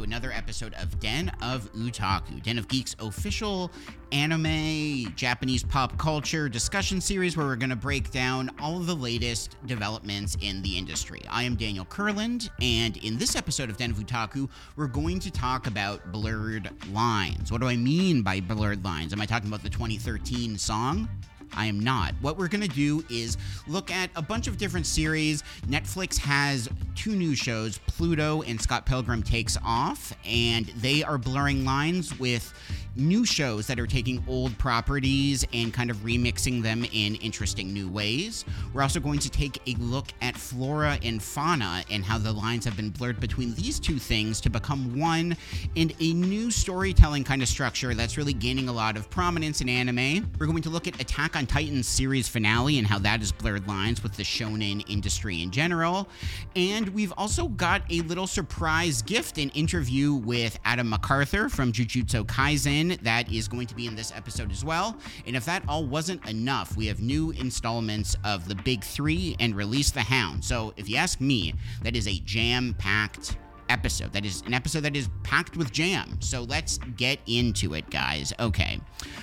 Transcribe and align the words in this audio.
To 0.00 0.04
another 0.04 0.32
episode 0.32 0.72
of 0.80 0.98
Den 0.98 1.28
of 1.42 1.70
Otaku, 1.74 2.42
Den 2.42 2.56
of 2.56 2.68
Geek's 2.68 2.96
official 3.00 3.70
anime, 4.12 5.12
Japanese 5.14 5.62
pop 5.62 5.98
culture 5.98 6.48
discussion 6.48 7.02
series 7.02 7.36
where 7.36 7.44
we're 7.44 7.56
going 7.56 7.68
to 7.68 7.76
break 7.76 8.10
down 8.10 8.50
all 8.58 8.78
of 8.78 8.86
the 8.86 8.96
latest 8.96 9.56
developments 9.66 10.38
in 10.40 10.62
the 10.62 10.78
industry. 10.78 11.20
I 11.28 11.42
am 11.42 11.54
Daniel 11.54 11.84
Kurland, 11.84 12.48
and 12.62 12.96
in 12.96 13.18
this 13.18 13.36
episode 13.36 13.68
of 13.68 13.76
Den 13.76 13.90
of 13.90 13.98
Otaku, 13.98 14.48
we're 14.74 14.86
going 14.86 15.20
to 15.20 15.30
talk 15.30 15.66
about 15.66 16.10
blurred 16.10 16.70
lines. 16.94 17.52
What 17.52 17.60
do 17.60 17.68
I 17.68 17.76
mean 17.76 18.22
by 18.22 18.40
blurred 18.40 18.82
lines? 18.82 19.12
Am 19.12 19.20
I 19.20 19.26
talking 19.26 19.48
about 19.48 19.62
the 19.62 19.68
2013 19.68 20.56
song? 20.56 21.10
I 21.54 21.66
am 21.66 21.80
not. 21.80 22.14
What 22.20 22.38
we're 22.38 22.48
going 22.48 22.62
to 22.62 22.68
do 22.68 23.04
is 23.10 23.36
look 23.66 23.90
at 23.90 24.10
a 24.16 24.22
bunch 24.22 24.46
of 24.46 24.56
different 24.56 24.86
series. 24.86 25.42
Netflix 25.66 26.18
has 26.18 26.68
two 26.94 27.14
new 27.14 27.34
shows, 27.34 27.78
Pluto 27.86 28.42
and 28.42 28.60
Scott 28.60 28.86
Pilgrim 28.86 29.22
Takes 29.22 29.56
Off, 29.64 30.12
and 30.24 30.66
they 30.76 31.02
are 31.02 31.18
blurring 31.18 31.64
lines 31.64 32.18
with 32.18 32.52
new 32.96 33.24
shows 33.24 33.66
that 33.66 33.78
are 33.78 33.86
taking 33.86 34.22
old 34.26 34.56
properties 34.58 35.46
and 35.52 35.72
kind 35.72 35.90
of 35.90 35.96
remixing 35.98 36.62
them 36.62 36.84
in 36.92 37.14
interesting 37.16 37.72
new 37.72 37.88
ways. 37.88 38.44
We're 38.72 38.82
also 38.82 39.00
going 39.00 39.18
to 39.20 39.30
take 39.30 39.60
a 39.66 39.74
look 39.80 40.08
at 40.20 40.36
flora 40.36 40.98
and 41.02 41.22
fauna 41.22 41.84
and 41.90 42.04
how 42.04 42.18
the 42.18 42.32
lines 42.32 42.64
have 42.64 42.76
been 42.76 42.90
blurred 42.90 43.20
between 43.20 43.54
these 43.54 43.78
two 43.78 43.98
things 43.98 44.40
to 44.42 44.50
become 44.50 44.98
one 44.98 45.36
and 45.76 45.92
a 46.00 46.12
new 46.12 46.50
storytelling 46.50 47.24
kind 47.24 47.42
of 47.42 47.48
structure 47.48 47.94
that's 47.94 48.16
really 48.16 48.32
gaining 48.32 48.68
a 48.68 48.72
lot 48.72 48.96
of 48.96 49.08
prominence 49.10 49.60
in 49.60 49.68
anime. 49.68 50.30
We're 50.38 50.46
going 50.46 50.62
to 50.62 50.70
look 50.70 50.86
at 50.88 51.00
Attack 51.00 51.36
on 51.36 51.46
Titan's 51.46 51.88
series 51.88 52.28
finale 52.28 52.78
and 52.78 52.86
how 52.86 52.98
that 53.00 53.20
has 53.20 53.32
blurred 53.32 53.66
lines 53.68 54.02
with 54.02 54.14
the 54.14 54.22
shonen 54.22 54.84
industry 54.90 55.42
in 55.42 55.50
general. 55.50 56.08
And 56.56 56.88
we've 56.88 57.12
also 57.16 57.48
got 57.48 57.82
a 57.90 58.00
little 58.02 58.26
surprise 58.26 59.02
gift 59.02 59.38
an 59.38 59.50
interview 59.50 60.14
with 60.14 60.58
Adam 60.64 60.90
McArthur 60.90 61.50
from 61.50 61.72
Jujutsu 61.72 62.24
Kaisen 62.24 62.79
that 62.88 63.30
is 63.32 63.48
going 63.48 63.66
to 63.66 63.74
be 63.74 63.86
in 63.86 63.94
this 63.94 64.12
episode 64.14 64.50
as 64.50 64.64
well. 64.64 64.96
And 65.26 65.36
if 65.36 65.44
that 65.44 65.62
all 65.68 65.84
wasn't 65.84 66.26
enough, 66.28 66.76
we 66.76 66.86
have 66.86 67.00
new 67.00 67.30
installments 67.30 68.16
of 68.24 68.48
The 68.48 68.54
Big 68.54 68.82
Three 68.82 69.36
and 69.40 69.54
Release 69.54 69.90
the 69.90 70.00
Hound. 70.00 70.44
So 70.44 70.74
if 70.76 70.88
you 70.88 70.96
ask 70.96 71.20
me, 71.20 71.54
that 71.82 71.96
is 71.96 72.08
a 72.08 72.18
jam 72.20 72.74
packed 72.78 73.36
episode. 73.70 74.12
That 74.12 74.26
is 74.26 74.42
an 74.42 74.52
episode 74.52 74.80
that 74.80 74.96
is 74.96 75.08
packed 75.22 75.56
with 75.56 75.72
jam. 75.72 76.20
So 76.20 76.42
let's 76.42 76.78
get 76.96 77.20
into 77.26 77.74
it, 77.74 77.88
guys. 77.88 78.32
Okay. 78.38 78.80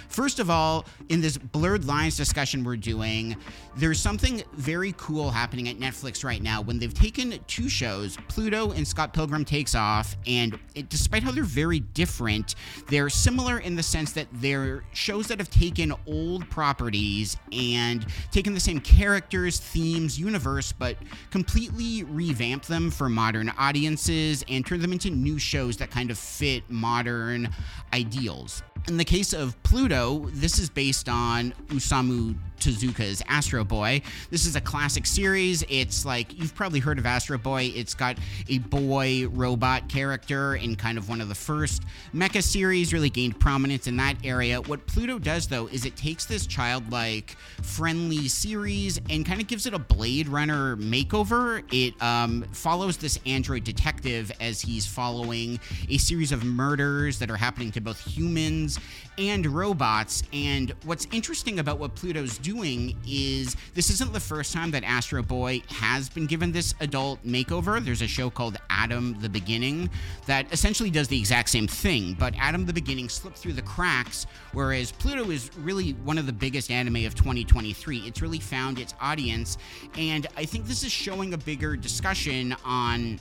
First 0.09 0.39
of 0.39 0.49
all, 0.49 0.85
in 1.09 1.21
this 1.21 1.37
blurred 1.37 1.85
lines 1.85 2.17
discussion 2.17 2.63
we're 2.63 2.77
doing, 2.77 3.35
there's 3.75 3.99
something 3.99 4.41
very 4.53 4.95
cool 4.97 5.29
happening 5.29 5.67
at 5.67 5.77
Netflix 5.77 6.23
right 6.23 6.41
now 6.41 6.61
when 6.61 6.79
they've 6.79 6.93
taken 6.93 7.37
two 7.45 7.69
shows, 7.69 8.17
Pluto 8.27 8.71
and 8.71 8.87
Scott 8.87 9.13
Pilgrim 9.13 9.45
Takes 9.45 9.75
Off, 9.75 10.15
and 10.25 10.57
it, 10.73 10.89
despite 10.89 11.21
how 11.21 11.31
they're 11.31 11.43
very 11.43 11.81
different, 11.81 12.55
they're 12.87 13.09
similar 13.09 13.59
in 13.59 13.75
the 13.75 13.83
sense 13.83 14.13
that 14.13 14.27
they're 14.33 14.83
shows 14.93 15.27
that 15.27 15.39
have 15.39 15.49
taken 15.49 15.93
old 16.07 16.49
properties 16.49 17.37
and 17.51 18.05
taken 18.31 18.53
the 18.53 18.59
same 18.59 18.79
characters, 18.79 19.59
themes, 19.59 20.19
universe, 20.19 20.71
but 20.71 20.97
completely 21.29 22.03
revamped 22.03 22.67
them 22.67 22.89
for 22.89 23.09
modern 23.09 23.51
audiences 23.57 24.36
and 24.49 24.65
turn 24.65 24.81
them 24.81 24.93
into 24.93 25.09
new 25.09 25.39
shows 25.39 25.77
that 25.77 25.91
kind 25.91 26.11
of 26.11 26.17
fit 26.17 26.63
modern 26.69 27.49
ideals. 27.93 28.63
In 28.87 28.97
the 28.97 29.05
case 29.05 29.33
of 29.33 29.61
Pluto, 29.63 30.29
this 30.31 30.59
is 30.59 30.69
based 30.69 31.09
on 31.09 31.53
Osamu 31.67 32.35
Tezuka's 32.59 33.21
Astro 33.27 33.63
Boy. 33.63 34.01
This 34.29 34.45
is 34.45 34.55
a 34.55 34.61
classic 34.61 35.05
series. 35.05 35.63
It's 35.69 36.05
like 36.05 36.37
you've 36.37 36.55
probably 36.55 36.79
heard 36.79 36.99
of 36.99 37.05
Astro 37.05 37.37
Boy. 37.37 37.71
It's 37.75 37.93
got 37.93 38.17
a 38.49 38.59
boy 38.59 39.27
robot 39.27 39.89
character 39.89 40.55
in 40.55 40.75
kind 40.75 40.97
of 40.97 41.09
one 41.09 41.21
of 41.21 41.29
the 41.29 41.35
first 41.35 41.83
mecha 42.13 42.43
series, 42.43 42.93
really 42.93 43.09
gained 43.09 43.39
prominence 43.39 43.87
in 43.87 43.97
that 43.97 44.15
area. 44.23 44.61
What 44.61 44.85
Pluto 44.87 45.19
does 45.19 45.47
though 45.47 45.67
is 45.67 45.85
it 45.85 45.95
takes 45.95 46.25
this 46.25 46.45
childlike, 46.45 47.35
friendly 47.61 48.27
series 48.27 48.99
and 49.09 49.25
kind 49.25 49.41
of 49.41 49.47
gives 49.47 49.65
it 49.65 49.73
a 49.73 49.79
Blade 49.79 50.27
Runner 50.27 50.75
makeover. 50.77 51.63
It 51.71 51.99
um, 52.01 52.43
follows 52.51 52.97
this 52.97 53.19
android 53.25 53.63
detective 53.63 54.31
as 54.39 54.61
he's 54.61 54.85
following 54.85 55.59
a 55.89 55.97
series 55.97 56.31
of 56.31 56.43
murders 56.43 57.19
that 57.19 57.29
are 57.29 57.37
happening 57.37 57.71
to 57.71 57.81
both 57.81 57.99
humans 57.99 58.79
and 59.17 59.45
robots. 59.45 60.23
And 60.33 60.73
what's 60.83 61.07
interesting 61.11 61.59
about 61.59 61.79
what 61.79 61.95
Pluto's 61.95 62.37
doing 62.47 62.95
is 63.05 63.57
this 63.73 63.89
isn't 63.89 64.13
the 64.13 64.19
first 64.21 64.53
time 64.53 64.71
that 64.71 64.81
Astro 64.85 65.21
Boy 65.21 65.61
has 65.67 66.07
been 66.07 66.25
given 66.25 66.53
this 66.53 66.73
adult 66.79 67.21
makeover. 67.25 67.83
There's 67.83 68.01
a 68.01 68.07
show 68.07 68.29
called 68.29 68.55
Adam 68.69 69.17
the 69.19 69.27
Beginning 69.27 69.89
that 70.27 70.45
essentially 70.53 70.89
does 70.89 71.09
the 71.09 71.19
exact 71.19 71.49
same 71.49 71.67
thing, 71.67 72.15
but 72.17 72.33
Adam 72.37 72.65
the 72.65 72.71
Beginning 72.71 73.09
slipped 73.09 73.37
through 73.37 73.51
the 73.51 73.61
cracks, 73.61 74.27
whereas 74.53 74.93
Pluto 74.93 75.29
is 75.29 75.51
really 75.57 75.91
one 76.05 76.17
of 76.17 76.25
the 76.25 76.31
biggest 76.31 76.71
anime 76.71 77.05
of 77.05 77.15
2023. 77.15 77.97
It's 78.07 78.21
really 78.21 78.39
found 78.39 78.79
its 78.79 78.93
audience, 79.01 79.57
and 79.97 80.25
I 80.37 80.45
think 80.45 80.67
this 80.67 80.85
is 80.85 80.91
showing 80.91 81.33
a 81.33 81.37
bigger 81.37 81.75
discussion 81.75 82.55
on 82.63 83.19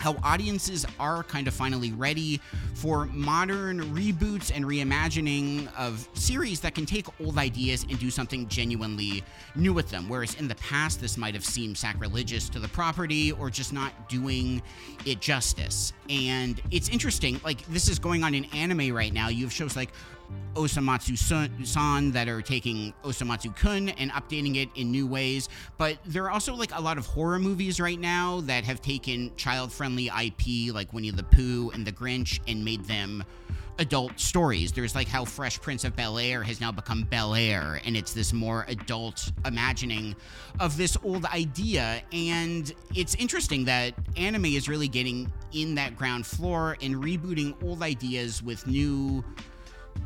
how 0.00 0.16
audiences 0.24 0.86
are 0.98 1.22
kind 1.22 1.46
of 1.46 1.54
finally 1.54 1.92
ready 1.92 2.40
for 2.74 3.06
modern 3.06 3.80
reboots 3.94 4.50
and 4.54 4.64
reimagining 4.64 5.68
of 5.76 6.08
series 6.14 6.58
that 6.60 6.74
can 6.74 6.86
take 6.86 7.06
old 7.20 7.36
ideas 7.36 7.84
and 7.88 7.98
do 7.98 8.10
something 8.10 8.48
genuinely 8.48 9.22
new 9.54 9.74
with 9.74 9.90
them. 9.90 10.08
Whereas 10.08 10.34
in 10.36 10.48
the 10.48 10.54
past, 10.54 11.00
this 11.00 11.18
might 11.18 11.34
have 11.34 11.44
seemed 11.44 11.76
sacrilegious 11.76 12.48
to 12.48 12.58
the 12.58 12.68
property 12.68 13.32
or 13.32 13.50
just 13.50 13.74
not 13.74 14.08
doing 14.08 14.62
it 15.04 15.20
justice. 15.20 15.92
And 16.08 16.60
it's 16.70 16.88
interesting, 16.88 17.38
like, 17.44 17.64
this 17.66 17.88
is 17.88 17.98
going 17.98 18.24
on 18.24 18.34
in 18.34 18.46
anime 18.46 18.94
right 18.94 19.12
now. 19.12 19.28
You 19.28 19.44
have 19.44 19.52
shows 19.52 19.76
like 19.76 19.90
Osomatsu 20.54 21.16
san 21.66 22.10
that 22.10 22.28
are 22.28 22.42
taking 22.42 22.92
Osomatsu 23.04 23.54
kun 23.54 23.90
and 23.90 24.10
updating 24.12 24.56
it 24.56 24.68
in 24.74 24.90
new 24.90 25.06
ways. 25.06 25.48
But 25.78 25.98
there 26.04 26.24
are 26.24 26.30
also 26.30 26.54
like 26.54 26.74
a 26.74 26.80
lot 26.80 26.98
of 26.98 27.06
horror 27.06 27.38
movies 27.38 27.80
right 27.80 27.98
now 27.98 28.40
that 28.42 28.64
have 28.64 28.80
taken 28.80 29.34
child 29.36 29.72
friendly 29.72 30.08
IP 30.08 30.74
like 30.74 30.92
Winnie 30.92 31.10
the 31.10 31.22
Pooh 31.22 31.70
and 31.70 31.86
The 31.86 31.92
Grinch 31.92 32.40
and 32.48 32.64
made 32.64 32.84
them 32.84 33.24
adult 33.80 34.20
stories. 34.20 34.72
There's 34.72 34.94
like 34.94 35.08
how 35.08 35.24
Fresh 35.24 35.60
Prince 35.60 35.84
of 35.84 35.96
Bel 35.96 36.18
Air 36.18 36.42
has 36.42 36.60
now 36.60 36.70
become 36.70 37.02
Bel 37.04 37.34
Air, 37.34 37.80
and 37.84 37.96
it's 37.96 38.12
this 38.12 38.32
more 38.32 38.66
adult 38.68 39.32
imagining 39.46 40.14
of 40.60 40.76
this 40.76 40.96
old 41.02 41.24
idea. 41.24 42.02
And 42.12 42.72
it's 42.94 43.14
interesting 43.16 43.64
that 43.64 43.94
anime 44.16 44.44
is 44.46 44.68
really 44.68 44.88
getting 44.88 45.32
in 45.52 45.74
that 45.76 45.96
ground 45.96 46.26
floor 46.26 46.76
and 46.82 46.96
rebooting 46.96 47.60
old 47.64 47.82
ideas 47.82 48.42
with 48.42 48.66
new 48.66 49.24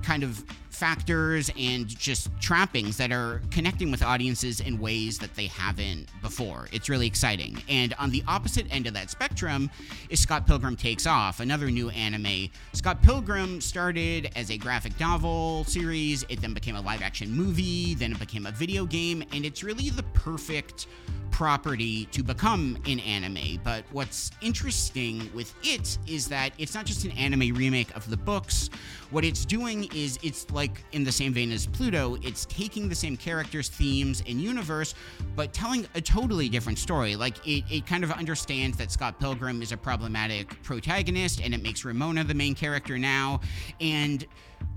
kind 0.03 0.23
of 0.23 0.45
factors 0.71 1.51
and 1.57 1.87
just 1.87 2.29
trappings 2.41 2.97
that 2.97 3.13
are 3.13 3.41
connecting 3.51 3.91
with 3.91 4.03
audiences 4.03 4.61
in 4.61 4.79
ways 4.79 5.19
that 5.19 5.35
they 5.35 5.47
haven't 5.47 6.09
before. 6.21 6.69
It's 6.73 6.89
really 6.89 7.07
exciting. 7.07 7.63
And 7.69 7.95
on 7.95 8.11
the 8.11 8.23
opposite 8.27 8.67
end 8.71 8.87
of 8.87 8.95
that 8.95 9.09
spectrum 9.09 9.71
is 10.11 10.21
Scott 10.21 10.47
Pilgrim 10.47 10.77
Takes 10.77 11.07
Off, 11.07 11.41
another 11.41 11.71
new 11.71 11.91
anime. 11.91 12.51
Scott 12.73 13.01
Pilgrim 13.03 13.61
started 13.61 14.31
as 14.35 14.51
a 14.51 14.59
graphic 14.59 14.99
novel 14.99 15.65
series, 15.65 16.25
it 16.29 16.41
then 16.41 16.55
became 16.55 16.77
a 16.77 16.81
live 16.81 17.03
action 17.03 17.31
movie, 17.31 17.95
then 17.95 18.13
it 18.13 18.19
became 18.19 18.45
a 18.47 18.51
video 18.51 18.85
game, 18.85 19.23
and 19.33 19.45
it's 19.45 19.63
really 19.63 19.91
the 19.91 20.03
perfect 20.13 20.89
property 21.35 22.05
to 22.13 22.23
become 22.23 22.79
an 22.87 23.01
anime. 23.01 23.59
But 23.65 23.85
what's 23.91 24.31
interesting 24.41 25.29
with 25.35 25.53
it 25.65 25.99
is 26.07 26.29
that 26.29 26.53
it's 26.59 26.77
not 26.77 26.87
just 26.87 27.05
an 27.05 27.11
anime 27.11 27.53
remake 27.57 27.95
of 27.97 28.09
the 28.09 28.17
books. 28.17 28.71
What 29.11 29.25
it's 29.25 29.45
doing 29.45 29.89
is 29.93 30.17
it's 30.23 30.49
like 30.53 30.85
in 30.93 31.03
the 31.03 31.11
same 31.11 31.35
vein 31.35 31.51
as 31.51 31.67
Pluto, 31.67 32.17
it's 32.23 32.45
taking 32.45 32.89
the 32.89 32.95
same 32.95 33.17
characters, 33.17 33.69
themes, 33.69 34.23
and 34.29 34.41
universe, 34.41 34.95
but 35.35 35.53
telling 35.53 35.89
a 35.97 36.01
totally 36.01 36.49
different 36.49 36.79
story. 36.79 37.17
Like 37.17 37.45
it, 37.45 37.65
it 37.69 37.85
kind 37.85 38.05
of 38.05 38.13
understands 38.13 38.79
that 38.79 38.93
Scott 38.93 39.19
Pilgrim 39.19 39.61
is 39.61 39.73
a 39.73 39.77
problematic 39.77 40.63
protagonist 40.63 41.43
and 41.43 41.53
it 41.53 41.65
makes 41.65 41.85
Ramona 41.85 42.23
the 42.23 42.35
main 42.35 42.55
character 42.55 42.97
now. 42.97 43.41
And 43.81 44.25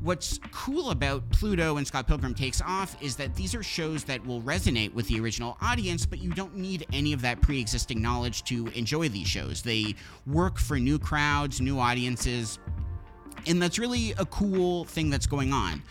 what's 0.02 0.40
cool 0.52 0.92
about 0.92 1.30
Pluto 1.32 1.78
and 1.78 1.86
Scott 1.86 2.08
Pilgrim 2.08 2.34
Takes 2.34 2.62
Off 2.62 2.96
is 3.02 3.16
that 3.18 3.36
these 3.36 3.54
are 3.56 3.64
shows 3.64 4.04
that 4.06 4.26
will 4.26 4.42
resonate 4.42 4.94
with 4.94 5.08
the 5.08 5.20
original 5.20 5.58
audience, 5.62 6.06
but 6.06 6.20
you 6.20 6.32
don't 6.32 6.56
need 6.56 6.86
any 6.94 7.14
of 7.14 7.22
that 7.22 7.42
pre 7.42 7.60
existing 7.60 8.02
knowledge 8.02 8.44
to 8.46 8.68
enjoy 8.68 9.10
these 9.10 9.28
shows. 9.28 9.62
They 9.62 9.96
work 10.26 10.58
for 10.58 10.80
new 10.80 11.00
crowds, 11.00 11.60
new 11.62 11.80
audiences. 11.80 12.60
And 13.46 13.62
that's 13.62 13.80
really 13.80 14.12
a 14.14 14.26
cool 14.26 14.86
thing 14.86 15.10
that's 15.10 15.28
going 15.28 15.54
on. 15.54 15.82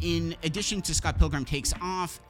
In 0.00 0.34
addition 0.42 0.82
to 0.82 0.94
Scott 0.94 1.18
Pilgrim 1.18 1.44
Takes 1.44 1.72
Off, 1.80 2.20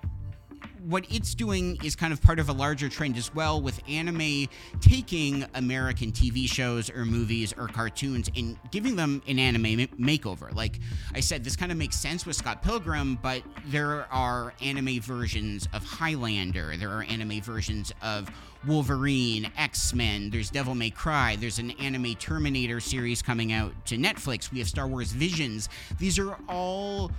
what 0.88 1.06
it's 1.10 1.34
doing 1.34 1.78
is 1.82 1.96
kind 1.96 2.12
of 2.12 2.20
part 2.22 2.38
of 2.38 2.48
a 2.48 2.52
larger 2.52 2.88
trend 2.88 3.16
as 3.16 3.34
well, 3.34 3.60
with 3.60 3.80
anime 3.88 4.46
taking 4.80 5.44
American 5.54 6.12
TV 6.12 6.48
shows 6.48 6.90
or 6.90 7.04
movies 7.04 7.54
or 7.56 7.68
cartoons 7.68 8.30
and 8.36 8.58
giving 8.70 8.94
them 8.94 9.22
an 9.26 9.38
anime 9.38 9.88
makeover. 9.98 10.54
Like 10.54 10.80
I 11.14 11.20
said, 11.20 11.42
this 11.42 11.56
kind 11.56 11.72
of 11.72 11.78
makes 11.78 11.96
sense 11.96 12.26
with 12.26 12.36
Scott 12.36 12.62
Pilgrim, 12.62 13.18
but 13.22 13.42
there 13.68 14.06
are 14.12 14.52
anime 14.60 15.00
versions 15.00 15.66
of 15.72 15.84
Highlander, 15.84 16.76
there 16.76 16.90
are 16.90 17.04
anime 17.04 17.40
versions 17.40 17.92
of 18.02 18.30
Wolverine, 18.66 19.50
X 19.56 19.94
Men, 19.94 20.30
there's 20.30 20.50
Devil 20.50 20.74
May 20.74 20.90
Cry, 20.90 21.36
there's 21.36 21.58
an 21.58 21.70
anime 21.72 22.14
Terminator 22.14 22.80
series 22.80 23.22
coming 23.22 23.52
out 23.52 23.72
to 23.86 23.96
Netflix, 23.96 24.52
we 24.52 24.58
have 24.58 24.68
Star 24.68 24.86
Wars 24.86 25.12
Visions. 25.12 25.68
These 25.98 26.18
are 26.18 26.36
all 26.48 27.10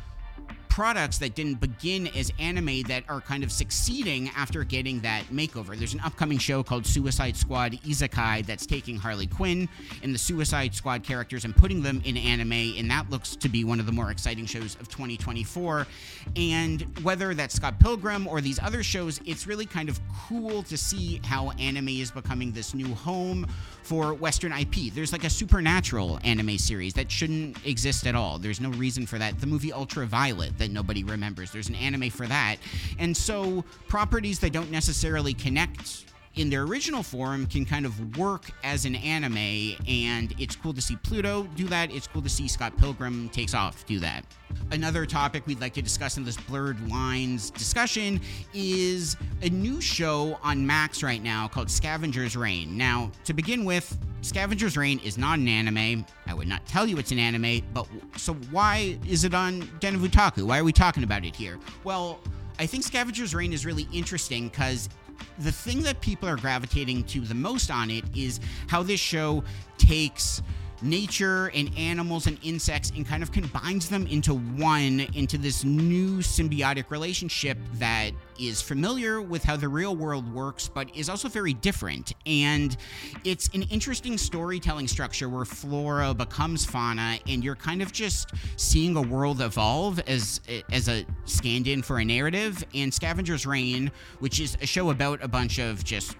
products 0.76 1.18
that 1.20 1.36
didn't 1.36 1.62
begin 1.62 2.06
as 2.18 2.34
anime 2.38 2.82
that 2.82 3.02
are 3.08 3.22
kind 3.22 3.46
of 3.46 3.52
succeeding 3.52 4.30
after 4.36 4.62
getting 4.66 5.00
that 5.00 5.24
makeover. 5.28 5.74
There's 5.78 5.94
an 5.94 6.02
upcoming 6.02 6.38
show 6.38 6.64
called 6.64 6.86
Suicide 6.86 7.38
Squad 7.38 7.80
Isekai 7.88 8.46
that's 8.46 8.66
taking 8.66 8.98
Harley 8.98 9.26
Quinn 9.26 9.70
and 10.04 10.14
the 10.14 10.20
Suicide 10.20 10.76
Squad 10.76 11.02
characters 11.02 11.46
and 11.46 11.56
putting 11.56 11.82
them 11.82 12.02
in 12.04 12.18
anime, 12.18 12.52
and 12.52 12.92
that 12.92 13.10
looks 13.10 13.38
to 13.38 13.48
be 13.48 13.64
one 13.64 13.80
of 13.80 13.86
the 13.86 13.94
more 13.94 14.12
exciting 14.12 14.46
shows 14.46 14.76
of 14.82 14.90
2024. 14.90 15.88
And 16.36 16.82
whether 17.04 17.34
that's 17.34 17.56
Scott 17.56 17.80
Pilgrim 17.80 18.28
or 18.28 18.42
these 18.42 18.60
other 18.60 18.84
shows, 18.84 19.22
it's 19.26 19.48
really 19.48 19.66
kind 19.66 19.88
of 19.88 19.98
cool 20.28 20.62
to 20.64 20.78
see 20.78 21.22
how 21.24 21.52
anime 21.52 21.88
is 21.88 22.12
becoming 22.12 22.52
this 22.52 22.74
new 22.74 22.94
home 22.96 23.48
for 23.84 24.14
Western 24.14 24.52
IP. 24.52 24.94
There's 24.94 25.14
like 25.14 25.24
a 25.24 25.30
supernatural 25.30 26.20
anime 26.26 26.58
series 26.58 26.94
that 26.96 27.10
shouldn't 27.10 27.66
exist 27.66 28.08
at 28.08 28.16
all. 28.16 28.40
There's 28.40 28.60
no 28.60 28.72
reason 28.72 29.06
for 29.06 29.18
that. 29.20 29.40
The 29.40 29.48
movie 29.48 29.72
Ultraviolet 29.72 30.58
that 30.66 30.72
nobody 30.74 31.04
remembers. 31.04 31.52
There's 31.52 31.70
an 31.70 31.76
anime 31.76 32.10
for 32.10 32.26
that. 32.26 32.58
And 32.98 33.16
so 33.16 33.64
properties 33.88 34.40
that 34.40 34.52
don't 34.52 34.72
necessarily 34.72 35.34
connect 35.34 36.06
in 36.36 36.50
their 36.50 36.64
original 36.64 37.02
form 37.02 37.46
can 37.46 37.64
kind 37.64 37.86
of 37.86 38.18
work 38.18 38.52
as 38.64 38.84
an 38.84 38.96
anime, 38.96 39.78
and 39.88 40.34
it's 40.38 40.56
cool 40.56 40.74
to 40.74 40.82
see 40.82 40.98
Pluto 40.98 41.44
do 41.56 41.66
that. 41.68 41.94
It's 41.94 42.08
cool 42.08 42.22
to 42.22 42.30
see 42.30 42.48
Scott 42.48 42.76
Pilgrim 42.78 43.30
takes 43.30 43.54
off 43.54 43.86
do 43.86 44.00
that. 44.00 44.26
Another 44.72 45.06
topic 45.06 45.48
we'd 45.48 45.62
like 45.62 45.74
to 45.76 45.82
discuss 45.82 46.18
in 46.18 46.26
this 46.26 46.36
blurred 46.36 46.90
lines 46.90 47.52
discussion 47.52 48.20
is 48.54 49.16
a 49.44 49.50
new 49.50 49.80
show 49.80 50.38
on 50.44 50.66
Max 50.66 51.04
right 51.04 51.24
now 51.24 51.48
called 51.48 51.70
Scavenger's 51.70 52.36
Reign. 52.36 52.76
Now, 52.76 53.12
to 53.24 53.34
begin 53.34 53.64
with, 53.64 53.98
Scavenger's 54.26 54.76
Reign 54.76 55.00
is 55.04 55.20
not 55.20 55.38
an 55.38 55.48
anime. 55.48 56.04
I 56.26 56.34
would 56.34 56.48
not 56.48 56.66
tell 56.66 56.88
you 56.88 56.98
it's 56.98 57.12
an 57.12 57.20
anime, 57.20 57.62
but 57.76 57.88
so 58.18 58.34
why 58.50 58.98
is 59.08 59.24
it 59.24 59.36
on 59.36 59.70
Den 59.80 59.94
of 59.94 60.02
Otaku? 60.02 60.44
Why 60.44 60.58
are 60.58 60.64
we 60.64 60.74
talking 60.74 61.04
about 61.04 61.24
it 61.24 61.36
here? 61.36 61.60
Well, 61.84 62.20
I 62.58 62.66
think 62.66 62.84
Scavenger's 62.84 63.36
Reign 63.36 63.54
is 63.54 63.68
really 63.68 63.88
interesting 63.94 64.48
because 64.48 64.90
the 65.38 65.52
thing 65.52 65.84
that 65.84 66.02
people 66.02 66.28
are 66.28 66.38
gravitating 66.38 67.04
to 67.04 67.22
the 67.22 67.36
most 67.36 67.70
on 67.70 67.92
it 67.92 68.04
is 68.16 68.40
how 68.68 68.82
this 68.82 69.00
show 69.00 69.44
takes 69.78 70.42
nature 70.86 71.52
and 71.56 71.76
animals 71.78 72.28
and 72.28 72.38
insects 72.44 72.92
and 72.96 73.06
kind 73.08 73.24
of 73.24 73.32
combines 73.32 73.90
them 73.90 74.06
into 74.08 74.36
one 74.36 75.02
into 75.16 75.38
this 75.38 75.64
new 75.64 76.18
symbiotic 76.18 76.90
relationship 76.92 77.58
that 77.74 78.12
is 78.40 78.62
familiar 78.62 79.22
with 79.22 79.44
how 79.44 79.56
the 79.56 79.68
real 79.68 79.96
world 79.96 80.32
works 80.34 80.70
but 80.74 80.94
is 80.96 81.10
also 81.10 81.28
very 81.28 81.54
different. 81.54 82.14
And 82.26 82.76
it's 83.24 83.50
an 83.54 83.64
interesting 83.64 84.18
storytelling 84.18 84.88
structure 84.88 85.30
where 85.30 85.46
flora 85.46 86.14
becomes 86.14 86.66
fauna 86.66 87.18
and 87.28 87.44
you're 87.44 87.56
kind 87.56 87.82
of 87.82 87.92
just 87.92 88.32
seeing 88.58 88.96
a 88.96 89.02
world 89.02 89.42
evolve 89.42 90.00
as 90.02 90.42
as 90.72 90.88
a 90.88 91.06
stand-in 91.26 91.82
for 91.82 92.00
a 92.00 92.06
narrative. 92.06 92.64
And 92.74 92.94
Scavenger's 92.94 93.46
Reign 93.46 93.92
which 94.20 94.40
is 94.40 94.58
a 94.62 94.66
show 94.66 94.90
about 94.92 95.24
a 95.24 95.28
bunch 95.28 95.60
of 95.60 95.84
just 95.84 96.16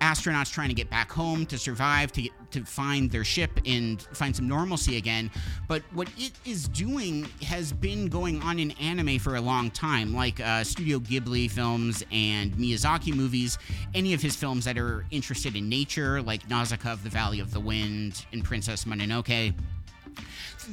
astronauts 0.00 0.52
trying 0.52 0.68
to 0.68 0.74
get 0.74 0.90
back 0.90 1.10
home 1.10 1.46
to 1.46 1.58
survive, 1.58 2.12
to 2.12 2.22
get, 2.22 2.32
to 2.50 2.64
find 2.64 3.10
their 3.10 3.24
ship 3.24 3.50
and 3.64 4.02
find 4.12 4.34
some 4.34 4.48
normalcy 4.48 4.96
again. 4.96 5.30
But 5.68 5.82
what 5.92 6.08
it 6.16 6.32
is 6.44 6.68
doing 6.68 7.28
has 7.42 7.72
been 7.72 8.06
going 8.08 8.42
on 8.42 8.58
in 8.58 8.72
anime 8.72 9.18
for 9.18 9.36
a 9.36 9.40
long 9.40 9.70
time, 9.70 10.14
like 10.14 10.40
uh, 10.40 10.64
Studio 10.64 10.98
Ghibli 10.98 11.50
films 11.50 12.04
and 12.12 12.52
Miyazaki 12.52 13.14
movies. 13.14 13.58
Any 13.94 14.14
of 14.14 14.22
his 14.22 14.36
films 14.36 14.64
that 14.64 14.78
are 14.78 15.04
interested 15.10 15.56
in 15.56 15.68
nature, 15.68 16.22
like 16.22 16.48
Nausicaa 16.48 16.92
of 16.92 17.02
the 17.02 17.10
Valley 17.10 17.40
of 17.40 17.52
the 17.52 17.60
Wind 17.60 18.24
and 18.32 18.44
Princess 18.44 18.84
Mononoke 18.84 19.54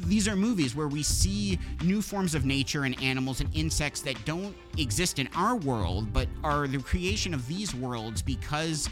these 0.06 0.28
are 0.28 0.36
movies 0.36 0.76
where 0.76 0.88
we 0.88 1.04
see 1.04 1.60
new 1.84 2.02
forms 2.02 2.36
of 2.36 2.46
nature 2.46 2.84
and 2.84 3.02
animals 3.02 3.42
and 3.42 3.56
insects 3.56 4.02
that 4.02 4.24
don't 4.26 4.56
exist 4.78 5.20
in 5.20 5.30
our 5.36 5.56
world, 5.56 6.12
but 6.14 6.28
are 6.44 6.68
the 6.68 6.80
creation 6.80 7.34
of 7.34 7.48
these 7.48 7.76
worlds 7.76 8.22
because 8.22 8.90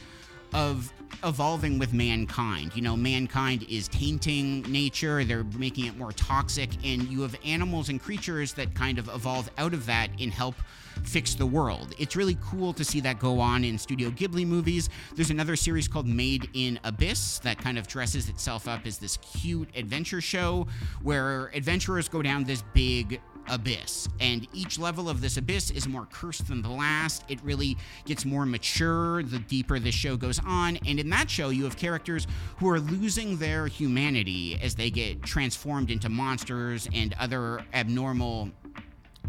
of 0.53 0.91
evolving 1.23 1.77
with 1.77 1.93
mankind. 1.93 2.75
You 2.75 2.81
know, 2.81 2.95
mankind 2.95 3.65
is 3.69 3.87
tainting 3.87 4.63
nature, 4.63 5.23
they're 5.23 5.43
making 5.43 5.85
it 5.85 5.97
more 5.97 6.11
toxic, 6.11 6.69
and 6.83 7.03
you 7.03 7.21
have 7.21 7.35
animals 7.45 7.89
and 7.89 8.01
creatures 8.01 8.53
that 8.53 8.73
kind 8.73 8.97
of 8.97 9.07
evolve 9.09 9.49
out 9.57 9.73
of 9.73 9.85
that 9.85 10.09
and 10.19 10.31
help 10.31 10.55
fix 11.03 11.35
the 11.35 11.45
world. 11.45 11.93
It's 11.97 12.15
really 12.15 12.37
cool 12.43 12.73
to 12.73 12.83
see 12.83 12.99
that 13.01 13.19
go 13.19 13.39
on 13.39 13.63
in 13.63 13.77
Studio 13.77 14.09
Ghibli 14.09 14.45
movies. 14.45 14.89
There's 15.15 15.29
another 15.29 15.55
series 15.55 15.87
called 15.87 16.07
Made 16.07 16.49
in 16.53 16.79
Abyss 16.83 17.39
that 17.39 17.57
kind 17.57 17.77
of 17.77 17.87
dresses 17.87 18.29
itself 18.29 18.67
up 18.67 18.85
as 18.85 18.97
this 18.97 19.17
cute 19.17 19.69
adventure 19.75 20.21
show 20.21 20.67
where 21.01 21.47
adventurers 21.53 22.09
go 22.09 22.21
down 22.21 22.43
this 22.43 22.63
big 22.73 23.21
abyss. 23.49 24.07
And 24.19 24.47
each 24.53 24.79
level 24.79 25.09
of 25.09 25.21
this 25.21 25.37
abyss 25.37 25.71
is 25.71 25.87
more 25.87 26.07
cursed 26.11 26.47
than 26.47 26.61
the 26.61 26.69
last. 26.69 27.23
It 27.29 27.39
really 27.43 27.77
gets 28.05 28.25
more 28.25 28.45
mature 28.45 29.23
the 29.23 29.39
deeper 29.39 29.79
the 29.79 29.91
show 29.91 30.17
goes 30.17 30.39
on. 30.45 30.77
And 30.85 30.99
in 30.99 31.09
that 31.09 31.29
show, 31.29 31.49
you 31.49 31.63
have 31.65 31.77
characters 31.77 32.27
who 32.57 32.69
are 32.69 32.79
losing 32.79 33.37
their 33.37 33.67
humanity 33.67 34.59
as 34.61 34.75
they 34.75 34.89
get 34.89 35.23
transformed 35.23 35.91
into 35.91 36.09
monsters 36.09 36.87
and 36.93 37.13
other 37.19 37.65
abnormal 37.73 38.49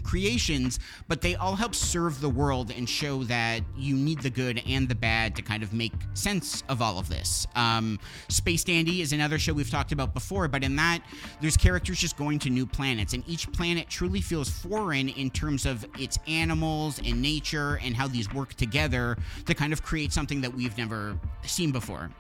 creations, 0.03 0.79
but 1.09 1.21
they 1.21 1.35
all 1.37 1.57
help 1.57 1.75
serve 1.75 2.21
the 2.21 2.29
world 2.29 2.71
and 2.71 2.89
show 2.89 3.25
that 3.25 3.63
you 3.77 3.95
need 3.95 4.21
the 4.21 4.31
good 4.31 4.63
and 4.67 4.89
the 4.89 4.95
bad 4.95 5.37
to 5.37 5.43
kind 5.43 5.63
of 5.63 5.73
make 5.73 5.93
sense 6.15 6.63
of 6.69 6.83
all 6.83 6.99
of 6.99 7.09
this. 7.09 7.47
Um, 7.55 7.99
Space 8.29 8.65
Dandy 8.65 9.01
is 9.01 9.13
another 9.13 9.39
show 9.39 9.53
we've 9.53 9.71
talked 9.71 9.93
about 9.93 10.15
before, 10.15 10.49
but 10.49 10.65
in 10.65 10.77
that, 10.77 11.03
there's 11.41 11.57
characters 11.57 11.99
just 11.99 12.17
going 12.17 12.39
to 12.41 12.51
new 12.51 12.67
planets, 12.67 13.15
and 13.15 13.23
each 13.29 13.51
planet 13.53 13.89
truly 13.89 14.21
feels 14.21 14.49
foreign 14.49 15.09
in 15.11 15.31
terms 15.31 15.67
of 15.67 15.85
its 15.99 16.19
animals 16.27 17.01
and 17.05 17.21
nature 17.21 17.79
and 17.83 17.97
how 17.97 18.09
these 18.09 18.33
work 18.33 18.55
together 18.55 19.17
to 19.47 19.55
kind 19.55 19.73
of 19.73 19.83
create 19.83 20.13
something 20.13 20.41
that 20.41 20.53
we've 20.53 20.77
never 20.77 21.19
seen 21.43 21.73
before. 21.73 22.11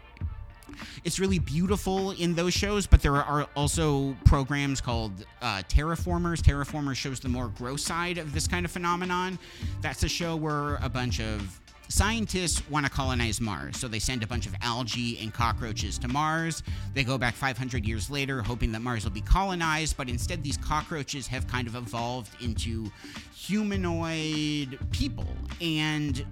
It's 1.04 1.18
really 1.18 1.38
beautiful 1.38 2.12
in 2.12 2.34
those 2.34 2.54
shows, 2.54 2.86
but 2.86 3.02
there 3.02 3.16
are 3.16 3.48
also 3.56 4.16
programs 4.24 4.80
called 4.80 5.24
uh, 5.40 5.62
Terraformers. 5.68 6.40
Terraformers 6.40 6.96
shows 6.96 7.20
the 7.20 7.28
more 7.28 7.48
gross 7.48 7.82
side 7.82 8.18
of 8.18 8.32
this 8.32 8.46
kind 8.46 8.64
of 8.64 8.72
phenomenon. 8.72 9.38
That's 9.80 10.02
a 10.02 10.08
show 10.08 10.36
where 10.36 10.76
a 10.76 10.88
bunch 10.88 11.20
of 11.20 11.60
scientists 11.92 12.62
want 12.70 12.86
to 12.86 12.90
colonize 12.90 13.40
Mars, 13.40 13.76
so 13.76 13.86
they 13.86 13.98
send 13.98 14.22
a 14.22 14.26
bunch 14.26 14.46
of 14.46 14.54
algae 14.62 15.18
and 15.20 15.32
cockroaches 15.32 15.98
to 15.98 16.08
Mars. 16.08 16.62
They 16.94 17.04
go 17.04 17.18
back 17.18 17.34
500 17.34 17.86
years 17.86 18.10
later, 18.10 18.40
hoping 18.40 18.72
that 18.72 18.80
Mars 18.80 19.04
will 19.04 19.12
be 19.12 19.20
colonized, 19.20 19.96
but 19.98 20.08
instead, 20.08 20.42
these 20.42 20.56
cockroaches 20.56 21.26
have 21.26 21.46
kind 21.46 21.68
of 21.68 21.76
evolved 21.76 22.42
into 22.42 22.90
humanoid 23.34 24.78
people. 24.90 25.28
And 25.60 26.24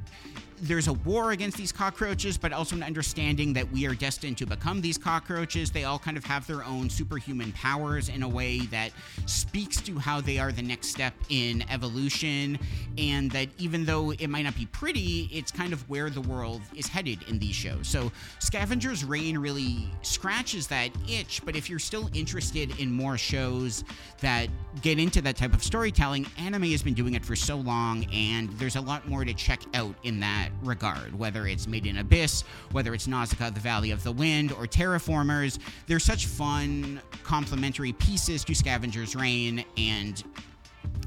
there's 0.61 0.89
a 0.89 0.93
war 0.93 1.33
against 1.33 1.57
these 1.57 1.73
cockroaches, 1.73 2.37
but 2.37 2.53
also 2.53 2.77
an 2.77 2.83
understanding 2.83 3.53
that 3.55 3.71
we 3.73 3.87
are 3.87 3.95
destined 3.95 4.37
to 4.39 4.47
become 4.47 4.81
these 4.81 4.99
cockroaches. 4.99 5.71
They 5.71 5.85
all 5.85 5.99
kind 5.99 6.17
of 6.17 6.25
have 6.25 6.47
their 6.47 6.65
own 6.65 6.91
superhuman 6.91 7.53
powers 7.53 8.09
in 8.09 8.23
a 8.23 8.29
way 8.29 8.61
that 8.67 8.93
speaks 9.27 9.81
to 9.83 9.99
how 9.99 10.21
they 10.21 10.39
are 10.39 10.53
the 10.53 10.63
next 10.63 10.89
step 10.89 11.15
in 11.31 11.65
evolution, 11.71 12.59
and 12.99 13.31
that 13.31 13.49
even 13.59 13.85
though 13.85 14.11
it 14.13 14.29
might 14.29 14.43
not 14.43 14.55
be 14.55 14.67
pretty, 14.67 15.31
it's 15.33 15.51
kind 15.51 15.73
of 15.73 15.89
where 15.89 16.11
the 16.11 16.21
world 16.21 16.61
is 16.75 16.87
headed 16.87 17.23
in 17.29 17.39
these 17.39 17.55
shows. 17.55 17.89
So, 17.89 18.13
Scavenger's 18.39 19.05
Reign 19.05 19.39
really 19.39 19.91
scratches 20.03 20.67
that 20.69 20.91
itch, 21.09 21.41
but 21.45 21.57
if 21.57 21.71
you're 21.71 21.79
still 21.79 22.11
interested 22.13 22.79
in 22.79 22.93
more 22.93 23.17
shows 23.17 23.85
that 24.21 24.49
get 24.83 24.99
into 24.99 25.23
that 25.23 25.37
type 25.37 25.55
of 25.55 25.63
storytelling, 25.63 26.27
anime 26.39 26.65
has 26.65 26.83
been 26.83 26.95
doing 26.95 27.15
it 27.15 27.25
for 27.25 27.35
so 27.35 27.57
long, 27.57 28.05
and 28.13 28.51
there's 28.59 28.77
a 28.77 28.81
lot 28.81 29.09
more 29.09 29.25
to 29.25 29.33
check 29.33 29.61
out 29.75 29.95
in 30.03 30.21
that 30.21 30.50
regard, 30.63 31.19
whether 31.19 31.47
it's 31.47 31.67
Made 31.67 31.87
in 31.87 31.99
Abyss, 31.99 32.45
whether 32.73 32.95
it's 32.95 33.07
Nausicaa, 33.07 33.51
The 33.51 33.61
Valley 33.61 33.91
of 33.91 34.03
the 34.03 34.13
Wind, 34.13 34.53
or 34.53 34.67
Terraformers. 34.67 35.59
They're 35.87 35.99
such 35.99 36.27
fun, 36.27 37.01
complementary 37.23 37.93
pieces 37.93 38.45
to 38.45 38.55
Scavenger's 38.55 39.17
Reign, 39.17 39.65
and 39.77 40.23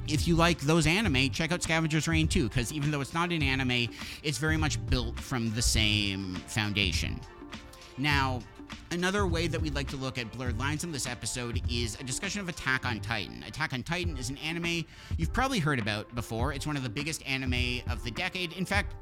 if 0.08 0.28
you 0.28 0.36
like 0.36 0.60
those 0.60 0.86
anime, 0.86 1.30
check 1.30 1.52
out 1.52 1.64
Scavenger's 1.64 2.08
Reign 2.08 2.28
too, 2.28 2.50
because 2.50 2.72
even 2.74 2.92
though 2.92 3.02
it's 3.02 3.14
not 3.14 3.32
an 3.32 3.42
anime, 3.42 3.88
it's 4.22 4.38
very 4.38 4.58
much 4.58 4.84
built 4.88 5.20
from 5.20 5.54
the 5.54 5.62
same 5.62 6.36
foundation. 6.48 7.20
Now, 7.98 8.42
Another 8.92 9.25
way 9.25 9.48
that 9.48 9.62
we'd 9.62 9.75
like 9.75 9.88
to 9.89 9.98
look 9.98 10.18
at 10.18 10.32
blurred 10.32 10.60
lines 10.60 10.84
in 10.84 10.92
this 10.92 11.08
episode 11.08 11.62
is 11.70 12.00
a 12.00 12.03
discussion 12.03 12.42
of 12.42 12.50
Attack 12.50 12.86
on 12.86 13.00
Titan. 13.00 13.44
Attack 13.48 13.74
on 13.74 13.84
Titan 13.84 14.18
is 14.18 14.30
an 14.30 14.38
anime 14.38 14.86
you've 15.18 15.34
probably 15.34 15.60
heard 15.60 15.80
about 15.80 16.13
before. 16.15 16.53
It's 16.53 16.68
one 16.68 16.77
of 16.77 16.84
the 16.84 16.89
biggest 16.89 17.25
anime 17.27 17.82
of 17.89 18.03
the 18.03 18.12
decade. 18.12 18.53
In 18.53 18.65
fact, 18.65 18.94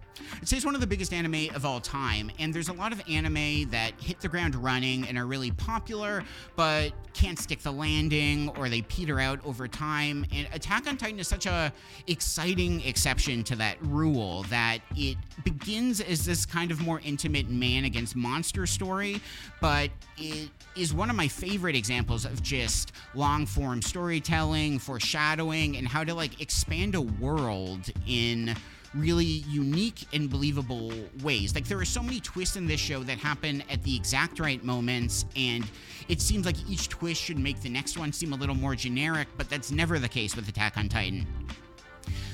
I'd 0.41 0.47
say 0.47 0.57
it's 0.57 0.65
one 0.65 0.75
of 0.75 0.81
the 0.81 0.87
biggest 0.87 1.13
anime 1.13 1.47
of 1.55 1.65
all 1.65 1.79
time, 1.79 2.31
and 2.39 2.53
there's 2.53 2.69
a 2.69 2.73
lot 2.73 2.91
of 2.91 3.01
anime 3.09 3.69
that 3.69 3.93
hit 3.99 4.19
the 4.19 4.27
ground 4.27 4.55
running 4.55 5.07
and 5.07 5.17
are 5.17 5.25
really 5.25 5.51
popular, 5.51 6.23
but 6.55 6.91
can't 7.13 7.39
stick 7.39 7.59
the 7.59 7.71
landing 7.71 8.49
or 8.57 8.69
they 8.69 8.81
peter 8.83 9.19
out 9.19 9.39
over 9.45 9.67
time. 9.67 10.25
And 10.33 10.47
Attack 10.53 10.87
on 10.87 10.97
Titan 10.97 11.19
is 11.19 11.27
such 11.27 11.45
a 11.45 11.71
exciting 12.07 12.81
exception 12.85 13.43
to 13.45 13.55
that 13.57 13.77
rule 13.81 14.43
that 14.43 14.79
it 14.95 15.17
begins 15.43 16.01
as 16.01 16.25
this 16.25 16.45
kind 16.45 16.71
of 16.71 16.81
more 16.81 17.01
intimate 17.03 17.49
man 17.49 17.85
against 17.85 18.15
monster 18.15 18.65
story, 18.65 19.21
but 19.61 19.89
it 20.17 20.49
is 20.75 20.93
one 20.93 21.09
of 21.09 21.15
my 21.15 21.27
favorite 21.27 21.75
examples 21.75 22.25
of 22.25 22.41
just 22.41 22.91
long 23.15 23.45
form 23.45 23.81
storytelling, 23.81 24.79
foreshadowing, 24.79 25.77
and 25.77 25.87
how 25.87 26.03
to 26.03 26.13
like 26.13 26.41
expand 26.41 26.95
a 26.95 27.01
world 27.01 27.89
in 28.07 28.55
really 28.93 29.23
unique 29.23 30.05
and 30.13 30.29
believable 30.29 30.91
ways. 31.23 31.55
Like 31.55 31.65
there 31.65 31.77
are 31.77 31.85
so 31.85 32.03
many 32.03 32.19
twists 32.19 32.57
in 32.57 32.67
this 32.67 32.79
show 32.79 33.03
that 33.03 33.17
happen 33.17 33.63
at 33.69 33.81
the 33.83 33.95
exact 33.95 34.39
right 34.39 34.61
moments, 34.63 35.25
and 35.35 35.65
it 36.09 36.19
seems 36.19 36.45
like 36.45 36.57
each 36.69 36.89
twist 36.89 37.21
should 37.21 37.39
make 37.39 37.61
the 37.61 37.69
next 37.69 37.97
one 37.97 38.11
seem 38.11 38.33
a 38.33 38.35
little 38.35 38.55
more 38.55 38.75
generic, 38.75 39.27
but 39.37 39.49
that's 39.49 39.71
never 39.71 39.99
the 39.99 40.09
case 40.09 40.35
with 40.35 40.49
Attack 40.49 40.77
on 40.77 40.89
Titan. 40.89 41.25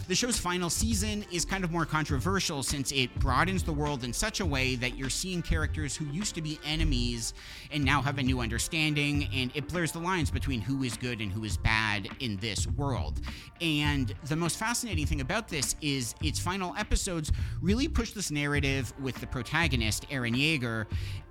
The 0.07 0.15
show's 0.15 0.37
final 0.37 0.69
season 0.69 1.25
is 1.33 1.43
kind 1.43 1.65
of 1.65 1.71
more 1.73 1.85
controversial 1.85 2.63
since 2.63 2.93
it 2.93 3.13
broadens 3.19 3.61
the 3.61 3.73
world 3.73 4.05
in 4.05 4.13
such 4.13 4.39
a 4.39 4.45
way 4.45 4.75
that 4.75 4.97
you're 4.97 5.09
seeing 5.09 5.41
characters 5.41 5.97
who 5.97 6.05
used 6.05 6.33
to 6.35 6.41
be 6.41 6.57
enemies 6.63 7.33
and 7.71 7.83
now 7.83 8.01
have 8.01 8.17
a 8.17 8.23
new 8.23 8.39
understanding, 8.39 9.27
and 9.33 9.51
it 9.53 9.67
blurs 9.67 9.91
the 9.91 9.99
lines 9.99 10.31
between 10.31 10.61
who 10.61 10.83
is 10.83 10.95
good 10.95 11.19
and 11.19 11.29
who 11.29 11.43
is 11.43 11.57
bad 11.57 12.07
in 12.21 12.37
this 12.37 12.67
world. 12.67 13.19
And 13.59 14.15
the 14.29 14.37
most 14.37 14.57
fascinating 14.57 15.05
thing 15.05 15.19
about 15.19 15.49
this 15.49 15.75
is 15.81 16.15
its 16.23 16.39
final 16.39 16.73
episodes 16.77 17.33
really 17.61 17.89
push 17.89 18.11
this 18.11 18.31
narrative 18.31 18.93
with 19.01 19.15
the 19.19 19.27
protagonist, 19.27 20.09
Eren 20.09 20.37
Yeager, 20.37 20.85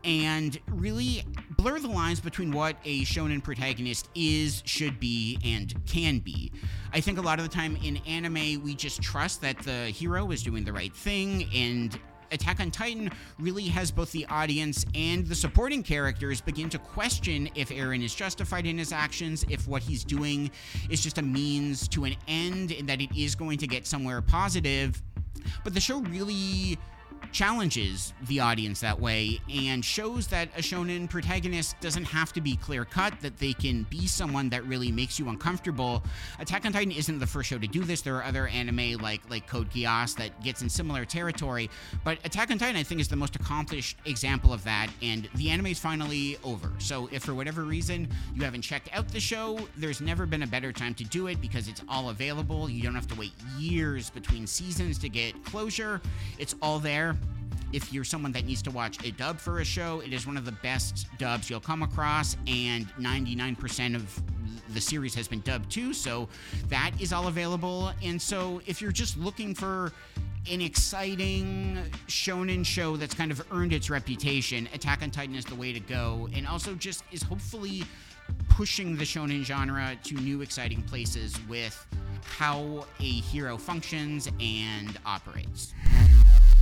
and 0.05 0.61
really 0.69 1.25
blur 1.57 1.79
the 1.79 1.89
lines 1.89 2.21
between 2.21 2.53
what 2.53 2.77
a 2.85 3.07
shonen 3.07 3.43
protagonist 3.43 4.11
is, 4.15 4.63
should 4.67 5.01
be, 5.01 5.39
and 5.43 5.75
can 5.87 6.19
be. 6.19 6.53
I 6.93 7.01
think 7.01 7.19
a 7.19 7.23
lot 7.23 7.39
of 7.39 7.49
the 7.49 7.55
time 7.55 7.77
in 7.83 7.99
anime, 8.07 8.63
we 8.63 8.75
just 8.75 9.03
trust 9.03 9.41
that 9.43 9.59
the 9.61 9.87
hero 9.87 10.31
is 10.31 10.43
doing 10.43 10.65
the 10.65 10.73
right 10.73 10.95
thing, 10.95 11.49
and 11.55 11.99
Attack 12.33 12.61
on 12.61 12.71
Titan 12.71 13.11
really 13.39 13.65
has 13.69 13.91
both 13.91 14.11
the 14.13 14.27
audience 14.27 14.85
and 14.95 15.27
the 15.27 15.35
supporting 15.35 15.83
characters 15.83 16.41
begin 16.41 16.69
to 16.71 16.79
question 16.79 17.49
if 17.55 17.69
Eren 17.69 18.03
is 18.03 18.15
justified 18.15 18.67
in 18.67 18.79
his 18.79 18.93
actions, 18.93 19.45
if 19.49 19.69
what 19.69 19.83
he's 19.83 20.05
doing 20.05 20.51
is 20.91 21.01
just 21.01 21.19
a 21.19 21.23
means 21.23 21.87
to 21.89 22.05
an 22.05 22.17
end, 22.27 22.73
and 22.73 22.89
that 22.89 23.01
it 23.01 23.17
is 23.17 23.35
going 23.35 23.59
to 23.59 23.67
get 23.67 23.87
somewhere 23.87 24.21
positive. 24.21 25.01
But 25.63 25.75
the 25.75 25.81
show 25.81 26.01
really 26.01 26.79
challenges 27.37 28.15
the 28.29 28.41
audience 28.41 28.81
that 28.81 28.99
way 28.99 29.39
and 29.55 29.85
shows 29.85 30.27
that 30.27 30.49
a 30.57 30.63
shonen 30.63 31.07
protagonist 31.07 31.79
doesn't 31.81 32.05
have 32.05 32.33
to 32.33 32.41
be 32.41 32.57
clear 32.57 32.83
cut, 32.83 33.13
that 33.21 33.37
they 33.37 33.53
can 33.53 33.83
be 33.91 34.07
someone 34.07 34.49
that 34.49 34.65
really 34.65 34.91
makes 34.91 35.19
you 35.19 35.29
uncomfortable. 35.29 36.03
Attack 36.39 36.65
on 36.65 36.73
Titan 36.73 36.93
isn't 36.93 37.19
the 37.19 37.27
first 37.27 37.51
show 37.51 37.59
to 37.59 37.67
do 37.67 37.85
this. 37.85 38.01
There 38.01 38.17
are 38.17 38.25
other 38.25 38.47
anime 38.47 38.95
like 39.03 39.21
like 39.29 39.47
Code 39.47 39.71
Geass 39.71 40.17
that 40.17 40.43
gets 40.43 40.63
in 40.63 40.71
similar 40.71 41.05
territory, 41.05 41.69
but 42.05 42.17
Attack 42.25 42.53
on 42.53 42.57
Titan 42.57 42.75
I 42.75 42.83
think 42.83 43.03
is 43.03 43.09
the 43.09 43.17
most 43.17 43.37
accomplished 43.37 43.99
example 44.07 44.55
of 44.55 44.65
that 44.65 44.89
and 45.03 45.29
the 45.35 45.51
anime 45.51 45.67
is 45.67 45.79
finally 45.79 46.39
over. 46.43 46.73
So 46.79 47.07
if 47.13 47.23
for 47.25 47.35
whatever 47.35 47.65
reason 47.65 48.09
you 48.35 48.45
haven't 48.45 48.63
checked 48.63 48.89
out 48.95 49.09
the 49.09 49.21
show, 49.21 49.59
there's 49.77 50.01
never 50.01 50.25
been 50.25 50.43
a 50.43 50.47
better 50.47 50.73
time 50.73 50.95
to 50.95 51.05
do 51.05 51.27
it 51.27 51.43
because 51.43 51.69
it's 51.69 51.83
all 51.87 52.09
available. 52.09 52.71
You 52.71 52.83
don't 52.83 52.95
have 52.95 53.09
to 53.09 53.15
wait 53.15 53.33
years 53.59 54.09
between 54.09 54.47
seasons 54.47 54.97
to 55.01 55.11
get 55.11 55.45
closure. 55.45 56.01
It's 56.39 56.55
all 56.63 56.79
there 56.79 57.15
if 57.73 57.93
you're 57.93 58.05
someone 58.05 58.33
that 58.33 58.47
needs 58.47 58.63
to 58.63 58.71
watch 58.71 59.05
a 59.05 59.11
dub 59.13 59.39
for 59.39 59.61
a 59.61 59.65
show, 59.65 60.01
it 60.01 60.13
is 60.13 60.27
one 60.27 60.37
of 60.37 60.45
the 60.45 60.53
best 60.53 61.07
dubs 61.19 61.51
you'll 61.51 61.61
come 61.61 61.83
across, 61.83 62.37
and 62.47 62.89
99% 62.99 63.95
of 63.95 64.23
the 64.75 64.81
series 64.81 65.15
has 65.15 65.29
been 65.29 65.41
dubbed 65.41 65.71
too, 65.71 65.93
so 65.93 66.29
that 66.69 66.93
is 67.01 67.13
all 67.13 67.29
available. 67.29 67.93
And 68.03 68.21
so 68.21 68.61
if 68.67 68.81
you're 68.81 68.93
just 68.93 69.17
looking 69.17 69.55
for 69.55 69.93
an 70.51 70.61
exciting 70.61 71.79
shonen 72.07 72.65
show 72.65 72.97
that's 72.97 73.15
kind 73.15 73.31
of 73.31 73.45
earned 73.53 73.73
its 73.73 73.91
reputation, 73.91 74.69
Attack 74.73 75.03
on 75.03 75.11
Titan 75.11 75.35
is 75.35 75.45
the 75.45 75.55
way 75.55 75.73
to 75.73 75.81
go, 75.81 76.29
and 76.35 76.47
also 76.47 76.75
just 76.75 77.05
is 77.11 77.23
hopefully 77.23 77.85
pushing 78.49 78.97
the 78.97 79.05
shonen 79.05 79.45
genre 79.45 79.97
to 80.05 80.15
new 80.15 80.43
exciting 80.43 80.83
places 80.83 81.39
with 81.49 81.87
how 82.23 82.87
a 83.01 83.03
hero 83.03 83.57
functions 83.57 84.29
and 84.41 84.99
operates. 85.05 85.75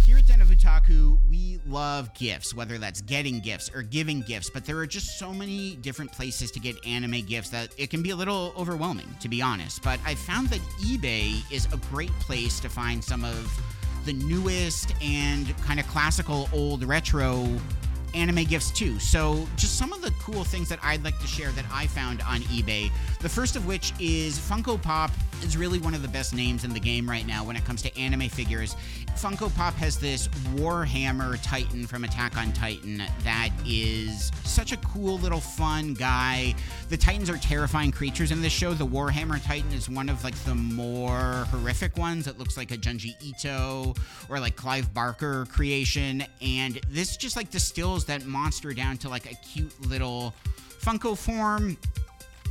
Here 0.06 0.18
at 0.18 0.26
Den 0.26 0.42
of 0.42 0.49
Otaku, 0.49 1.18
we 1.30 1.58
love 1.66 2.12
gifts, 2.12 2.52
whether 2.52 2.76
that's 2.76 3.00
getting 3.00 3.40
gifts 3.40 3.70
or 3.75 3.80
giving 3.80 4.20
gifts, 4.20 4.50
but 4.50 4.66
there 4.66 4.76
are 4.76 4.87
just 4.87 5.18
so 5.18 5.32
many 5.32 5.76
different 5.76 6.12
places 6.12 6.50
to 6.50 6.61
get 6.61 6.76
anime 6.87 7.23
gifts 7.23 7.49
that 7.50 7.70
it 7.78 7.88
can 7.88 8.02
be 8.02 8.11
a 8.11 8.16
little 8.16 8.52
overwhelming, 8.54 9.08
to 9.20 9.30
be 9.30 9.40
honest. 9.40 9.82
But 9.82 9.99
I 10.04 10.14
found 10.14 10.49
that 10.49 10.61
eBay 10.82 11.40
is 11.50 11.66
a 11.73 11.78
great 11.90 12.12
place 12.20 12.61
to 12.61 12.68
find 12.68 13.02
some 13.02 13.25
of 13.25 13.50
the 14.04 14.12
newest 14.12 14.92
and 15.00 15.56
kind 15.62 15.80
of 15.80 15.88
classical 15.88 16.50
old 16.52 16.84
retro 16.84 17.49
anime 18.14 18.44
gifts 18.44 18.71
too. 18.71 18.99
So, 18.99 19.47
just 19.56 19.76
some 19.78 19.92
of 19.92 20.02
the 20.02 20.11
cool 20.21 20.44
things 20.44 20.68
that 20.68 20.78
I'd 20.83 21.04
like 21.04 21.18
to 21.21 21.26
share 21.26 21.50
that 21.52 21.64
I 21.73 21.87
found 21.87 22.23
on 22.23 22.40
eBay. 22.42 22.90
The 23.21 23.28
first 23.28 23.56
of 23.56 23.66
which 23.66 23.92
is 23.99 24.38
Funko 24.38 24.80
Pop 24.80 25.11
is 25.42 25.56
really 25.56 25.78
one 25.78 25.94
of 25.94 26.02
the 26.02 26.09
best 26.09 26.35
names 26.35 26.64
in 26.64 26.73
the 26.73 26.80
game 26.80 27.09
right 27.09 27.26
now 27.26 27.44
when 27.44 27.56
it 27.56 27.64
comes 27.64 27.83
to 27.83 27.99
anime 27.99 28.28
figures. 28.28 28.76
Funko 29.16 29.54
Pop 29.54 29.75
has 29.75 29.97
this 29.99 30.28
Warhammer 30.54 31.38
Titan 31.42 31.87
from 31.87 32.04
Attack 32.04 32.37
on 32.37 32.52
Titan 32.52 33.02
that 33.23 33.50
is 33.66 34.33
such 34.44 34.73
a 34.73 34.76
cool 34.78 35.18
little 35.18 35.40
fun 35.40 35.94
guy. 35.94 36.54
The 36.88 36.97
Titans 36.97 37.30
are 37.30 37.37
terrifying 37.37 37.92
creatures 37.92 38.33
in 38.33 38.42
this 38.42 38.52
show. 38.52 38.75
The 38.75 38.87
Warhammer 38.87 39.42
Titan 39.44 39.73
is 39.73 39.88
one 39.88 40.09
of 40.09 40.23
like 40.25 40.35
the 40.44 40.54
more 40.54 41.47
horrific 41.50 41.97
ones. 41.97 42.26
It 42.26 42.38
looks 42.38 42.56
like 42.56 42.71
a 42.71 42.76
Junji 42.76 43.14
Ito 43.23 43.94
or 44.28 44.40
like 44.40 44.56
Clive 44.56 44.92
Barker 44.92 45.47
creation 45.47 46.25
and 46.42 46.80
this 46.90 47.16
just 47.16 47.37
like 47.37 47.50
distills 47.50 48.03
that 48.04 48.26
monster 48.26 48.73
down 48.73 48.96
to 48.99 49.08
like 49.08 49.30
a 49.30 49.34
cute 49.37 49.73
little 49.88 50.34
Funko 50.80 51.16
form. 51.16 51.76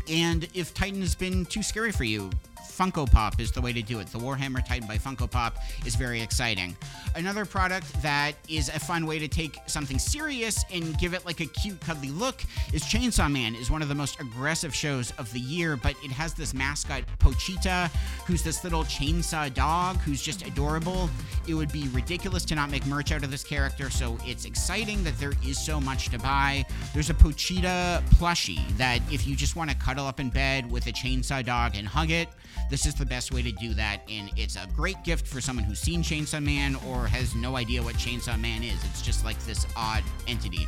And 0.10 0.48
if 0.53 0.74
Titan 0.74 1.01
has 1.01 1.15
been 1.15 1.45
too 1.45 1.63
scary 1.63 1.91
for 1.91 2.03
you, 2.03 2.29
Funko 2.74 3.10
Pop 3.10 3.39
is 3.39 3.51
the 3.51 3.62
way 3.62 3.72
to 3.72 3.82
do 3.82 4.00
it. 4.00 4.08
The 4.08 4.18
Warhammer 4.18 4.65
Titan 4.65 4.88
by 4.88 4.98
Funko 4.98 5.30
Pop 5.30 5.58
is 5.86 5.96
very 5.96 6.22
exciting. 6.22 6.75
Another 7.15 7.46
product 7.46 8.01
that 8.01 8.34
is 8.50 8.70
a 8.70 8.80
fun 8.80 9.06
way 9.06 9.20
to 9.20 9.27
take 9.27 9.58
something 9.68 10.00
serious 10.00 10.65
and 10.74 10.98
give 10.98 11.13
it 11.13 11.24
like 11.25 11.39
a 11.39 11.46
cute, 11.46 11.80
cuddly 11.82 12.10
look 12.10 12.44
is 12.74 12.84
Chainsaw 12.84 13.32
Man. 13.32 13.53
is 13.56 13.70
one 13.70 13.84
of 13.84 13.89
the 13.89 13.96
most 13.96 14.20
aggressive 14.20 14.74
shows 14.74 15.12
of 15.20 15.32
the 15.34 15.39
year, 15.39 15.77
but 15.77 15.96
it 16.03 16.12
has 16.12 16.34
this 16.34 16.53
mascot 16.53 17.03
Pochita, 17.20 17.92
who's 18.25 18.42
this 18.42 18.63
little 18.63 18.84
chainsaw 18.86 19.53
dog 19.53 19.98
who's 19.98 20.22
just 20.22 20.46
adorable. 20.46 21.10
It 21.48 21.53
would 21.53 21.72
be 21.72 21.88
ridiculous 21.89 22.44
to 22.46 22.56
not 22.56 22.72
make 22.72 22.86
merch 22.88 23.12
out 23.12 23.24
of 23.24 23.30
this 23.30 23.44
character, 23.44 23.92
so 23.92 24.18
it's 24.25 24.46
exciting 24.46 25.03
that 25.03 25.18
there 25.20 25.34
is 25.46 25.63
so 25.63 25.80
much 25.80 26.10
to 26.10 26.18
buy. 26.18 26.65
There's 26.94 27.10
a 27.10 27.13
Pochita 27.13 28.03
plushie 28.15 28.68
that 28.77 29.01
if 29.12 29.27
you 29.27 29.36
just 29.36 29.56
want 29.56 29.70
to 29.70 29.75
cuddle 29.75 30.08
up 30.08 30.20
in 30.20 30.30
bed 30.30 30.72
with 30.72 30.88
a 30.88 30.92
chainsaw 30.92 31.46
dog 31.46 31.75
and 31.75 31.88
hug 31.88 32.10
it, 32.10 32.30
this 32.70 32.86
is 32.86 32.96
the 32.96 33.05
best 33.05 33.32
way 33.32 33.41
to 33.41 33.51
do 33.51 33.74
that, 33.74 34.01
and 34.10 34.32
it's 34.36 34.55
a 34.55 34.67
great 34.75 35.01
gift 35.03 35.27
for 35.27 35.41
someone 35.41 35.65
who's 35.65 35.79
seen 35.79 36.01
Chainsaw 36.01 36.41
Man 36.41 36.75
or 36.88 37.08
has 37.08 37.36
no 37.36 37.55
idea 37.55 37.82
what 37.82 37.96
Chainsaw 37.96 38.39
Man 38.39 38.63
is. 38.63 38.84
It's 38.86 39.01
just 39.01 39.24
like 39.25 39.39
this 39.46 39.67
odd 39.75 40.03
entity. 40.27 40.67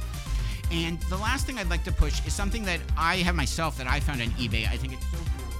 And 0.71 0.99
the 1.03 1.17
last 1.17 1.45
thing 1.45 1.57
I'd 1.57 1.69
like 1.69 1.83
to 1.83 1.91
push 1.91 2.25
is 2.25 2.33
something 2.33 2.63
that 2.65 2.79
I 2.97 3.17
have 3.17 3.35
myself 3.35 3.77
that 3.77 3.87
I 3.87 3.99
found 3.99 4.21
on 4.21 4.29
eBay. 4.29 4.67
I 4.67 4.77
think 4.77 4.93
it's 4.93 5.05
so 5.11 5.17
cool. 5.17 5.55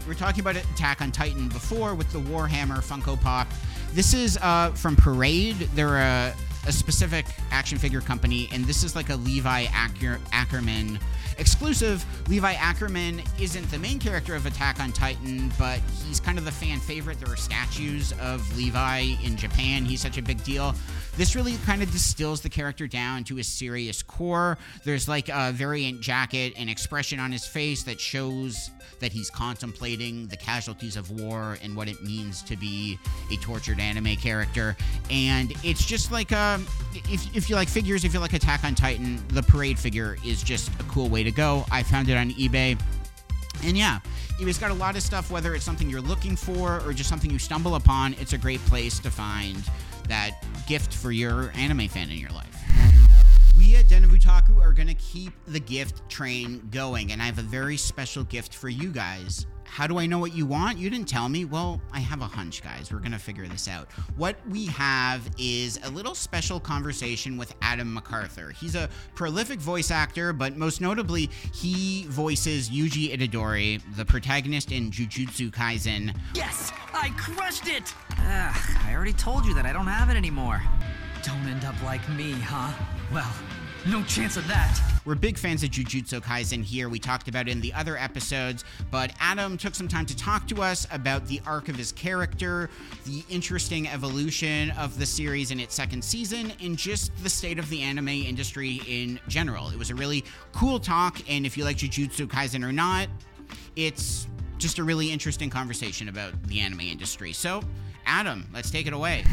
We 0.00 0.08
were 0.08 0.14
talking 0.14 0.40
about 0.40 0.56
Attack 0.56 1.00
on 1.00 1.12
Titan 1.12 1.48
before 1.48 1.94
with 1.94 2.10
the 2.12 2.18
Warhammer 2.18 2.82
Funko 2.82 3.20
Pop. 3.20 3.46
This 3.92 4.14
is 4.14 4.38
uh, 4.42 4.70
from 4.70 4.96
Parade. 4.96 5.56
They're 5.74 5.98
a, 5.98 6.34
a, 6.66 6.72
specific 6.72 7.26
action 7.50 7.78
figure 7.78 8.00
company, 8.00 8.48
and 8.52 8.64
this 8.64 8.82
is 8.82 8.94
like 8.96 9.10
a 9.10 9.16
Levi 9.16 9.64
Acker- 9.72 10.20
Ackerman 10.32 10.98
exclusive, 11.38 12.04
Levi 12.28 12.52
Ackerman 12.54 13.22
isn't 13.40 13.70
the 13.70 13.78
main 13.78 13.98
character 13.98 14.34
of 14.34 14.46
Attack 14.46 14.80
on 14.80 14.92
Titan, 14.92 15.52
but 15.58 15.80
he's 16.06 16.20
kind 16.20 16.38
of 16.38 16.44
the 16.44 16.52
fan 16.52 16.78
favorite. 16.80 17.18
There 17.20 17.32
are 17.32 17.36
statues 17.36 18.12
of 18.20 18.56
Levi 18.56 19.16
in 19.22 19.36
Japan. 19.36 19.84
He's 19.84 20.00
such 20.00 20.18
a 20.18 20.22
big 20.22 20.42
deal. 20.44 20.74
This 21.16 21.36
really 21.36 21.56
kind 21.66 21.82
of 21.82 21.90
distills 21.90 22.40
the 22.40 22.48
character 22.48 22.86
down 22.86 23.24
to 23.24 23.38
a 23.38 23.44
serious 23.44 24.02
core. 24.02 24.56
There's 24.84 25.08
like 25.08 25.28
a 25.28 25.52
variant 25.52 26.00
jacket 26.00 26.54
and 26.56 26.70
expression 26.70 27.18
on 27.18 27.32
his 27.32 27.46
face 27.46 27.82
that 27.84 28.00
shows 28.00 28.70
that 29.00 29.12
he's 29.12 29.28
contemplating 29.28 30.28
the 30.28 30.36
casualties 30.36 30.96
of 30.96 31.10
war 31.10 31.58
and 31.62 31.76
what 31.76 31.88
it 31.88 32.02
means 32.02 32.42
to 32.42 32.56
be 32.56 32.98
a 33.30 33.36
tortured 33.36 33.80
anime 33.80 34.16
character. 34.16 34.76
And 35.10 35.52
it's 35.62 35.84
just 35.84 36.12
like 36.12 36.32
a, 36.32 36.51
um, 36.52 36.66
if, 36.92 37.34
if 37.34 37.48
you 37.48 37.56
like 37.56 37.68
figures, 37.68 38.04
if 38.04 38.12
you 38.12 38.20
like 38.20 38.32
Attack 38.32 38.64
on 38.64 38.74
Titan, 38.74 39.22
the 39.28 39.42
Parade 39.42 39.78
figure 39.78 40.16
is 40.24 40.42
just 40.42 40.68
a 40.80 40.84
cool 40.84 41.08
way 41.08 41.22
to 41.22 41.30
go. 41.30 41.64
I 41.70 41.82
found 41.82 42.08
it 42.08 42.16
on 42.16 42.30
eBay. 42.32 42.80
And 43.64 43.76
yeah, 43.76 44.00
eBay's 44.38 44.58
got 44.58 44.70
a 44.70 44.74
lot 44.74 44.96
of 44.96 45.02
stuff, 45.02 45.30
whether 45.30 45.54
it's 45.54 45.64
something 45.64 45.88
you're 45.88 46.00
looking 46.00 46.36
for 46.36 46.80
or 46.86 46.92
just 46.92 47.08
something 47.08 47.30
you 47.30 47.38
stumble 47.38 47.76
upon, 47.76 48.14
it's 48.14 48.32
a 48.32 48.38
great 48.38 48.60
place 48.66 48.98
to 49.00 49.10
find 49.10 49.62
that 50.08 50.44
gift 50.66 50.92
for 50.92 51.12
your 51.12 51.52
anime 51.54 51.88
fan 51.88 52.10
in 52.10 52.18
your 52.18 52.30
life. 52.30 52.48
We 53.56 53.76
at 53.76 53.88
Den 53.88 54.04
of 54.04 54.10
Otaku 54.10 54.60
are 54.60 54.72
going 54.72 54.88
to 54.88 54.94
keep 54.94 55.32
the 55.46 55.60
gift 55.60 56.08
train 56.08 56.66
going, 56.70 57.12
and 57.12 57.22
I 57.22 57.26
have 57.26 57.38
a 57.38 57.42
very 57.42 57.76
special 57.76 58.24
gift 58.24 58.54
for 58.54 58.68
you 58.68 58.90
guys. 58.90 59.46
How 59.72 59.86
do 59.86 59.98
I 59.98 60.04
know 60.04 60.18
what 60.18 60.34
you 60.34 60.44
want? 60.44 60.76
You 60.76 60.90
didn't 60.90 61.08
tell 61.08 61.30
me. 61.30 61.46
Well, 61.46 61.80
I 61.94 62.00
have 62.00 62.20
a 62.20 62.26
hunch, 62.26 62.62
guys. 62.62 62.92
We're 62.92 62.98
going 62.98 63.12
to 63.12 63.18
figure 63.18 63.48
this 63.48 63.68
out. 63.68 63.90
What 64.18 64.36
we 64.46 64.66
have 64.66 65.26
is 65.38 65.80
a 65.82 65.88
little 65.88 66.14
special 66.14 66.60
conversation 66.60 67.38
with 67.38 67.54
Adam 67.62 67.98
McArthur. 67.98 68.52
He's 68.52 68.74
a 68.74 68.90
prolific 69.14 69.60
voice 69.60 69.90
actor, 69.90 70.34
but 70.34 70.58
most 70.58 70.82
notably, 70.82 71.30
he 71.54 72.04
voices 72.10 72.68
Yuji 72.68 73.16
Itadori, 73.16 73.80
the 73.96 74.04
protagonist 74.04 74.72
in 74.72 74.90
Jujutsu 74.90 75.50
Kaisen. 75.50 76.14
Yes! 76.34 76.70
I 76.92 77.08
crushed 77.16 77.66
it! 77.66 77.94
Ugh, 78.10 78.76
I 78.84 78.92
already 78.92 79.14
told 79.14 79.46
you 79.46 79.54
that 79.54 79.64
I 79.64 79.72
don't 79.72 79.86
have 79.86 80.10
it 80.10 80.18
anymore. 80.18 80.62
Don't 81.22 81.46
end 81.46 81.64
up 81.64 81.82
like 81.82 82.06
me, 82.10 82.32
huh? 82.32 82.74
Well, 83.10 83.32
no 83.86 84.02
chance 84.02 84.36
of 84.36 84.46
that. 84.48 84.91
We're 85.04 85.16
big 85.16 85.36
fans 85.36 85.64
of 85.64 85.70
Jujutsu 85.70 86.20
Kaisen 86.20 86.62
here. 86.62 86.88
We 86.88 87.00
talked 87.00 87.26
about 87.26 87.48
it 87.48 87.50
in 87.50 87.60
the 87.60 87.72
other 87.72 87.96
episodes, 87.96 88.64
but 88.92 89.12
Adam 89.18 89.58
took 89.58 89.74
some 89.74 89.88
time 89.88 90.06
to 90.06 90.16
talk 90.16 90.46
to 90.48 90.62
us 90.62 90.86
about 90.92 91.26
the 91.26 91.40
arc 91.44 91.68
of 91.68 91.74
his 91.74 91.90
character, 91.90 92.70
the 93.04 93.24
interesting 93.28 93.88
evolution 93.88 94.70
of 94.72 94.96
the 95.00 95.06
series 95.06 95.50
in 95.50 95.58
its 95.58 95.74
second 95.74 96.04
season, 96.04 96.52
and 96.62 96.76
just 96.76 97.10
the 97.24 97.28
state 97.28 97.58
of 97.58 97.68
the 97.68 97.82
anime 97.82 98.08
industry 98.08 98.80
in 98.86 99.18
general. 99.26 99.70
It 99.70 99.78
was 99.78 99.90
a 99.90 99.94
really 99.96 100.24
cool 100.52 100.78
talk, 100.78 101.18
and 101.28 101.44
if 101.44 101.56
you 101.56 101.64
like 101.64 101.78
Jujutsu 101.78 102.28
Kaisen 102.28 102.64
or 102.64 102.72
not, 102.72 103.08
it's 103.74 104.28
just 104.58 104.78
a 104.78 104.84
really 104.84 105.10
interesting 105.10 105.50
conversation 105.50 106.08
about 106.08 106.40
the 106.44 106.60
anime 106.60 106.82
industry. 106.82 107.32
So, 107.32 107.64
Adam, 108.06 108.48
let's 108.52 108.70
take 108.70 108.86
it 108.86 108.92
away. 108.92 109.24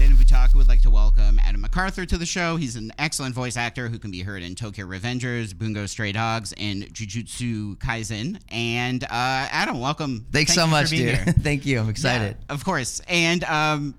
Of 0.00 0.04
Otaku 0.24 0.54
would 0.54 0.68
like 0.68 0.80
to 0.82 0.90
welcome 0.90 1.40
Adam 1.42 1.62
McArthur 1.62 2.06
to 2.06 2.16
the 2.16 2.24
show. 2.24 2.56
He's 2.56 2.76
an 2.76 2.92
excellent 2.98 3.34
voice 3.34 3.56
actor 3.56 3.88
who 3.88 3.98
can 3.98 4.10
be 4.10 4.22
heard 4.22 4.42
in 4.42 4.54
Tokyo 4.54 4.86
Revengers, 4.86 5.58
Bungo 5.58 5.86
Stray 5.86 6.12
Dogs, 6.12 6.54
and 6.56 6.84
Jujutsu 6.94 7.76
Kaisen. 7.78 8.40
And 8.48 9.02
uh, 9.04 9.08
Adam, 9.10 9.80
welcome. 9.80 10.24
Thanks 10.30 10.54
Thank 10.54 10.66
so 10.66 10.66
much, 10.68 10.90
dude. 10.90 11.18
Thank 11.42 11.66
you. 11.66 11.80
I'm 11.80 11.88
excited. 11.88 12.36
Yeah, 12.38 12.54
of 12.54 12.64
course. 12.64 13.00
And 13.08 13.42
um, 13.44 13.94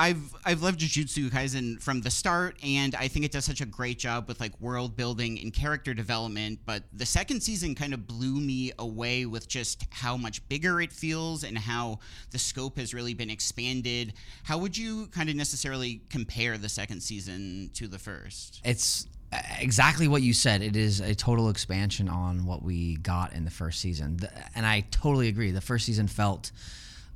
I've 0.00 0.34
I've 0.46 0.62
loved 0.62 0.80
Jujutsu 0.80 1.28
Kaisen 1.28 1.78
from 1.82 2.00
the 2.00 2.10
start, 2.10 2.56
and 2.64 2.94
I 2.94 3.06
think 3.06 3.26
it 3.26 3.32
does 3.32 3.44
such 3.44 3.60
a 3.60 3.66
great 3.66 3.98
job 3.98 4.28
with 4.28 4.40
like 4.40 4.58
world 4.58 4.96
building 4.96 5.38
and 5.38 5.52
character 5.52 5.92
development. 5.92 6.60
But 6.64 6.84
the 6.94 7.04
second 7.04 7.42
season 7.42 7.74
kind 7.74 7.92
of 7.92 8.06
blew 8.06 8.40
me 8.40 8.72
away 8.78 9.26
with 9.26 9.46
just 9.46 9.84
how 9.90 10.16
much 10.16 10.48
bigger 10.48 10.80
it 10.80 10.90
feels 10.90 11.44
and 11.44 11.58
how 11.58 11.98
the 12.30 12.38
scope 12.38 12.78
has 12.78 12.94
really 12.94 13.12
been 13.12 13.28
expanded. 13.28 14.14
How 14.42 14.56
would 14.56 14.74
you 14.74 15.08
kind 15.08 15.28
of 15.28 15.36
necessarily 15.36 16.00
compare 16.08 16.56
the 16.56 16.70
second 16.70 17.02
season 17.02 17.70
to 17.74 17.86
the 17.86 17.98
first? 17.98 18.62
It's 18.64 19.06
uh, 19.34 19.42
exactly 19.58 20.08
what 20.08 20.22
you 20.22 20.32
said. 20.32 20.62
It 20.62 20.76
is 20.76 21.00
a 21.00 21.14
total 21.14 21.50
expansion 21.50 22.08
on 22.08 22.46
what 22.46 22.62
we 22.62 22.96
got 22.96 23.34
in 23.34 23.44
the 23.44 23.50
first 23.50 23.80
season. 23.80 24.18
And 24.54 24.64
I 24.64 24.80
totally 24.90 25.28
agree. 25.28 25.50
The 25.50 25.60
first 25.60 25.84
season 25.84 26.08
felt 26.08 26.52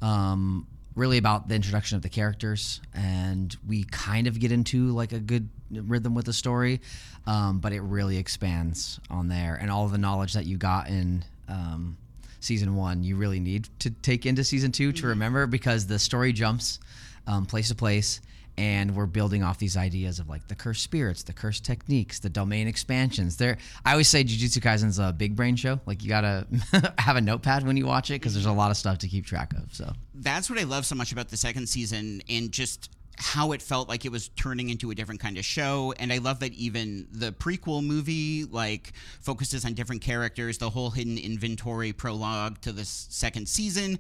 um, 0.02 0.66
really 0.94 1.18
about 1.18 1.48
the 1.48 1.54
introduction 1.54 1.96
of 1.96 2.02
the 2.02 2.08
characters, 2.08 2.80
and 2.94 3.56
we 3.66 3.84
kind 3.84 4.26
of 4.26 4.38
get 4.38 4.52
into 4.52 4.88
like 4.88 5.12
a 5.12 5.18
good 5.18 5.48
rhythm 5.70 6.14
with 6.14 6.26
the 6.26 6.32
story, 6.32 6.80
um, 7.26 7.58
but 7.58 7.72
it 7.72 7.80
really 7.80 8.16
expands 8.16 9.00
on 9.10 9.28
there. 9.28 9.58
And 9.60 9.70
all 9.70 9.88
the 9.88 9.98
knowledge 9.98 10.34
that 10.34 10.46
you 10.46 10.56
got 10.56 10.88
in. 10.88 11.24
Um, 11.48 11.98
season 12.40 12.76
one 12.76 13.02
you 13.02 13.16
really 13.16 13.40
need 13.40 13.66
to 13.78 13.88
take 13.88 14.26
into 14.26 14.44
season 14.44 14.70
2 14.70 14.92
to 14.92 15.06
remember 15.06 15.46
because 15.46 15.86
the 15.86 15.98
story 15.98 16.30
jumps 16.30 16.78
um, 17.26 17.46
place 17.46 17.68
to 17.68 17.74
place 17.74 18.20
and 18.56 18.94
we're 18.94 19.06
building 19.06 19.42
off 19.42 19.58
these 19.58 19.76
ideas 19.76 20.18
of 20.18 20.28
like 20.28 20.46
the 20.48 20.54
cursed 20.54 20.82
spirits 20.82 21.22
the 21.22 21.32
cursed 21.32 21.64
techniques 21.64 22.18
the 22.18 22.28
domain 22.28 22.68
expansions. 22.68 23.36
There 23.36 23.58
i 23.84 23.92
always 23.92 24.08
say 24.08 24.24
jujutsu 24.24 24.62
kaisen's 24.62 24.98
a 24.98 25.12
big 25.12 25.36
brain 25.36 25.56
show. 25.56 25.80
Like 25.86 26.02
you 26.02 26.08
gotta 26.08 26.46
have 26.98 27.16
a 27.16 27.20
notepad 27.20 27.66
when 27.66 27.76
you 27.76 27.86
watch 27.86 28.10
it 28.10 28.14
because 28.14 28.34
there's 28.34 28.46
a 28.46 28.52
lot 28.52 28.70
of 28.70 28.76
stuff 28.76 28.98
to 28.98 29.08
keep 29.08 29.26
track 29.26 29.52
of 29.54 29.74
so. 29.74 29.92
That's 30.14 30.48
what 30.48 30.58
I 30.58 30.64
love 30.64 30.86
so 30.86 30.94
much 30.94 31.12
about 31.12 31.28
the 31.28 31.36
second 31.36 31.68
season 31.68 32.22
and 32.28 32.52
just 32.52 32.90
how 33.16 33.52
it 33.52 33.62
felt 33.62 33.88
like 33.88 34.04
it 34.04 34.10
was 34.10 34.28
turning 34.30 34.70
into 34.70 34.90
a 34.90 34.94
different 34.94 35.20
kind 35.20 35.38
of 35.38 35.44
show. 35.44 35.94
And 35.98 36.12
i 36.12 36.18
love 36.18 36.40
that 36.40 36.52
even 36.54 37.06
the 37.12 37.32
prequel 37.32 37.84
movie 37.84 38.44
like 38.44 38.92
focuses 39.20 39.64
on 39.64 39.74
different 39.74 40.02
characters 40.02 40.58
the 40.58 40.70
whole 40.70 40.90
hidden 40.90 41.18
inventory 41.18 41.92
prologue 41.92 42.60
to 42.62 42.72
this 42.72 43.06
second 43.10 43.48
season 43.48 43.98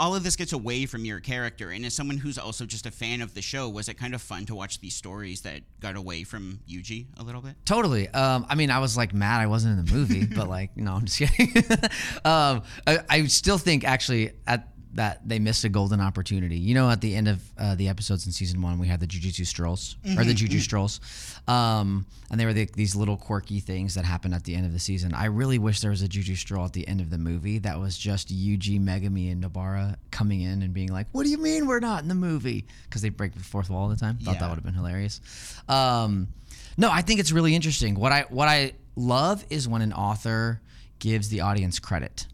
all 0.00 0.14
of 0.14 0.24
this 0.24 0.34
gets 0.34 0.54
away 0.54 0.86
from 0.86 1.04
your 1.04 1.20
character 1.20 1.70
and 1.70 1.84
as 1.84 1.92
someone 1.94 2.16
who's 2.16 2.38
also 2.38 2.64
just 2.64 2.86
a 2.86 2.90
fan 2.90 3.20
of 3.20 3.34
the 3.34 3.42
show 3.42 3.68
was 3.68 3.88
it 3.88 3.94
kind 3.94 4.14
of 4.14 4.22
fun 4.22 4.46
to 4.46 4.54
watch 4.54 4.80
these 4.80 4.94
stories 4.94 5.42
that 5.42 5.60
got 5.78 5.94
away 5.94 6.24
from 6.24 6.58
yuji 6.68 7.06
a 7.18 7.22
little 7.22 7.42
bit 7.42 7.54
Totally. 7.70 8.08
Um, 8.08 8.46
I 8.48 8.54
mean, 8.54 8.70
I 8.70 8.78
was 8.78 8.96
like 8.96 9.14
mad 9.14 9.40
I 9.40 9.46
wasn't 9.46 9.78
in 9.78 9.84
the 9.84 9.92
movie, 9.92 10.26
but 10.26 10.48
like, 10.48 10.76
no, 10.76 10.94
I'm 10.94 11.04
just 11.04 11.18
kidding. 11.18 11.54
um, 12.24 12.62
I, 12.86 12.98
I 13.08 13.24
still 13.26 13.58
think 13.58 13.84
actually 13.84 14.32
at 14.46 14.68
that 14.94 15.20
they 15.28 15.38
missed 15.38 15.62
a 15.64 15.68
golden 15.68 16.00
opportunity. 16.00 16.56
You 16.58 16.74
know, 16.74 16.90
at 16.90 17.00
the 17.00 17.14
end 17.14 17.28
of 17.28 17.40
uh, 17.56 17.74
the 17.76 17.88
episodes 17.88 18.26
in 18.26 18.32
season 18.32 18.60
one, 18.60 18.78
we 18.78 18.88
had 18.88 18.98
the 19.00 19.06
Jujutsu 19.06 19.46
strolls 19.46 19.96
or 20.18 20.24
the 20.24 20.34
Juju 20.34 20.58
strolls, 20.58 21.00
um, 21.46 22.06
and 22.30 22.40
they 22.40 22.44
were 22.44 22.52
the, 22.52 22.68
these 22.74 22.96
little 22.96 23.16
quirky 23.16 23.60
things 23.60 23.94
that 23.94 24.04
happened 24.04 24.34
at 24.34 24.44
the 24.44 24.54
end 24.54 24.66
of 24.66 24.72
the 24.72 24.78
season. 24.80 25.14
I 25.14 25.26
really 25.26 25.58
wish 25.58 25.80
there 25.80 25.90
was 25.90 26.02
a 26.02 26.08
Juju 26.08 26.34
stroll 26.34 26.64
at 26.64 26.72
the 26.72 26.86
end 26.88 27.00
of 27.00 27.08
the 27.10 27.18
movie 27.18 27.58
that 27.60 27.78
was 27.78 27.96
just 27.96 28.28
Yuji, 28.34 28.80
Megumi, 28.80 29.30
and 29.30 29.42
Nobara 29.44 29.94
coming 30.10 30.40
in 30.40 30.62
and 30.62 30.74
being 30.74 30.92
like, 30.92 31.06
"What 31.12 31.22
do 31.24 31.30
you 31.30 31.38
mean 31.38 31.66
we're 31.66 31.80
not 31.80 32.02
in 32.02 32.08
the 32.08 32.14
movie?" 32.16 32.66
Because 32.84 33.02
they 33.02 33.10
break 33.10 33.34
the 33.34 33.40
fourth 33.44 33.70
wall 33.70 33.82
all 33.82 33.88
the 33.88 33.96
time. 33.96 34.18
Thought 34.18 34.34
Yeah. 34.34 34.40
that 34.40 34.48
would 34.48 34.56
have 34.56 34.64
been 34.64 34.74
hilarious. 34.74 35.20
Um, 35.68 36.28
no, 36.76 36.90
I 36.90 37.02
think 37.02 37.20
it's 37.20 37.30
really 37.32 37.54
interesting. 37.54 37.94
What 37.94 38.10
I 38.12 38.22
what 38.28 38.48
I 38.48 38.72
love 38.96 39.44
is 39.50 39.68
when 39.68 39.82
an 39.82 39.92
author 39.92 40.60
gives 40.98 41.28
the 41.28 41.40
audience 41.42 41.78
credit. 41.78 42.26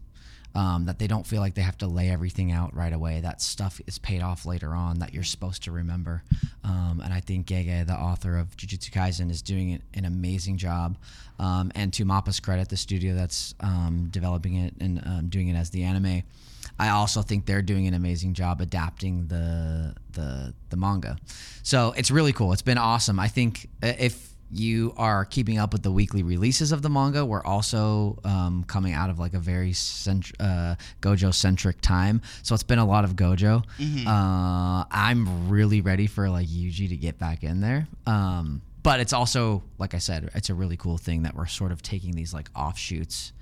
Um, 0.57 0.85
that 0.85 0.97
they 0.97 1.05
don't 1.05 1.27
feel 1.27 1.39
like 1.39 1.53
they 1.53 1.61
have 1.61 1.77
to 1.77 1.87
lay 1.87 2.09
everything 2.09 2.51
out 2.51 2.75
right 2.75 2.91
away. 2.91 3.21
That 3.21 3.43
stuff 3.43 3.79
is 3.85 3.99
paid 3.99 4.23
off 4.23 4.43
later 4.43 4.73
on 4.73 4.97
that 4.99 5.13
you're 5.13 5.23
supposed 5.23 5.61
to 5.65 5.71
remember. 5.71 6.23
Um, 6.63 6.99
and 7.03 7.13
I 7.13 7.19
think 7.19 7.45
Gege, 7.45 7.85
the 7.85 7.93
author 7.93 8.37
of 8.37 8.57
Jujutsu 8.57 8.89
Kaisen, 8.89 9.29
is 9.29 9.43
doing 9.43 9.79
an, 9.93 10.05
amazing 10.05 10.57
job. 10.57 10.97
Um, 11.37 11.71
and 11.75 11.93
to 11.93 12.05
Mappa's 12.05 12.39
credit, 12.39 12.69
the 12.69 12.77
studio 12.77 13.13
that's 13.13 13.53
um, 13.59 14.07
developing 14.09 14.55
it 14.55 14.73
and 14.79 14.99
um, 15.05 15.29
doing 15.29 15.49
it 15.49 15.55
as 15.55 15.69
the 15.69 15.83
anime, 15.83 16.23
I 16.79 16.89
also 16.89 17.21
think 17.21 17.45
they're 17.45 17.61
doing 17.61 17.87
an 17.87 17.93
amazing 17.93 18.33
job 18.33 18.59
adapting 18.59 19.27
the 19.27 19.95
the 20.13 20.53
the 20.69 20.77
manga. 20.77 21.17
So 21.63 21.93
it's 21.95 22.11
really 22.11 22.33
cool. 22.33 22.51
It's 22.53 22.61
been 22.61 22.77
awesome. 22.77 23.19
I 23.19 23.27
think 23.27 23.69
uh, 23.83 23.93
if 23.99 24.33
you 24.51 24.93
are 24.97 25.25
keeping 25.25 25.57
up 25.57 25.73
with 25.73 25.83
the 25.83 25.91
weekly 25.91 26.23
releases 26.23 26.71
of 26.71 26.81
the 26.81 26.89
manga, 26.89 27.25
we're 27.25 27.43
also 27.43 28.17
um, 28.23 28.63
coming 28.65 28.93
out 28.93 29.09
of 29.09 29.19
like 29.19 29.33
a 29.33 29.39
very 29.39 29.71
uh, 29.71 30.75
Gojo 31.01 31.33
centric 31.33 31.81
time. 31.81 32.21
So 32.43 32.53
it's 32.53 32.63
been 32.63 32.79
a 32.79 32.85
lot 32.85 33.03
of 33.03 33.15
Gojo. 33.15 33.63
Uh, 34.07 34.85
I'm 34.89 35.49
really 35.49 35.81
ready 35.81 36.07
for 36.07 36.29
like 36.29 36.47
Yuji 36.47 36.89
to 36.89 36.97
get 36.97 37.19
back 37.19 37.43
in 37.43 37.61
there. 37.61 37.87
Um, 38.05 38.61
but 38.83 39.01
it's 39.01 39.11
also, 39.11 39.63
like 39.77 39.93
I 39.93 39.97
said, 39.97 40.29
it's 40.33 40.49
a 40.49 40.53
really 40.53 40.77
cool 40.77 40.97
thing 40.97 41.23
that 41.23 41.35
we're 41.35 41.47
sort 41.47 41.71
of 41.73 41.81
taking 41.81 42.13
these 42.13 42.33
like 42.33 42.49
offshoots 42.55 43.33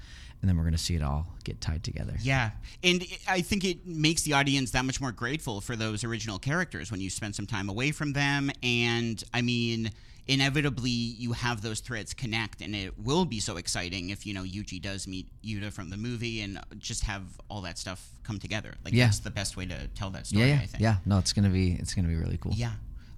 and 0.41 0.49
then 0.49 0.57
we're 0.57 0.63
going 0.63 0.73
to 0.73 0.77
see 0.77 0.95
it 0.95 1.01
all 1.01 1.25
get 1.43 1.59
tied 1.59 1.83
together. 1.83 2.13
Yeah, 2.21 2.51
and 2.83 3.03
I 3.27 3.41
think 3.41 3.63
it 3.63 3.87
makes 3.87 4.21
the 4.21 4.33
audience 4.33 4.71
that 4.71 4.85
much 4.85 5.01
more 5.01 5.11
grateful 5.11 5.59
for 5.59 5.75
those 5.75 6.03
original 6.03 6.37
characters 6.37 6.91
when 6.91 7.01
you 7.01 7.09
spend 7.09 7.35
some 7.35 7.47
time 7.47 7.67
away 7.67 7.91
from 7.91 8.13
them. 8.13 8.51
And 8.61 9.23
I 9.33 9.41
mean, 9.41 9.89
inevitably, 10.27 10.89
you 10.89 11.33
have 11.33 11.61
those 11.61 11.79
threads 11.79 12.13
connect, 12.13 12.61
and 12.61 12.75
it 12.75 12.97
will 12.99 13.25
be 13.25 13.39
so 13.39 13.57
exciting 13.57 14.09
if 14.09 14.25
you 14.25 14.33
know 14.33 14.43
Yuji 14.43 14.81
does 14.81 15.07
meet 15.07 15.27
Yuta 15.43 15.71
from 15.71 15.89
the 15.89 15.97
movie, 15.97 16.41
and 16.41 16.59
just 16.79 17.03
have 17.03 17.23
all 17.49 17.61
that 17.61 17.77
stuff 17.77 18.09
come 18.23 18.39
together. 18.39 18.73
Like 18.83 18.93
Yeah. 18.93 19.05
that's 19.05 19.19
the 19.19 19.31
best 19.31 19.55
way 19.57 19.65
to 19.67 19.87
tell 19.89 20.09
that 20.11 20.27
story. 20.27 20.45
Yeah, 20.47 20.55
yeah, 20.55 20.61
I 20.61 20.65
think. 20.65 20.81
yeah. 20.83 20.95
No, 21.05 21.17
it's 21.19 21.33
gonna 21.33 21.49
be 21.49 21.73
it's 21.73 21.93
gonna 21.93 22.07
be 22.07 22.15
really 22.15 22.37
cool. 22.37 22.53
Yeah. 22.55 22.71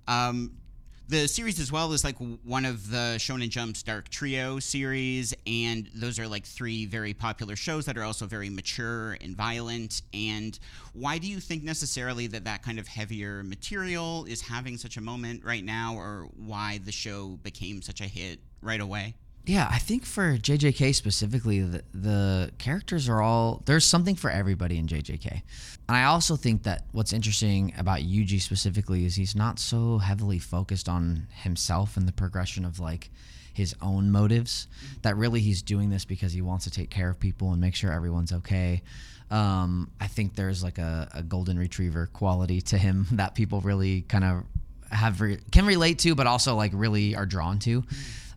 Um, 0.07 0.51
the 1.09 1.25
series 1.27 1.59
as 1.59 1.71
well 1.71 1.93
is 1.93 2.03
like 2.03 2.17
one 2.17 2.65
of 2.65 2.91
the 2.91 3.15
Shonen 3.17 3.49
Jump's 3.49 3.81
Dark 3.81 4.09
Trio 4.09 4.59
series, 4.59 5.33
and 5.45 5.89
those 5.95 6.19
are 6.19 6.27
like 6.27 6.45
three 6.45 6.85
very 6.85 7.13
popular 7.13 7.55
shows 7.55 7.85
that 7.85 7.97
are 7.97 8.03
also 8.03 8.25
very 8.25 8.49
mature 8.49 9.17
and 9.21 9.35
violent. 9.35 10.01
And 10.13 10.57
why 10.93 11.17
do 11.17 11.27
you 11.27 11.39
think 11.39 11.63
necessarily 11.63 12.27
that 12.27 12.43
that 12.43 12.61
kind 12.61 12.77
of 12.77 12.87
heavier 12.87 13.41
material 13.43 14.25
is 14.25 14.41
having 14.41 14.77
such 14.77 14.97
a 14.97 15.01
moment 15.01 15.45
right 15.45 15.63
now, 15.63 15.95
or 15.95 16.27
why 16.35 16.79
the 16.83 16.91
show 16.91 17.39
became 17.41 17.81
such 17.81 18.01
a 18.01 18.05
hit 18.05 18.39
right 18.61 18.81
away? 18.81 19.15
Yeah, 19.47 19.69
I 19.71 19.79
think 19.79 20.05
for 20.05 20.37
JJK 20.37 20.93
specifically, 20.93 21.61
the, 21.61 21.81
the 21.93 22.51
characters 22.57 23.07
are 23.07 23.21
all 23.21 23.63
there's 23.65 23.85
something 23.85 24.15
for 24.15 24.29
everybody 24.29 24.77
in 24.77 24.87
JJK. 24.87 25.41
And 25.87 25.95
I 25.95 26.03
also 26.03 26.35
think 26.35 26.63
that 26.63 26.83
what's 26.91 27.13
interesting 27.13 27.73
about 27.77 27.99
Yuji 27.99 28.41
specifically 28.41 29.05
is 29.05 29.15
he's 29.15 29.37
not 29.37 29.57
so 29.57 29.99
heavily 29.99 30.37
focused 30.37 30.89
on 30.89 31.27
himself 31.31 31.95
and 31.95 32.05
the 32.05 32.11
progression 32.11 32.65
of 32.65 32.81
like 32.81 33.09
his 33.53 33.73
own 33.81 34.11
motives. 34.11 34.67
That 35.03 35.15
really 35.15 35.39
he's 35.39 35.61
doing 35.61 35.89
this 35.89 36.03
because 36.03 36.33
he 36.33 36.41
wants 36.41 36.65
to 36.65 36.69
take 36.69 36.89
care 36.89 37.09
of 37.09 37.17
people 37.17 37.53
and 37.53 37.61
make 37.61 37.73
sure 37.73 37.89
everyone's 37.89 38.33
okay. 38.33 38.81
Um, 39.31 39.91
I 40.01 40.07
think 40.07 40.35
there's 40.35 40.61
like 40.61 40.77
a, 40.77 41.07
a 41.13 41.23
golden 41.23 41.57
retriever 41.57 42.07
quality 42.07 42.59
to 42.63 42.77
him 42.77 43.07
that 43.13 43.33
people 43.33 43.61
really 43.61 44.01
kind 44.01 44.25
of 44.25 44.43
have 44.91 45.21
re- 45.21 45.39
can 45.53 45.65
relate 45.65 45.99
to, 45.99 46.15
but 46.15 46.27
also 46.27 46.55
like 46.55 46.71
really 46.73 47.15
are 47.15 47.25
drawn 47.25 47.59
to. 47.59 47.85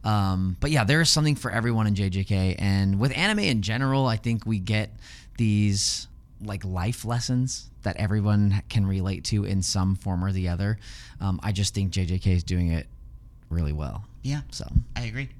Um, 0.04 0.56
but 0.60 0.70
yeah, 0.70 0.84
there 0.84 1.00
is 1.00 1.10
something 1.10 1.36
for 1.36 1.50
everyone 1.50 1.86
in 1.86 1.94
JJK, 1.94 2.56
and 2.58 2.98
with 2.98 3.16
anime 3.16 3.40
in 3.40 3.62
general, 3.62 4.06
I 4.06 4.16
think 4.16 4.46
we 4.46 4.58
get 4.58 4.90
these 5.36 6.08
like 6.42 6.64
life 6.64 7.04
lessons 7.04 7.70
that 7.82 7.96
everyone 7.96 8.62
can 8.68 8.86
relate 8.86 9.24
to 9.24 9.44
in 9.44 9.62
some 9.62 9.94
form 9.96 10.24
or 10.24 10.32
the 10.32 10.48
other. 10.48 10.78
Um, 11.20 11.40
I 11.42 11.52
just 11.52 11.74
think 11.74 11.92
JJK 11.92 12.26
is 12.28 12.44
doing 12.44 12.72
it 12.72 12.86
really 13.48 13.72
well. 13.72 14.04
Yeah, 14.22 14.40
So 14.50 14.66
I 14.96 15.02
agree. 15.02 15.30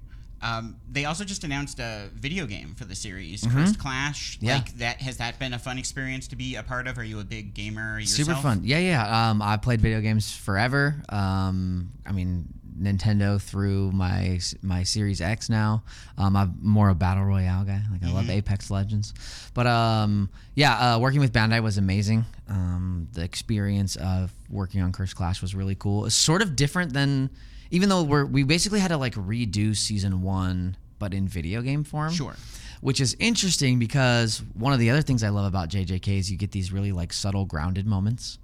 Um, 0.42 0.76
they 0.90 1.04
also 1.04 1.24
just 1.24 1.44
announced 1.44 1.80
a 1.80 2.08
video 2.14 2.46
game 2.46 2.74
for 2.74 2.86
the 2.86 2.94
series, 2.94 3.46
Cursed 3.46 3.78
Clash. 3.78 4.36
Mm-hmm. 4.36 4.46
Yeah. 4.46 4.54
Like 4.54 4.78
that 4.78 5.02
has 5.02 5.18
that 5.18 5.38
been 5.38 5.52
a 5.52 5.58
fun 5.58 5.76
experience 5.76 6.28
to 6.28 6.36
be 6.36 6.56
a 6.56 6.62
part 6.62 6.86
of? 6.86 6.96
Are 6.96 7.04
you 7.04 7.20
a 7.20 7.24
big 7.24 7.52
gamer 7.52 8.00
yourself? 8.00 8.26
super 8.28 8.40
fun. 8.40 8.62
Yeah, 8.64 8.78
yeah. 8.78 9.30
Um, 9.30 9.42
I 9.42 9.58
played 9.58 9.82
video 9.82 10.00
games 10.00 10.34
forever. 10.34 10.96
Um, 11.10 11.92
I 12.06 12.12
mean, 12.12 12.48
Nintendo 12.80 13.40
through 13.40 13.92
my 13.92 14.40
my 14.62 14.82
Series 14.82 15.20
X 15.20 15.48
now. 15.50 15.82
Um, 16.16 16.36
I'm 16.36 16.58
more 16.62 16.88
a 16.88 16.94
battle 16.94 17.24
royale 17.24 17.64
guy. 17.64 17.80
Like 17.92 18.02
I 18.04 18.10
love 18.12 18.30
Apex 18.30 18.70
Legends, 18.70 19.12
but 19.54 19.66
um, 19.66 20.30
yeah, 20.54 20.94
uh, 20.94 20.98
working 20.98 21.20
with 21.20 21.32
Bandai 21.32 21.62
was 21.62 21.76
amazing. 21.78 22.24
Um, 22.48 23.08
the 23.12 23.22
experience 23.22 23.96
of 23.96 24.32
working 24.48 24.80
on 24.82 24.92
Curse 24.92 25.14
Clash 25.14 25.42
was 25.42 25.54
really 25.54 25.74
cool. 25.74 26.06
It's 26.06 26.14
sort 26.14 26.42
of 26.42 26.56
different 26.56 26.92
than, 26.92 27.30
even 27.70 27.88
though 27.88 28.02
we're 28.02 28.24
we 28.24 28.42
basically 28.42 28.80
had 28.80 28.88
to 28.88 28.96
like 28.96 29.14
redo 29.14 29.76
season 29.76 30.22
one, 30.22 30.76
but 30.98 31.12
in 31.14 31.28
video 31.28 31.62
game 31.62 31.84
form 31.84 32.12
Sure. 32.12 32.34
which 32.80 33.00
is 33.00 33.14
interesting 33.18 33.78
because 33.78 34.42
one 34.54 34.72
of 34.72 34.78
the 34.78 34.90
other 34.90 35.02
things 35.02 35.22
I 35.22 35.28
love 35.28 35.46
about 35.46 35.68
JJK 35.68 36.08
is 36.18 36.30
you 36.30 36.36
get 36.38 36.50
these 36.52 36.72
really 36.72 36.92
like 36.92 37.12
subtle 37.12 37.44
grounded 37.44 37.86
moments 37.86 38.38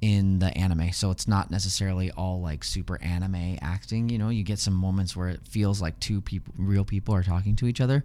in 0.00 0.38
the 0.38 0.56
anime. 0.56 0.92
So 0.92 1.10
it's 1.10 1.28
not 1.28 1.50
necessarily 1.50 2.10
all 2.10 2.40
like 2.40 2.64
super 2.64 3.00
anime 3.02 3.58
acting, 3.60 4.08
you 4.08 4.18
know, 4.18 4.30
you 4.30 4.42
get 4.42 4.58
some 4.58 4.74
moments 4.74 5.14
where 5.14 5.28
it 5.28 5.40
feels 5.46 5.80
like 5.80 5.98
two 6.00 6.20
people 6.20 6.54
real 6.56 6.84
people 6.84 7.14
are 7.14 7.22
talking 7.22 7.56
to 7.56 7.66
each 7.66 7.80
other. 7.80 8.04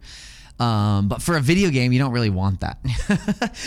Um, 0.60 1.10
but 1.10 1.22
for 1.22 1.36
a 1.36 1.42
video 1.42 1.70
game, 1.70 1.92
you 1.92 2.00
don't 2.00 2.12
really 2.12 2.30
want 2.30 2.62
that. 2.62 2.80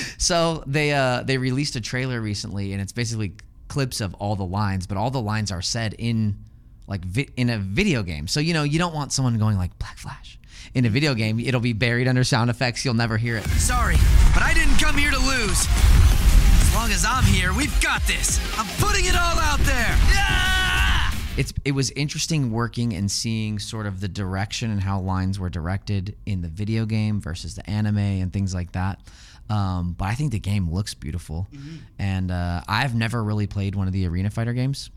so 0.19 0.63
they 0.67 0.93
uh, 0.93 1.23
they 1.23 1.39
released 1.39 1.77
a 1.77 1.81
trailer 1.81 2.21
recently, 2.21 2.73
and 2.73 2.81
it's 2.81 2.93
basically 2.93 3.35
clips 3.69 4.01
of 4.01 4.15
all 4.15 4.37
the 4.37 4.47
lines, 4.47 4.87
but 4.87 4.97
all 4.97 5.11
the 5.11 5.21
lines 5.21 5.53
are 5.53 5.61
said 5.61 5.95
in 5.99 6.39
like 6.87 7.05
vi- 7.05 7.29
in 7.37 7.51
a 7.51 7.59
video 7.59 8.03
game. 8.03 8.27
So 8.27 8.41
you 8.41 8.55
know 8.55 8.63
you 8.63 8.79
don't 8.79 8.95
want 8.95 9.13
someone 9.13 9.39
going 9.39 9.59
like 9.59 9.79
Black 9.79 9.99
Flash 9.99 10.39
in 10.75 10.87
a 10.87 10.91
video 10.91 11.15
game. 11.15 11.39
It'll 11.39 11.61
be 11.61 11.75
buried 11.75 12.09
under 12.09 12.25
sound 12.25 12.49
effects. 12.49 12.85
You'll 12.85 12.95
never 12.95 13.19
hear 13.19 13.37
it. 13.37 13.45
Sorry, 13.45 13.97
but 14.33 14.43
I 14.43 14.55
didn't 14.55 14.79
come 14.79 14.97
here 14.97 15.11
to 15.11 15.19
lose. 15.19 15.98
As 16.91 17.05
long 17.05 17.21
as 17.21 17.27
I'm 17.27 17.35
here, 17.35 17.53
we've 17.53 17.81
got 17.83 18.01
this. 18.07 18.41
I'm 18.59 18.67
putting 18.79 19.05
it 19.05 19.15
all 19.15 19.39
out 19.39 19.59
there. 19.61 19.95
Yeah! 20.11 21.11
it's 21.37 21.53
it 21.67 21.73
was 21.73 21.91
interesting 21.91 22.51
working 22.51 22.95
and 22.95 23.11
seeing 23.11 23.59
sort 23.59 23.85
of 23.85 24.01
the 24.01 24.09
direction 24.09 24.71
and 24.71 24.81
how 24.81 24.99
lines 24.99 25.39
were 25.39 25.51
directed 25.51 26.17
in 26.25 26.41
the 26.41 26.49
video 26.49 26.87
game 26.87 27.21
versus 27.21 27.55
the 27.57 27.69
anime 27.69 27.99
and 27.99 28.33
things 28.33 28.55
like 28.55 28.73
that. 28.73 29.01
Um, 29.51 29.95
but 29.99 30.07
I 30.07 30.15
think 30.15 30.33
the 30.33 30.39
game 30.39 30.73
looks 30.73 30.95
beautiful, 30.95 31.47
and 31.99 32.31
uh, 32.31 32.63
I've 32.67 32.95
never 32.95 33.23
really 33.23 33.47
played 33.47 33.75
one 33.75 33.87
of 33.87 33.93
the 33.93 34.07
Arena 34.07 34.31
Fighter 34.31 34.55
games, 34.55 34.89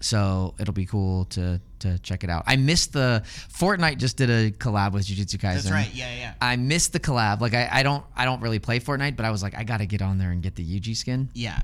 so 0.00 0.54
it'll 0.58 0.74
be 0.74 0.86
cool 0.86 1.24
to 1.26 1.60
to 1.80 1.98
check 2.00 2.24
it 2.24 2.30
out. 2.30 2.44
I 2.46 2.56
missed 2.56 2.92
the 2.92 3.22
Fortnite 3.26 3.98
just 3.98 4.16
did 4.16 4.28
a 4.30 4.50
collab 4.50 4.92
with 4.92 5.06
Jujutsu 5.06 5.36
Kaisen. 5.38 5.54
That's 5.62 5.70
right. 5.70 5.90
Yeah, 5.94 6.14
yeah. 6.14 6.34
I 6.40 6.56
missed 6.56 6.92
the 6.92 7.00
collab. 7.00 7.40
Like 7.40 7.54
I, 7.54 7.68
I 7.70 7.82
don't 7.82 8.04
I 8.16 8.24
don't 8.24 8.40
really 8.42 8.58
play 8.58 8.80
Fortnite, 8.80 9.16
but 9.16 9.24
I 9.24 9.30
was 9.30 9.42
like 9.42 9.56
I 9.56 9.64
got 9.64 9.78
to 9.78 9.86
get 9.86 10.02
on 10.02 10.18
there 10.18 10.30
and 10.30 10.42
get 10.42 10.54
the 10.56 10.64
Yuji 10.64 10.96
skin, 10.96 11.28
Yeah. 11.34 11.60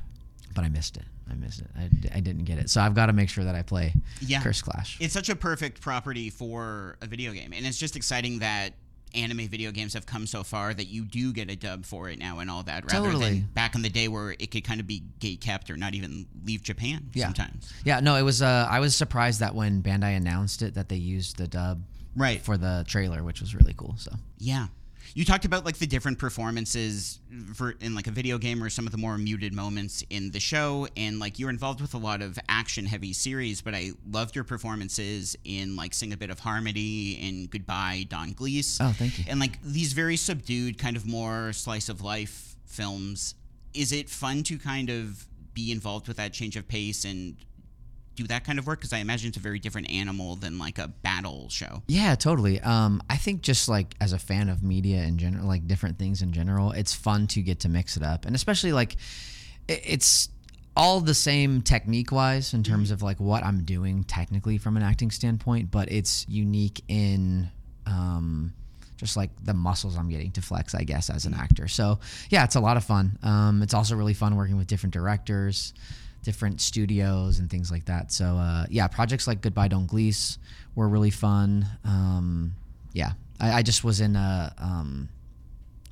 but 0.55 0.64
I 0.64 0.68
missed 0.68 0.96
it. 0.96 1.05
I 1.31 1.35
missed 1.35 1.61
it. 1.61 1.66
I, 1.77 1.90
I 2.18 2.20
didn't 2.20 2.44
get 2.44 2.59
it. 2.59 2.70
So 2.70 2.81
I've 2.81 2.94
got 2.94 3.07
to 3.07 3.12
make 3.12 3.29
sure 3.29 3.44
that 3.44 3.55
I 3.57 3.62
play 3.62 3.92
Yeah. 4.20 4.40
Curse 4.42 4.62
Clash. 4.62 4.96
It's 5.01 5.12
such 5.12 5.29
a 5.29 5.35
perfect 5.37 5.81
property 5.81 6.31
for 6.31 6.96
a 7.03 7.07
video 7.07 7.33
game, 7.33 7.53
and 7.53 7.66
it's 7.66 7.79
just 7.79 7.96
exciting 7.96 8.38
that 8.38 8.72
anime 9.14 9.49
video 9.49 9.71
games 9.71 9.95
have 9.95 10.05
come 10.07 10.27
so 10.27 10.42
far 10.42 10.75
that 10.75 10.87
you 10.87 11.05
do 11.05 11.33
get 11.33 11.51
a 11.51 11.57
dub 11.57 11.85
for 11.85 12.09
it 12.11 12.19
now 12.19 12.38
and 12.40 12.51
all 12.51 12.62
that, 12.64 12.85
rather 12.92 13.07
Totally. 13.07 13.31
than 13.40 13.49
back 13.55 13.75
in 13.75 13.83
the 13.83 13.88
day 13.88 14.09
where 14.09 14.33
it 14.38 14.51
could 14.51 14.64
kind 14.64 14.81
of 14.81 14.87
be 14.87 15.03
gate 15.21 15.40
kept 15.40 15.71
or 15.71 15.77
not 15.77 15.95
even 15.95 16.27
leave 16.45 16.62
Japan 16.62 17.09
Yeah. 17.14 17.25
sometimes. 17.27 17.73
Yeah, 17.85 18.01
no, 18.01 18.16
it 18.16 18.23
was. 18.23 18.42
Uh, 18.42 18.66
I 18.71 18.81
was 18.81 18.95
surprised 18.95 19.40
that 19.40 19.55
when 19.55 19.83
Bandai 19.83 20.16
announced 20.16 20.62
it, 20.62 20.75
that 20.75 20.88
they 20.88 20.97
used 20.97 21.37
the 21.38 21.47
dub 21.49 21.83
Right. 22.14 22.40
for 22.42 22.57
the 22.57 22.85
trailer, 22.88 23.23
which 23.23 23.40
was 23.40 23.55
really 23.55 23.75
cool. 23.75 23.95
So 23.99 24.12
Yeah. 24.38 24.66
You 25.16 25.24
talked 25.24 25.46
about 25.46 25.64
like 25.64 25.79
the 25.79 25.87
different 25.87 26.18
performances 26.18 27.20
for 27.55 27.70
in 27.81 27.94
like 27.94 28.07
a 28.07 28.11
video 28.11 28.37
game 28.37 28.62
or 28.62 28.68
some 28.68 28.85
of 28.85 28.92
the 28.92 28.98
more 28.98 29.16
muted 29.16 29.55
moments 29.55 30.05
in 30.11 30.31
the 30.31 30.38
show 30.38 30.88
and 30.94 31.18
like 31.18 31.38
you're 31.38 31.48
involved 31.48 31.81
with 31.81 31.94
a 31.94 31.98
lot 31.98 32.20
of 32.20 32.38
action 32.50 32.85
heavy 32.85 33.14
series 33.14 33.62
but 33.62 33.74
I 33.74 33.92
loved 34.11 34.35
your 34.35 34.44
performances 34.44 35.35
in 35.44 35.74
like 35.74 35.94
Sing 35.94 36.12
a 36.12 36.18
Bit 36.18 36.29
of 36.29 36.40
Harmony 36.40 37.18
and 37.22 37.50
Goodbye 37.50 38.05
Don 38.11 38.33
Glees. 38.33 38.79
Oh, 38.79 38.92
thank 38.94 39.18
you. 39.18 39.24
And 39.26 39.40
like 39.40 39.59
these 39.62 39.94
very 39.94 40.18
subdued 40.18 40.76
kind 40.76 40.98
of 40.98 41.07
more 41.07 41.55
slice 41.55 41.88
of 41.88 42.02
life 42.02 42.55
films. 42.66 43.37
Is 43.72 43.92
it 43.92 44.11
fun 44.11 44.42
to 44.42 44.59
kind 44.59 44.90
of 44.90 45.26
be 45.55 45.72
involved 45.72 46.09
with 46.09 46.18
that 46.18 46.35
change 46.35 46.57
of 46.57 46.68
pace 46.68 47.07
and 47.07 47.37
do 48.16 48.26
that 48.29 48.44
kind 48.44 48.59
of 48.59 48.66
work 48.66 48.81
because 48.81 48.92
I 48.92 48.98
imagine 48.98 49.29
it's 49.29 49.37
a 49.37 49.40
very 49.40 49.59
different 49.59 49.90
animal 49.90 50.37
than 50.37 50.59
like 50.59 50.79
a 50.79 50.88
battle 50.88 51.48
show. 51.50 51.83
yeah, 51.88 52.14
totally. 52.14 52.61
Um, 52.61 53.02
I 53.09 53.16
think 53.16 53.42
just 53.42 53.68
like 53.68 53.94
as 54.00 54.12
a 54.12 54.18
fan 54.18 54.48
of 54.48 54.62
media 54.62 55.02
in 55.02 55.18
general, 55.18 55.46
like 55.46 55.66
different 55.66 55.98
things 55.98 56.22
in 56.22 56.33
general, 56.33 56.72
it's 56.72 56.94
fun 56.94 57.26
to 57.29 57.42
get 57.42 57.61
to 57.61 57.68
mix 57.68 57.96
it 57.96 58.02
up, 58.02 58.24
and 58.24 58.35
especially 58.35 58.72
like 58.72 58.96
it's 59.68 60.29
all 60.76 61.00
the 61.00 61.14
same 61.14 61.62
technique 61.62 62.12
wise 62.12 62.52
in 62.52 62.62
terms 62.62 62.90
of 62.90 63.02
like 63.02 63.18
what 63.18 63.42
I'm 63.42 63.64
doing 63.64 64.05
technically 64.05 64.59
from 64.59 64.76
an 64.76 64.83
acting 64.83 65.11
standpoint, 65.11 65.70
but 65.70 65.90
it's 65.90 66.26
unique 66.29 66.83
in 66.87 67.48
um, 67.87 68.52
just 68.98 69.16
like 69.16 69.31
the 69.42 69.55
muscles 69.55 69.96
I'm 69.96 70.11
getting 70.11 70.33
to 70.33 70.42
flex, 70.42 70.74
I 70.74 70.83
guess, 70.83 71.09
as 71.09 71.24
an 71.24 71.35
actor. 71.35 71.66
So 71.66 71.98
yeah, 72.29 72.44
it's 72.44 72.57
a 72.57 72.61
lot 72.61 72.76
of 72.76 72.85
fun. 72.85 73.18
Um, 73.22 73.62
it's 73.62 73.72
also 73.74 73.96
really 73.96 74.14
fun 74.14 74.37
working 74.37 74.59
with 74.59 74.66
different 74.66 74.92
directors, 74.92 75.72
different 76.27 76.61
studios, 76.61 77.39
and 77.39 77.49
things 77.49 77.71
like 77.71 77.85
that. 77.85 78.11
So 78.11 78.37
uh, 78.37 78.67
yeah, 78.69 78.89
projects 78.89 79.29
like 79.29 79.41
Goodbye 79.41 79.69
Don 79.69 79.87
Glees 79.87 80.39
were 80.75 80.89
really 80.89 81.12
fun. 81.12 81.65
Um, 81.85 82.57
yeah, 82.93 83.12
I, 83.39 83.53
I 83.59 83.62
just 83.62 83.85
was 83.85 84.01
in 84.01 84.17
a 84.17 84.53
um, 84.59 85.09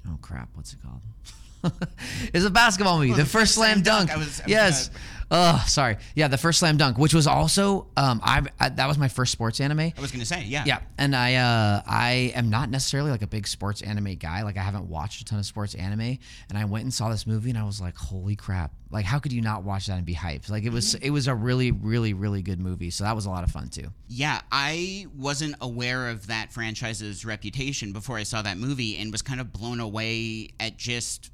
oh 0.09 0.19
crap, 0.21 0.49
what's 0.55 0.73
it 0.73 0.81
called? 0.83 1.01
it's 2.35 2.45
a 2.45 2.51
basketball 2.51 2.99
movie. 2.99 3.13
the, 3.13 3.25
first 3.25 3.55
slam 3.55 3.83
dunk. 3.83 4.11
I 4.11 4.17
was- 4.17 4.41
I 4.41 4.45
was 4.45 4.51
yes. 4.51 4.91
Oh, 5.31 5.65
sorry. 5.67 5.97
Yeah, 6.15 6.29
the 6.29 6.37
first 6.39 6.61
slam 6.61 6.77
dunk, 6.77 6.99
which 6.99 7.15
was 7.15 7.27
also 7.27 7.89
um, 7.97 8.21
I, 8.23 8.43
I 8.61 8.69
that 8.69 8.87
was 8.87 8.99
my 8.99 9.09
first 9.09 9.33
sports 9.33 9.59
anime. 9.59 9.81
I 9.81 9.93
was 10.01 10.13
gonna 10.13 10.25
say, 10.25 10.45
yeah. 10.45 10.65
Yeah, 10.67 10.81
and 10.99 11.17
I 11.17 11.35
uh, 11.37 11.83
I 11.87 12.33
am 12.37 12.51
not 12.51 12.71
necessarily 12.71 13.11
like 13.11 13.23
a 13.23 13.27
big 13.27 13.49
sports 13.49 13.81
anime 13.83 14.15
guy. 14.17 14.43
Like 14.43 14.59
I 14.59 14.63
haven't 14.63 14.89
watched 14.89 15.23
a 15.23 15.25
ton 15.25 15.39
of 15.39 15.47
sports 15.47 15.75
anime, 15.75 16.19
and 16.51 16.59
I 16.59 16.67
went 16.67 16.85
and 16.85 16.93
saw 16.93 17.09
this 17.09 17.27
movie, 17.27 17.51
and 17.51 17.59
I 17.59 17.65
was 17.65 17.81
like, 17.81 17.97
"Holy 17.97 18.37
crap! 18.37 18.73
Like, 18.91 19.07
how 19.07 19.19
could 19.19 19.33
you 19.33 19.41
not 19.41 19.65
watch 19.65 19.87
that 19.87 19.97
and 19.97 20.05
be 20.05 20.15
hyped? 20.15 20.51
Like, 20.51 20.65
it 20.65 20.71
was 20.73 20.95
it 20.95 21.11
was 21.11 21.27
a 21.27 21.35
really, 21.35 21.73
really, 21.73 22.13
really 22.13 22.43
good 22.43 22.61
movie. 22.61 22.91
So 22.91 23.05
that 23.05 23.17
was 23.17 23.25
a 23.27 23.31
lot 23.31 23.45
of 23.45 23.51
fun 23.51 23.69
too. 23.71 23.89
Yeah, 24.09 24.41
I 24.53 25.07
wasn't 25.17 25.57
aware 25.61 26.11
of 26.11 26.27
that 26.29 26.53
franchise's 26.53 27.25
reputation 27.25 27.93
before 27.93 28.19
I 28.19 28.25
saw 28.25 28.43
that 28.43 28.59
movie 28.59 28.99
and 28.99 29.11
was 29.11 29.23
kind 29.23 29.41
of 29.41 29.53
blown 29.53 29.81
away 29.81 30.51
at 30.61 30.77
just 30.77 31.31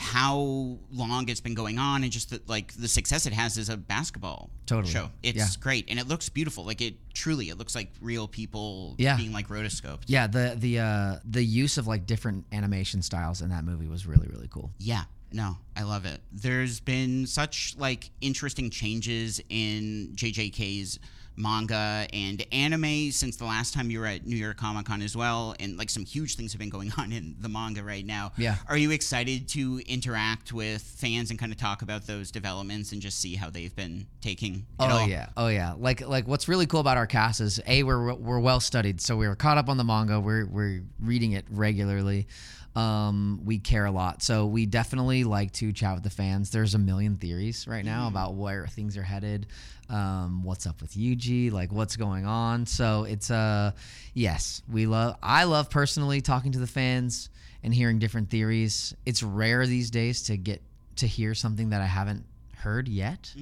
how 0.00 0.78
long 0.90 1.28
it's 1.28 1.42
been 1.42 1.54
going 1.54 1.78
on 1.78 2.02
and 2.04 2.10
just 2.10 2.30
the, 2.30 2.40
like 2.46 2.72
the 2.72 2.88
success 2.88 3.26
it 3.26 3.34
has 3.34 3.58
as 3.58 3.68
a 3.68 3.76
basketball 3.76 4.48
Totally. 4.64 4.90
show. 4.90 5.10
It's 5.22 5.36
Yeah. 5.36 5.46
great 5.60 5.90
and 5.90 5.98
it 5.98 6.08
looks 6.08 6.30
beautiful. 6.30 6.64
Like 6.64 6.80
it 6.80 6.94
truly, 7.12 7.50
it 7.50 7.58
looks 7.58 7.74
like 7.74 7.92
real 8.00 8.26
people 8.26 8.94
Yeah. 8.98 9.18
being 9.18 9.30
like 9.32 9.48
rotoscoped. 9.48 10.04
Yeah, 10.06 10.26
the 10.26 10.56
the 10.58 10.78
uh, 10.78 11.16
the 11.26 11.44
use 11.44 11.76
of 11.76 11.86
like 11.86 12.06
different 12.06 12.46
animation 12.50 13.02
styles 13.02 13.42
in 13.42 13.50
that 13.50 13.62
movie 13.64 13.88
was 13.88 14.06
really, 14.06 14.26
really 14.28 14.48
cool. 14.48 14.72
Yeah, 14.78 15.04
no, 15.32 15.58
I 15.76 15.82
love 15.82 16.06
it. 16.06 16.22
There's 16.32 16.80
been 16.80 17.26
such 17.26 17.74
like 17.76 18.10
interesting 18.22 18.70
changes 18.70 19.38
in 19.50 20.12
JJK's 20.14 20.98
manga 21.40 22.06
and 22.12 22.44
anime 22.52 23.10
since 23.10 23.36
the 23.36 23.44
last 23.44 23.74
time 23.74 23.90
you 23.90 24.00
were 24.00 24.06
at 24.06 24.26
New 24.26 24.36
York 24.36 24.56
Comic 24.58 24.86
Con 24.86 25.02
as 25.02 25.16
well, 25.16 25.54
and 25.58 25.76
like 25.78 25.90
some 25.90 26.04
huge 26.04 26.36
things 26.36 26.52
have 26.52 26.58
been 26.60 26.68
going 26.70 26.92
on 26.98 27.12
in 27.12 27.34
the 27.40 27.48
manga 27.48 27.82
right 27.82 28.04
now. 28.06 28.32
Yeah. 28.36 28.56
Are 28.68 28.76
you 28.76 28.90
excited 28.90 29.48
to 29.50 29.80
interact 29.86 30.52
with 30.52 30.82
fans 30.82 31.30
and 31.30 31.38
kind 31.38 31.52
of 31.52 31.58
talk 31.58 31.82
about 31.82 32.06
those 32.06 32.30
developments 32.30 32.92
and 32.92 33.00
just 33.00 33.18
see 33.20 33.34
how 33.34 33.50
they've 33.50 33.74
been 33.74 34.06
taking 34.20 34.54
it 34.54 34.62
Oh 34.78 34.84
all? 34.86 35.08
yeah, 35.08 35.28
oh 35.36 35.48
yeah. 35.48 35.74
Like 35.76 36.06
like 36.06 36.28
what's 36.28 36.48
really 36.48 36.66
cool 36.66 36.80
about 36.80 36.96
our 36.96 37.06
cast 37.06 37.40
is 37.40 37.60
a 37.66 37.82
we're 37.82 38.14
we're 38.14 38.40
well 38.40 38.60
studied, 38.60 39.00
so 39.00 39.16
we're 39.16 39.34
caught 39.36 39.58
up 39.58 39.68
on 39.68 39.76
the 39.76 39.84
manga. 39.84 40.20
We're 40.20 40.46
we're 40.46 40.82
reading 41.00 41.32
it 41.32 41.44
regularly. 41.50 42.26
Um, 42.76 43.40
we 43.44 43.58
care 43.58 43.84
a 43.84 43.90
lot, 43.90 44.22
so 44.22 44.46
we 44.46 44.64
definitely 44.64 45.24
like 45.24 45.50
to 45.54 45.72
chat 45.72 45.94
with 45.94 46.04
the 46.04 46.10
fans. 46.10 46.50
There's 46.50 46.74
a 46.76 46.78
million 46.78 47.16
theories 47.16 47.66
right 47.66 47.84
now 47.84 48.06
about 48.06 48.34
where 48.34 48.68
things 48.68 48.96
are 48.96 49.02
headed. 49.02 49.46
Um, 49.90 50.44
what's 50.44 50.66
up 50.66 50.80
with 50.80 50.92
Yuji? 50.92 51.50
Like 51.50 51.72
what's 51.72 51.96
going 51.96 52.24
on? 52.24 52.64
So 52.66 53.04
it's 53.04 53.30
uh 53.30 53.72
yes, 54.14 54.62
we 54.70 54.86
love. 54.86 55.16
I 55.22 55.44
love 55.44 55.68
personally 55.68 56.20
talking 56.20 56.52
to 56.52 56.58
the 56.60 56.66
fans 56.66 57.28
and 57.62 57.74
hearing 57.74 57.98
different 57.98 58.30
theories. 58.30 58.94
It's 59.04 59.22
rare 59.22 59.66
these 59.66 59.90
days 59.90 60.22
to 60.24 60.36
get 60.36 60.62
to 60.96 61.06
hear 61.06 61.34
something 61.34 61.70
that 61.70 61.80
I 61.80 61.86
haven't 61.86 62.24
heard 62.56 62.88
yet 62.88 63.34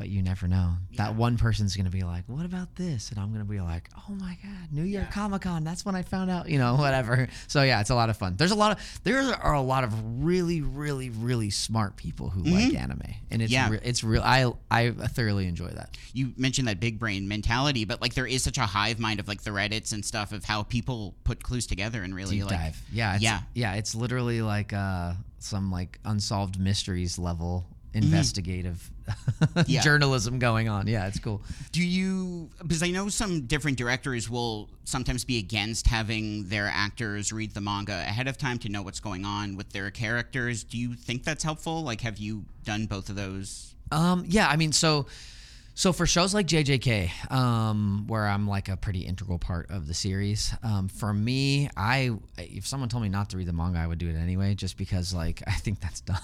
but 0.00 0.08
you 0.08 0.22
never 0.22 0.48
know. 0.48 0.72
That 0.96 1.14
one 1.14 1.36
person's 1.36 1.76
gonna 1.76 1.90
be 1.90 2.04
like, 2.04 2.24
"What 2.26 2.46
about 2.46 2.74
this?" 2.74 3.10
And 3.10 3.18
I'm 3.20 3.30
gonna 3.32 3.44
be 3.44 3.60
like, 3.60 3.90
"Oh 4.08 4.14
my 4.14 4.38
god, 4.42 4.72
New 4.72 4.82
York 4.84 5.10
Comic 5.10 5.42
Con! 5.42 5.62
That's 5.62 5.84
when 5.84 5.94
I 5.94 6.00
found 6.00 6.30
out." 6.30 6.48
You 6.48 6.56
know, 6.58 6.74
whatever. 6.78 7.28
So 7.48 7.62
yeah, 7.62 7.80
it's 7.82 7.90
a 7.90 7.94
lot 7.94 8.08
of 8.08 8.16
fun. 8.16 8.36
There's 8.36 8.50
a 8.50 8.54
lot 8.56 8.72
of 8.78 9.00
there 9.04 9.20
are 9.34 9.52
a 9.52 9.60
lot 9.60 9.84
of 9.84 10.24
really, 10.24 10.62
really, 10.62 11.10
really 11.10 11.50
smart 11.50 11.96
people 11.96 12.30
who 12.30 12.42
like 12.44 12.74
anime, 12.74 13.02
and 13.30 13.42
it's 13.42 13.52
Yeah. 13.52 13.68
re- 13.68 13.80
it's 13.82 14.02
real. 14.02 14.22
I 14.24 14.50
I 14.70 14.90
thoroughly 14.90 15.46
enjoy 15.46 15.68
that. 15.68 15.98
you 16.14 16.32
mentioned 16.38 16.66
that 16.68 16.80
big 16.80 16.98
brain 16.98 17.28
mentality, 17.28 17.84
but 17.84 18.00
like 18.00 18.14
there 18.14 18.26
is 18.26 18.42
such 18.42 18.56
a 18.56 18.66
hive 18.66 18.98
mind 18.98 19.20
of 19.20 19.28
like 19.28 19.42
the 19.42 19.50
Reddits 19.50 19.92
and 19.92 20.02
stuff 20.02 20.32
of 20.32 20.44
how 20.44 20.62
people 20.62 21.14
put 21.24 21.42
clues 21.42 21.66
together 21.66 22.02
and 22.02 22.14
really 22.14 22.36
Deep 22.36 22.46
like 22.46 22.58
dive. 22.58 22.82
Yeah, 22.90 23.14
it's, 23.16 23.22
yeah. 23.22 23.40
yeah, 23.54 23.74
It's 23.74 23.94
literally 23.94 24.40
like 24.40 24.72
uh, 24.72 25.12
some 25.40 25.70
like 25.70 25.98
unsolved 26.06 26.58
mysteries 26.58 27.18
level 27.18 27.66
Mm-hmm. 27.66 27.79
Investigative 27.94 28.90
Yeah. 29.66 29.80
journalism 29.80 30.38
going 30.38 30.68
on. 30.68 30.86
Yeah, 30.86 31.06
it's 31.06 31.18
cool. 31.18 31.42
Do 31.72 31.84
you 31.84 32.48
because 32.62 32.82
I 32.82 32.90
know 32.90 33.08
some 33.08 33.42
different 33.42 33.76
directors 33.78 34.30
will 34.30 34.68
sometimes 34.84 35.24
be 35.24 35.38
against 35.38 35.86
having 35.86 36.48
their 36.48 36.66
actors 36.72 37.32
read 37.32 37.52
the 37.54 37.60
manga 37.60 37.92
ahead 37.92 38.28
of 38.28 38.36
time 38.38 38.58
to 38.60 38.68
know 38.68 38.82
what's 38.82 39.00
going 39.00 39.24
on 39.24 39.56
with 39.56 39.70
their 39.70 39.90
characters. 39.90 40.64
Do 40.64 40.78
you 40.78 40.94
think 40.94 41.24
that's 41.24 41.42
helpful? 41.44 41.82
Like 41.82 42.00
have 42.02 42.18
you 42.18 42.44
done 42.64 42.86
both 42.86 43.08
of 43.08 43.16
those? 43.16 43.74
Um, 43.92 44.24
yeah, 44.28 44.48
I 44.48 44.56
mean, 44.56 44.72
so 44.72 45.06
so 45.74 45.92
for 45.92 46.06
shows 46.06 46.34
like 46.34 46.46
JJK, 46.46 47.32
um, 47.32 48.04
where 48.06 48.26
I'm 48.26 48.46
like 48.46 48.68
a 48.68 48.76
pretty 48.76 49.00
integral 49.00 49.38
part 49.38 49.70
of 49.70 49.86
the 49.86 49.94
series, 49.94 50.52
um, 50.62 50.88
for 50.88 51.12
me, 51.12 51.70
I 51.76 52.10
if 52.38 52.66
someone 52.66 52.88
told 52.88 53.02
me 53.02 53.08
not 53.08 53.30
to 53.30 53.36
read 53.36 53.46
the 53.48 53.52
manga, 53.52 53.78
I 53.78 53.86
would 53.86 53.98
do 53.98 54.08
it 54.08 54.16
anyway, 54.16 54.54
just 54.54 54.76
because 54.76 55.14
like 55.14 55.42
I 55.46 55.52
think 55.52 55.80
that's 55.80 56.00
dumb. 56.00 56.16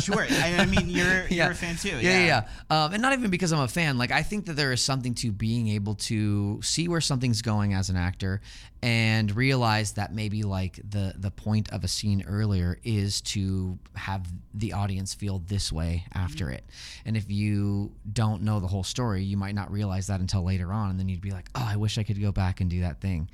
Sure. 0.00 0.26
I, 0.28 0.56
I 0.58 0.66
mean 0.66 0.88
you're 0.88 1.26
you're 1.30 1.50
a 1.50 1.54
fan 1.54 1.76
too. 1.76 1.98
Yeah, 2.00 2.24
yeah, 2.24 2.26
yeah. 2.70 2.84
Um, 2.84 2.92
and 2.92 3.02
not 3.02 3.12
even 3.12 3.30
because 3.30 3.52
I'm 3.52 3.60
a 3.60 3.68
fan. 3.68 3.98
Like 3.98 4.12
I 4.12 4.22
think 4.22 4.46
that 4.46 4.54
there 4.54 4.72
is 4.72 4.82
something 4.82 5.14
to 5.16 5.32
being 5.32 5.68
able 5.68 5.94
to 5.96 6.60
see 6.62 6.88
where 6.88 7.00
something's 7.00 7.42
going 7.42 7.74
as 7.74 7.90
an 7.90 7.96
actor 7.96 8.40
and 8.82 9.34
realize 9.36 9.92
that 9.92 10.12
maybe 10.12 10.42
like 10.42 10.80
the 10.88 11.14
the 11.16 11.30
point 11.30 11.72
of 11.72 11.84
a 11.84 11.88
scene 11.88 12.24
earlier 12.26 12.78
is 12.82 13.20
to 13.20 13.78
have 13.94 14.26
the 14.54 14.72
audience 14.72 15.14
feel 15.14 15.38
this 15.46 15.72
way 15.72 16.04
after 16.14 16.46
mm-hmm. 16.46 16.54
it. 16.54 16.64
And 17.04 17.16
if 17.16 17.30
you 17.30 17.92
don't 18.12 18.42
know 18.42 18.58
the 18.58 18.66
whole 18.66 18.82
story, 18.82 19.22
you 19.22 19.36
might 19.36 19.54
not 19.54 19.70
realize 19.70 20.08
that 20.08 20.20
until 20.20 20.42
later 20.42 20.72
on 20.72 20.90
and 20.90 20.98
then 20.98 21.08
you'd 21.08 21.20
be 21.20 21.30
like, 21.30 21.48
"Oh, 21.54 21.66
I 21.66 21.76
wish 21.76 21.96
I 21.96 22.02
could 22.02 22.20
go 22.20 22.32
back 22.32 22.60
and 22.60 22.68
do 22.68 22.80
that 22.80 23.00
thing." 23.00 23.30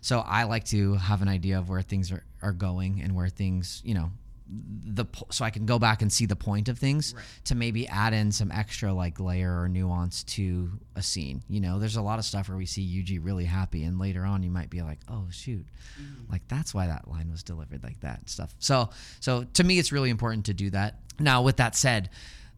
So 0.00 0.20
I 0.20 0.44
like 0.44 0.64
to 0.66 0.94
have 0.94 1.22
an 1.22 1.28
idea 1.28 1.58
of 1.58 1.68
where 1.68 1.82
things 1.82 2.12
are, 2.12 2.24
are 2.42 2.52
going 2.52 3.02
and 3.02 3.14
where 3.14 3.28
things, 3.28 3.82
you 3.84 3.94
know, 3.94 4.10
the 4.50 5.04
so 5.30 5.44
I 5.44 5.50
can 5.50 5.66
go 5.66 5.78
back 5.78 6.02
and 6.02 6.12
see 6.12 6.26
the 6.26 6.36
point 6.36 6.68
of 6.68 6.78
things 6.78 7.14
to 7.44 7.54
maybe 7.54 7.86
add 7.88 8.14
in 8.14 8.32
some 8.32 8.50
extra 8.50 8.92
like 8.92 9.20
layer 9.20 9.60
or 9.60 9.68
nuance 9.68 10.24
to 10.24 10.70
a 10.96 11.02
scene. 11.02 11.42
You 11.48 11.60
know, 11.60 11.78
there's 11.78 11.96
a 11.96 12.02
lot 12.02 12.18
of 12.18 12.24
stuff 12.24 12.48
where 12.48 12.56
we 12.56 12.66
see 12.66 12.82
Yuji 12.82 13.18
really 13.22 13.44
happy, 13.44 13.84
and 13.84 13.98
later 13.98 14.24
on 14.24 14.42
you 14.42 14.50
might 14.50 14.70
be 14.70 14.82
like, 14.82 15.00
oh 15.08 15.26
shoot, 15.30 15.66
mm-hmm. 16.00 16.32
like 16.32 16.42
that's 16.48 16.72
why 16.72 16.86
that 16.86 17.08
line 17.08 17.30
was 17.30 17.42
delivered 17.42 17.82
like 17.82 18.00
that 18.00 18.20
and 18.20 18.28
stuff. 18.28 18.54
So 18.58 18.90
so 19.20 19.44
to 19.44 19.64
me, 19.64 19.78
it's 19.78 19.92
really 19.92 20.10
important 20.10 20.46
to 20.46 20.54
do 20.54 20.70
that. 20.70 21.00
Now, 21.18 21.42
with 21.42 21.56
that 21.56 21.76
said. 21.76 22.10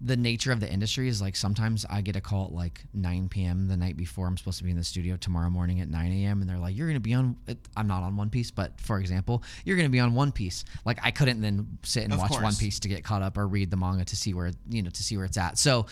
The 0.03 0.17
nature 0.17 0.51
of 0.51 0.61
the 0.61 0.71
industry 0.71 1.09
is 1.09 1.21
like 1.21 1.37
sometimes 1.37 1.85
I 1.89 2.01
get 2.01 2.17
a 2.17 2.23
call 2.23 2.47
at 2.47 2.53
like 2.53 2.81
9 2.95 3.29
p.m. 3.29 3.69
the 3.69 3.77
night 3.77 3.99
before 3.99 4.27
I'm 4.27 4.39
supposed 4.39 4.57
to 4.59 4.65
be 4.65 4.71
in 4.71 4.77
the 4.79 4.85
studio 4.85 5.17
tomorrow 5.17 5.51
morning 5.51 5.81
at 5.81 5.89
9 5.91 6.13
a.m. 6.13 6.41
and 6.41 6.49
they're 6.49 6.59
like, 6.59 6.75
"You're 6.75 6.87
gonna 6.89 7.01
be 7.01 7.13
on." 7.13 7.37
I'm 7.77 7.87
not 7.87 8.03
on 8.03 8.17
One 8.17 8.31
Piece, 8.31 8.51
but 8.51 8.81
for 8.81 8.99
example, 8.99 9.43
you're 9.65 9.77
gonna 9.77 9.91
be 9.91 10.01
on 10.01 10.15
One 10.15 10.33
Piece. 10.33 10.65
Like 10.87 10.99
I 11.03 11.11
couldn't 11.11 11.43
then 11.43 11.79
sit 11.83 12.05
and 12.05 12.15
Of 12.15 12.19
watch 12.21 12.31
course. 12.31 12.43
One 12.43 12.55
Piece 12.55 12.81
to 12.81 12.89
get 12.89 13.05
caught 13.05 13.21
up 13.23 13.37
or 13.37 13.47
read 13.47 13.71
the 13.71 13.77
manga 13.77 14.05
to 14.07 14.17
see 14.17 14.33
where 14.33 14.53
you 14.71 14.83
know 14.83 14.91
to 14.91 15.03
see 15.03 15.17
where 15.19 15.27
it's 15.27 15.37
at. 15.37 15.59
So, 15.59 15.85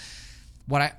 what 0.66 0.80
I 0.80 0.92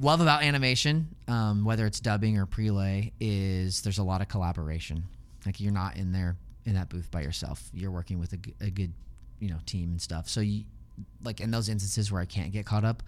love 0.00 0.22
about 0.22 0.42
animation, 0.42 1.14
um, 1.28 1.64
whether 1.64 1.84
it's 1.84 2.00
dubbing 2.00 2.38
or 2.38 2.46
prelay, 2.46 3.12
is 3.20 3.82
there's 3.82 3.98
a 3.98 4.02
lot 4.02 4.22
of 4.22 4.28
collaboration. 4.28 5.04
Like 5.44 5.60
you're 5.60 5.72
not 5.72 5.96
in 5.96 6.12
there 6.12 6.36
in 6.64 6.74
that 6.74 6.88
booth 6.88 7.10
by 7.10 7.20
yourself. 7.22 7.68
You're 7.74 7.90
working 7.90 8.18
with 8.18 8.32
a, 8.32 8.38
a 8.64 8.70
good, 8.70 8.92
you 9.40 9.50
know, 9.50 9.58
team 9.66 9.90
and 9.90 10.00
stuff. 10.00 10.28
So 10.28 10.40
you, 10.40 10.64
like 11.22 11.40
in 11.40 11.50
those 11.50 11.68
instances 11.68 12.10
where 12.10 12.20
I 12.20 12.26
can't 12.26 12.52
get 12.52 12.66
caught 12.66 12.84
up, 12.84 13.02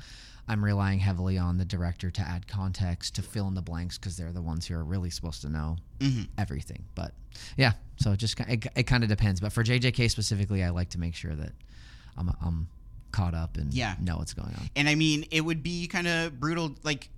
I'm 0.48 0.64
relying 0.64 0.98
heavily 0.98 1.38
on 1.38 1.58
the 1.58 1.64
director 1.64 2.10
to 2.10 2.20
add 2.20 2.48
context 2.48 3.14
to 3.16 3.22
fill 3.22 3.46
in 3.48 3.54
the 3.54 3.62
blanks 3.62 3.98
because 3.98 4.16
they're 4.16 4.32
the 4.32 4.42
ones 4.42 4.66
who 4.66 4.74
are 4.74 4.84
really 4.84 5.10
supposed 5.10 5.42
to 5.42 5.48
know 5.48 5.76
mm-hmm. 6.00 6.22
everything. 6.36 6.84
But 6.94 7.12
yeah, 7.56 7.72
so 7.96 8.12
it 8.12 8.18
just 8.18 8.38
it, 8.40 8.66
it 8.74 8.82
kind 8.84 9.02
of 9.02 9.08
depends. 9.08 9.40
But 9.40 9.52
for 9.52 9.62
JJK 9.62 10.10
specifically, 10.10 10.64
I 10.64 10.70
like 10.70 10.90
to 10.90 10.98
make 10.98 11.14
sure 11.14 11.34
that 11.34 11.52
I'm 12.16 12.30
I'm 12.44 12.68
caught 13.12 13.34
up 13.34 13.56
and 13.56 13.72
Yeah. 13.72 13.94
know 14.00 14.16
what's 14.16 14.34
going 14.34 14.54
on. 14.54 14.70
And 14.74 14.88
I 14.88 14.94
mean, 14.94 15.26
it 15.30 15.42
would 15.42 15.62
be 15.62 15.86
kind 15.86 16.08
of 16.08 16.40
brutal. 16.40 16.74
Like, 16.82 17.10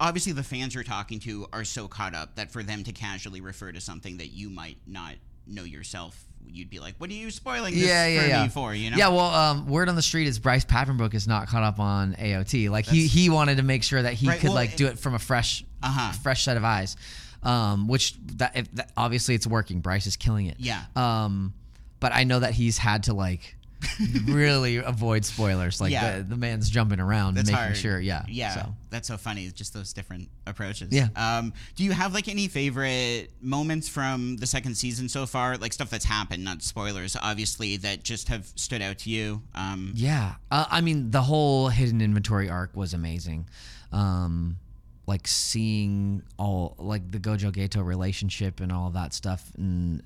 obviously, 0.00 0.32
the 0.32 0.42
fans 0.42 0.74
you're 0.74 0.82
talking 0.82 1.20
to 1.20 1.46
are 1.52 1.64
so 1.64 1.86
caught 1.86 2.14
up 2.14 2.34
that 2.36 2.50
for 2.50 2.62
them 2.62 2.82
to 2.84 2.92
casually 2.92 3.40
refer 3.40 3.70
to 3.70 3.80
something 3.80 4.16
that 4.16 4.28
you 4.28 4.50
might 4.50 4.78
not 4.86 5.14
know 5.46 5.64
yourself, 5.64 6.24
you'd 6.48 6.70
be 6.70 6.78
like, 6.78 6.94
"What 6.98 7.10
are 7.10 7.14
you 7.14 7.30
spoiling 7.30 7.74
this 7.74 7.84
yeah, 7.84 8.06
yeah, 8.06 8.20
for 8.22 8.28
yeah. 8.28 8.42
me 8.44 8.48
for?" 8.48 8.74
You 8.74 8.90
know? 8.90 8.96
Yeah, 8.96 9.08
well, 9.08 9.26
um, 9.34 9.66
word 9.68 9.88
on 9.88 9.96
the 9.96 10.02
street 10.02 10.26
is 10.26 10.38
Bryce 10.38 10.64
Papenbrook 10.64 11.14
is 11.14 11.26
not 11.28 11.48
caught 11.48 11.62
up 11.62 11.78
on 11.80 12.14
AOT. 12.14 12.68
Like 12.70 12.86
he 12.86 13.06
he 13.06 13.30
wanted 13.30 13.56
to 13.58 13.62
make 13.62 13.82
sure 13.82 14.02
that 14.02 14.14
he 14.14 14.28
Right, 14.28 14.38
could 14.40 14.48
well, 14.48 14.54
like 14.56 14.72
it- 14.72 14.76
do 14.76 14.86
it 14.86 14.98
from 14.98 15.14
a 15.14 15.18
fresh 15.18 15.64
Uh-huh. 15.82 16.12
fresh 16.22 16.44
set 16.44 16.56
of 16.56 16.64
eyes. 16.64 16.96
Um, 17.42 17.88
which 17.88 18.14
that, 18.36 18.56
if 18.56 18.70
that 18.72 18.92
obviously 18.96 19.34
it's 19.34 19.46
working. 19.48 19.80
Bryce 19.80 20.06
is 20.06 20.16
killing 20.16 20.46
it. 20.46 20.56
Yeah. 20.60 20.82
Um, 20.94 21.54
but 21.98 22.12
I 22.12 22.22
know 22.24 22.38
that 22.38 22.52
he's 22.52 22.78
had 22.78 23.02
to 23.04 23.14
like 23.14 23.56
really 24.26 24.76
avoid 24.76 25.24
spoilers. 25.24 25.80
Like 25.80 25.92
Yeah. 25.92 26.18
the, 26.18 26.24
the 26.24 26.36
man's 26.36 26.68
jumping 26.70 27.00
around 27.00 27.34
That's 27.34 27.48
and 27.48 27.54
making 27.56 27.64
hard. 27.66 27.76
sure. 27.76 28.00
Yeah. 28.00 28.24
Yeah. 28.28 28.54
So. 28.54 28.74
That's 28.90 29.08
so 29.08 29.16
funny. 29.16 29.50
Just 29.50 29.72
those 29.74 29.92
different 29.92 30.28
approaches. 30.46 30.88
Yeah. 30.92 31.08
Um, 31.16 31.52
do 31.76 31.84
you 31.84 31.92
have 31.92 32.12
like 32.14 32.28
any 32.28 32.48
favorite 32.48 33.28
moments 33.40 33.88
from 33.88 34.36
the 34.36 34.46
second 34.46 34.74
season 34.76 35.08
so 35.08 35.26
far? 35.26 35.56
Like 35.56 35.72
stuff 35.72 35.90
that's 35.90 36.04
happened, 36.04 36.44
not 36.44 36.62
spoilers, 36.62 37.16
obviously, 37.20 37.76
that 37.78 38.02
just 38.02 38.28
have 38.28 38.46
stood 38.54 38.82
out 38.82 38.98
to 38.98 39.10
you. 39.10 39.42
Um, 39.54 39.92
Yeah, 39.94 40.34
uh, 40.50 40.66
I 40.70 40.80
mean 40.82 41.10
the 41.10 41.22
whole 41.22 41.68
hidden 41.68 42.00
inventory 42.00 42.48
arc 42.50 42.76
was 42.76 42.92
amazing. 42.94 43.48
Um, 43.92 44.58
like 45.06 45.26
seeing 45.26 46.22
all 46.38 46.74
like 46.78 47.10
the 47.10 47.18
Gojo 47.18 47.50
Geto 47.52 47.84
relationship 47.84 48.60
and 48.60 48.70
all 48.70 48.90
that 48.90 49.12
stuff, 49.12 49.50
and 49.56 50.02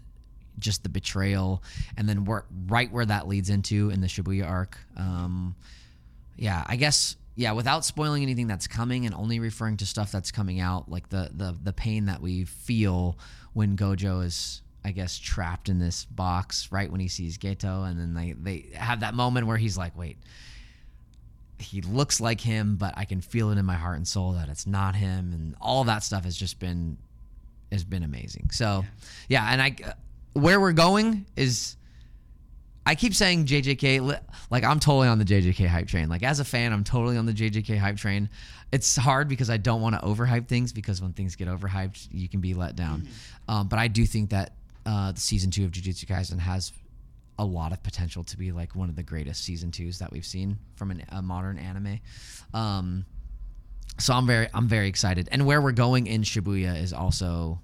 just 0.58 0.82
the 0.82 0.88
betrayal, 0.88 1.62
and 1.96 2.08
then 2.08 2.24
where, 2.24 2.44
right 2.66 2.90
where 2.90 3.06
that 3.06 3.28
leads 3.28 3.50
into 3.50 3.90
in 3.90 4.00
the 4.00 4.06
Shibuya 4.06 4.46
arc. 4.46 4.78
Um, 4.96 5.54
yeah, 6.36 6.64
I 6.66 6.76
guess 6.76 7.16
yeah, 7.36 7.52
without 7.52 7.84
spoiling 7.84 8.22
anything 8.22 8.46
that's 8.46 8.66
coming 8.66 9.04
and 9.04 9.14
only 9.14 9.38
referring 9.40 9.76
to 9.78 9.86
stuff 9.86 10.10
that's 10.10 10.32
coming 10.32 10.58
out, 10.58 10.90
like 10.90 11.10
the 11.10 11.30
the 11.34 11.54
the 11.62 11.72
pain 11.72 12.06
that 12.06 12.20
we 12.20 12.44
feel 12.44 13.18
when 13.52 13.76
Gojo 13.76 14.24
is 14.24 14.62
I 14.82 14.92
guess 14.92 15.18
trapped 15.18 15.68
in 15.68 15.78
this 15.78 16.06
box 16.06 16.72
right 16.72 16.90
when 16.90 17.00
he 17.00 17.08
sees 17.08 17.36
Geto 17.36 17.88
and 17.88 18.00
then 18.00 18.14
they 18.14 18.32
they 18.32 18.68
have 18.74 19.00
that 19.00 19.14
moment 19.14 19.46
where 19.46 19.58
he's 19.58 19.76
like, 19.76 19.96
"Wait, 19.98 20.16
he 21.58 21.82
looks 21.82 22.20
like 22.22 22.40
him, 22.40 22.76
but 22.76 22.94
I 22.96 23.04
can 23.04 23.20
feel 23.20 23.50
it 23.50 23.58
in 23.58 23.66
my 23.66 23.74
heart 23.74 23.96
and 23.96 24.08
soul 24.08 24.32
that 24.32 24.48
it's 24.48 24.66
not 24.66 24.96
him." 24.96 25.32
And 25.34 25.56
all 25.60 25.84
that 25.84 26.04
stuff 26.04 26.24
has 26.24 26.36
just 26.36 26.58
been 26.58 26.96
has 27.70 27.84
been 27.84 28.02
amazing. 28.02 28.48
So, 28.50 28.84
yeah, 29.28 29.46
and 29.52 29.60
I 29.60 29.76
where 30.36 30.60
we're 30.60 30.72
going 30.72 31.26
is 31.36 31.76
I 32.84 32.94
keep 32.94 33.14
saying 33.14 33.46
JJK, 33.46 34.20
like 34.50 34.64
I'm 34.64 34.78
totally 34.78 35.08
on 35.08 35.18
the 35.18 35.24
JJK 35.24 35.66
hype 35.66 35.88
train. 35.88 36.08
Like 36.08 36.22
as 36.22 36.38
a 36.40 36.44
fan, 36.44 36.72
I'm 36.72 36.84
totally 36.84 37.16
on 37.16 37.26
the 37.26 37.32
JJK 37.32 37.78
hype 37.78 37.96
train. 37.96 38.28
It's 38.72 38.96
hard 38.96 39.28
because 39.28 39.50
I 39.50 39.56
don't 39.56 39.80
want 39.80 39.94
to 39.98 40.06
overhype 40.06 40.46
things 40.46 40.72
because 40.72 41.00
when 41.02 41.12
things 41.12 41.36
get 41.36 41.48
overhyped, 41.48 42.08
you 42.12 42.28
can 42.28 42.40
be 42.40 42.54
let 42.54 42.76
down. 42.76 43.08
Um, 43.48 43.68
but 43.68 43.78
I 43.78 43.88
do 43.88 44.04
think 44.06 44.30
that 44.30 44.52
uh, 44.84 45.12
the 45.12 45.20
season 45.20 45.50
two 45.50 45.64
of 45.64 45.72
Jujutsu 45.72 46.04
Kaisen 46.06 46.38
has 46.38 46.72
a 47.38 47.44
lot 47.44 47.72
of 47.72 47.82
potential 47.82 48.24
to 48.24 48.36
be 48.38 48.52
like 48.52 48.74
one 48.76 48.88
of 48.88 48.96
the 48.96 49.02
greatest 49.02 49.44
season 49.44 49.70
twos 49.70 49.98
that 49.98 50.10
we've 50.12 50.24
seen 50.24 50.58
from 50.76 50.90
an, 50.90 51.04
a 51.10 51.20
modern 51.22 51.58
anime. 51.58 52.00
Um, 52.54 53.04
So 53.98 54.14
I'm 54.14 54.26
very 54.26 54.48
I'm 54.54 54.68
very 54.68 54.88
excited, 54.88 55.28
and 55.32 55.44
where 55.46 55.60
we're 55.60 55.72
going 55.72 56.06
in 56.06 56.22
Shibuya 56.22 56.80
is 56.80 56.92
also 56.92 57.60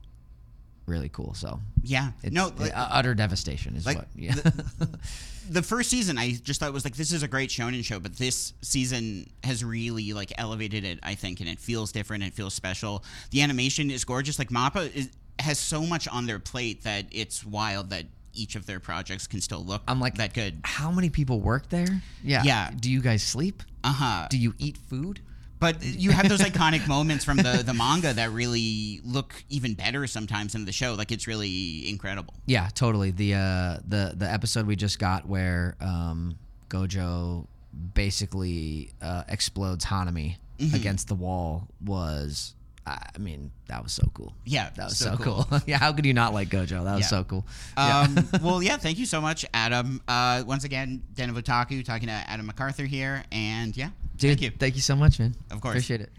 really 0.87 1.09
cool. 1.09 1.35
So 1.35 1.61
Yeah. 1.83 2.12
it's 2.23 2.35
no, 2.35 2.53
like, 2.57 2.77
uh, 2.77 2.88
utter 2.90 3.14
devastation 3.14 3.77
is 3.77 3.87
like, 3.87 3.99
what. 3.99 4.09
Yeah. 4.14 4.35
the 5.51 5.62
first 5.62 5.90
season 5.90 6.18
I 6.18 6.33
just 6.33 6.61
thought 6.61 6.73
was 6.73 6.85
like 6.85 6.97
this 6.97 7.12
is 7.12 7.23
a 7.23 7.29
great 7.29 7.51
shonen 7.51 7.85
show, 7.85 7.99
but 7.99 8.16
this 8.16 8.53
season 8.62 9.29
has 9.45 9.64
really 9.64 10.12
like 10.12 10.33
elevated 10.38 10.85
it, 10.85 10.99
I 11.03 11.14
think, 11.14 11.40
and 11.40 11.49
it 11.49 11.59
feels 11.59 11.92
different, 11.92 12.25
it 12.25 12.35
feels 12.35 12.55
special. 12.55 13.05
The 13.31 13.42
animation 13.42 13.90
is 13.90 14.05
gorgeous. 14.05 14.38
Like 14.38 14.49
Mappa 14.51 14.95
is, 14.95 15.11
has 15.38 15.59
so 15.59 15.83
much 15.83 16.09
on 16.09 16.27
their 16.27 16.38
plate 16.38 16.85
that 16.85 17.07
it's 17.11 17.45
wild 17.45 17.90
that 17.90 18.07
each 18.35 18.57
of 18.57 18.64
their 18.66 18.81
projects 18.81 19.27
can 19.27 19.42
still 19.42 19.62
look 19.62 19.83
I'm 19.87 20.01
like 20.01 20.14
that 20.16 20.33
good. 20.33 20.61
How 20.64 20.90
many 20.90 21.11
people 21.11 21.40
work 21.40 21.68
there? 21.68 22.01
Yeah. 22.25 22.42
Yeah. 22.45 22.71
Do 22.79 22.90
you 22.90 23.01
guys 23.03 23.23
sleep? 23.23 23.62
Uh-huh. 23.85 24.27
Do 24.31 24.38
you 24.38 24.55
eat 24.59 24.79
food? 24.88 25.21
But 25.62 25.83
you 25.83 26.11
have 26.11 26.29
those 26.29 26.40
iconic 26.40 26.87
moments 26.87 27.25
from 27.25 27.38
the, 27.38 27.62
the 27.64 27.72
manga 27.72 28.12
that 28.12 28.31
really 28.33 29.01
look 29.05 29.33
even 29.48 29.72
better 29.75 30.07
sometimes 30.07 30.55
in 30.55 30.64
the 30.66 30.72
show. 30.72 30.94
Like 30.94 31.11
it's 31.12 31.27
really 31.27 31.88
incredible. 31.88 32.35
Yeah, 32.46 32.68
totally. 32.75 33.12
The 33.12 33.35
uh, 33.35 33.79
the 33.88 34.12
the 34.16 34.31
episode 34.31 34.66
we 34.66 34.77
just 34.77 34.98
got 34.98 35.27
where 35.27 35.77
um, 35.81 36.37
Gojo 36.68 37.46
basically 37.94 38.90
uh, 39.01 39.25
explodes 39.29 39.85
Hanami 39.87 40.37
Mm-hmm. 40.59 40.77
against 40.77 41.09
the 41.09 41.14
wall 41.16 41.66
was. 41.85 42.55
I 42.87 42.98
mean, 43.18 43.51
that 43.68 43.83
was 43.83 43.92
so 43.92 44.03
cool. 44.12 44.35
Yeah, 44.44 44.70
That 44.77 44.87
was 44.87 44.98
so 44.98 45.12
so, 45.12 45.16
cool. 45.16 45.46
cool. 45.48 45.61
yeah, 45.66 45.79
how 45.79 45.92
could 45.92 46.05
you 46.05 46.14
not 46.14 46.35
like 46.35 46.48
Gojo? 46.51 46.83
That 46.85 46.94
was 46.96 47.01
Yeah. 47.03 47.07
so 47.18 47.25
cool. 47.25 47.46
Yeah. 47.77 48.01
Um, 48.01 48.29
well, 48.42 48.61
yeah, 48.62 48.77
thank 48.77 48.98
you 48.98 49.07
so 49.07 49.20
much, 49.20 49.44
Adam. 49.55 50.01
Uh, 50.09 50.42
once 50.46 50.64
again, 50.64 51.03
Den 51.14 51.31
of 51.31 51.37
Otaku 51.37 51.85
talking 51.85 52.09
to 52.09 52.12
Adam 52.12 52.46
MacArthur 52.46 52.85
here. 52.85 53.22
And 53.33 53.77
yeah, 53.77 53.90
Dude, 54.23 54.59
thank 54.59 54.77
you. 54.77 54.83
so 54.83 54.95
much, 54.95 55.19
man. 55.19 55.35
Of 55.51 55.61
course. 55.61 55.73
Appreciate 55.73 56.01
it. 56.01 56.11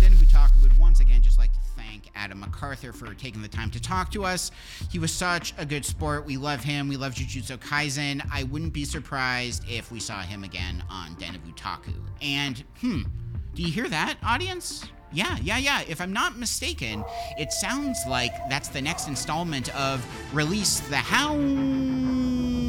Then 0.00 0.18
we 0.18 0.26
talk 0.26 0.50
would 0.62 0.76
once 0.78 1.00
again 1.00 1.20
just 1.20 1.38
like 1.38 1.52
to 1.52 1.58
thank 1.76 2.10
Adam 2.14 2.42
McArthur 2.42 2.94
for 2.94 3.12
taking 3.14 3.42
the 3.42 3.48
time 3.48 3.70
to 3.72 3.80
talk 3.80 4.10
to 4.12 4.24
us. 4.24 4.50
He 4.90 4.98
was 4.98 5.12
such 5.12 5.52
a 5.58 5.66
good 5.66 5.84
sport. 5.84 6.24
We 6.24 6.36
love 6.36 6.64
him. 6.64 6.88
We 6.88 6.96
love 6.96 7.14
Jujutsu 7.14 7.58
Kaisen. 7.58 8.26
I 8.32 8.44
wouldn't 8.44 8.72
be 8.72 8.84
surprised 8.84 9.64
if 9.68 9.92
we 9.92 10.00
saw 10.00 10.22
him 10.22 10.42
again 10.44 10.82
on 10.88 11.14
Den 11.14 11.34
of 11.34 11.42
Otaku. 11.42 11.94
And 12.22 12.64
hmm, 12.80 13.02
do 13.54 13.62
you 13.62 13.72
hear 13.72 13.88
that, 13.88 14.16
audience? 14.22 14.84
Yeah, 15.12 15.36
yeah, 15.42 15.58
yeah. 15.58 15.82
If 15.88 16.00
I'm 16.00 16.12
not 16.12 16.38
mistaken, 16.38 17.04
it 17.38 17.52
sounds 17.52 17.98
like 18.08 18.32
that's 18.48 18.68
the 18.68 18.82
next 18.82 19.08
installment 19.08 19.74
of 19.74 20.04
Release 20.34 20.80
the 20.80 20.96
Hounds. 20.96 22.67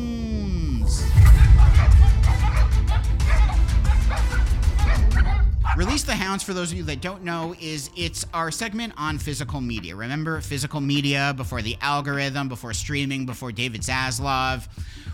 Release 5.79 6.03
the 6.03 6.13
Hounds, 6.13 6.43
for 6.43 6.53
those 6.53 6.73
of 6.73 6.77
you 6.77 6.83
that 6.83 6.99
don't 6.99 7.23
know, 7.23 7.55
is 7.57 7.89
it's 7.95 8.25
our 8.33 8.51
segment 8.51 8.91
on 8.97 9.17
physical 9.17 9.61
media. 9.61 9.95
Remember 9.95 10.41
physical 10.41 10.81
media 10.81 11.33
before 11.37 11.61
the 11.61 11.77
algorithm, 11.79 12.49
before 12.49 12.73
streaming, 12.73 13.25
before 13.25 13.53
David 13.53 13.79
Zaslav. 13.79 14.67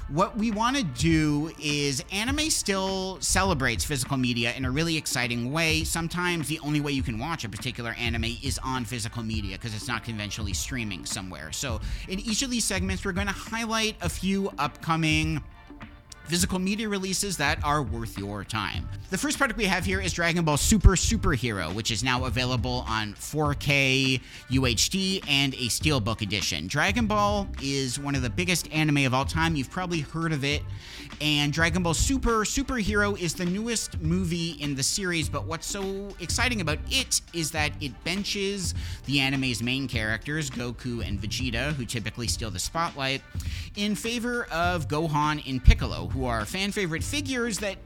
What 0.08 0.36
we 0.36 0.50
want 0.50 0.76
to 0.78 0.84
do 0.84 1.52
is 1.62 2.04
anime 2.12 2.50
still 2.50 3.20
celebrates 3.22 3.86
physical 3.86 4.18
media 4.18 4.54
in 4.54 4.66
a 4.66 4.72
really 4.72 4.98
exciting 4.98 5.52
way. 5.52 5.84
Sometimes 5.84 6.48
the 6.48 6.58
only 6.62 6.82
way 6.82 6.94
you 6.94 7.04
can 7.04 7.20
watch 7.20 7.44
a 7.44 7.50
particular 7.50 7.94
anime 8.00 8.36
is 8.42 8.60
on 8.64 8.86
physical 8.86 9.22
media 9.22 9.58
because 9.58 9.76
it's 9.76 9.88
not 9.88 10.04
conventionally 10.04 10.54
streaming 10.54 11.06
somewhere. 11.06 11.52
So, 11.52 11.80
in 12.08 12.18
each 12.20 12.42
of 12.42 12.50
these 12.50 12.66
segments, 12.66 13.06
we're 13.06 13.12
going 13.12 13.28
to 13.28 13.34
highlight 13.34 13.98
a 14.02 14.10
few 14.10 14.52
upcoming 14.58 15.44
physical 16.28 16.60
media 16.60 16.90
releases 16.90 17.38
that 17.38 17.64
are 17.64 17.82
worth 17.82 18.18
your 18.18 18.44
time. 18.44 18.88
The 19.12 19.18
first 19.18 19.38
product 19.38 19.58
we 19.58 19.66
have 19.66 19.86
here 19.86 20.02
is 20.02 20.14
Dragon 20.14 20.44
Ball 20.44 20.58
Super 20.58 20.96
Superhero, 20.96 21.74
which 21.74 21.92
is 21.92 22.04
now 22.04 22.26
available 22.26 22.84
on 22.88 23.14
4K 23.14 24.20
UHD 24.50 25.24
and 25.28 25.54
a 25.54 25.68
Steelbook 25.68 26.22
edition. 26.22 26.68
Dragon 26.68 27.06
Ball 27.06 27.48
is 27.62 28.00
one 28.00 28.16
of 28.16 28.24
the 28.24 28.30
biggest 28.30 28.72
anime 28.74 29.06
of 29.06 29.14
all 29.14 29.26
time. 29.26 29.56
You've 29.56 29.70
probably 29.70 30.00
heard 30.00 30.34
of 30.34 30.44
it. 30.44 30.64
And 31.22 31.54
Dragon 31.54 31.84
Ball 31.84 31.94
Super 31.94 32.44
Superhero 32.44 33.18
is 33.18 33.34
the 33.34 33.46
newest 33.46 34.02
movie 34.02 34.52
in 34.60 34.76
the 34.76 34.84
series, 34.84 35.30
but 35.30 35.46
what's 35.46 35.68
so 35.68 36.10
exciting 36.20 36.60
about 36.62 36.80
it 36.90 37.22
is 37.34 37.52
that 37.52 37.72
it 37.80 37.92
benches 38.04 38.74
the 39.06 39.20
anime's 39.20 39.64
main 39.64 39.88
characters, 39.88 40.50
Goku 40.50 41.08
and 41.08 41.22
Vegeta, 41.22 41.74
who 41.74 41.86
typically 41.86 42.28
steal 42.28 42.52
the 42.52 42.60
spotlight, 42.60 43.22
in 43.78 43.96
favor 43.96 44.46
of 44.52 44.88
Gohan 44.88 45.48
and 45.50 45.64
Piccolo, 45.64 46.08
who 46.16 46.26
are 46.26 46.46
fan 46.46 46.72
favorite 46.72 47.04
figures 47.04 47.60
that 47.60 47.78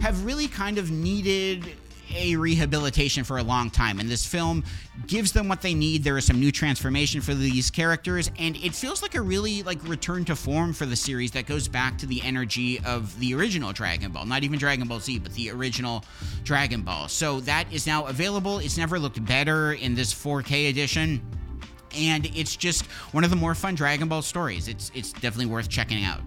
have 0.00 0.24
really 0.24 0.48
kind 0.48 0.78
of 0.78 0.90
needed 0.90 1.76
a 2.14 2.36
rehabilitation 2.36 3.24
for 3.24 3.38
a 3.38 3.42
long 3.42 3.70
time. 3.70 3.98
And 3.98 4.08
this 4.08 4.26
film 4.26 4.64
gives 5.06 5.32
them 5.32 5.48
what 5.48 5.62
they 5.62 5.74
need. 5.74 6.04
There 6.04 6.16
is 6.16 6.24
some 6.24 6.38
new 6.38 6.52
transformation 6.52 7.20
for 7.20 7.34
these 7.34 7.70
characters. 7.70 8.30
And 8.38 8.56
it 8.56 8.74
feels 8.74 9.02
like 9.02 9.14
a 9.14 9.20
really 9.20 9.62
like 9.62 9.86
return 9.86 10.24
to 10.26 10.36
form 10.36 10.72
for 10.72 10.86
the 10.86 10.96
series 10.96 11.30
that 11.32 11.46
goes 11.46 11.68
back 11.68 11.98
to 11.98 12.06
the 12.06 12.22
energy 12.22 12.80
of 12.80 13.18
the 13.18 13.34
original 13.34 13.72
dragon 13.72 14.12
ball. 14.12 14.24
Not 14.26 14.44
even 14.44 14.58
dragon 14.58 14.88
ball 14.88 15.00
z 15.00 15.18
but 15.18 15.32
the 15.34 15.50
original 15.50 16.04
dragon 16.44 16.82
ball. 16.82 17.08
So 17.08 17.40
that 17.40 17.72
is 17.72 17.86
now 17.86 18.06
available. 18.06 18.58
It's 18.58 18.78
never 18.78 18.98
looked 18.98 19.24
better 19.24 19.72
in 19.72 19.94
this 19.94 20.14
4k 20.14 20.70
edition. 20.70 21.22
And 21.96 22.26
it's 22.34 22.56
just 22.56 22.86
one 23.12 23.22
of 23.22 23.30
the 23.30 23.36
more 23.36 23.54
fun 23.54 23.76
Dragon 23.76 24.08
Ball 24.08 24.20
stories. 24.20 24.66
It's 24.66 24.90
it's 24.96 25.12
definitely 25.12 25.46
worth 25.46 25.68
checking 25.68 26.04
out. 26.04 26.22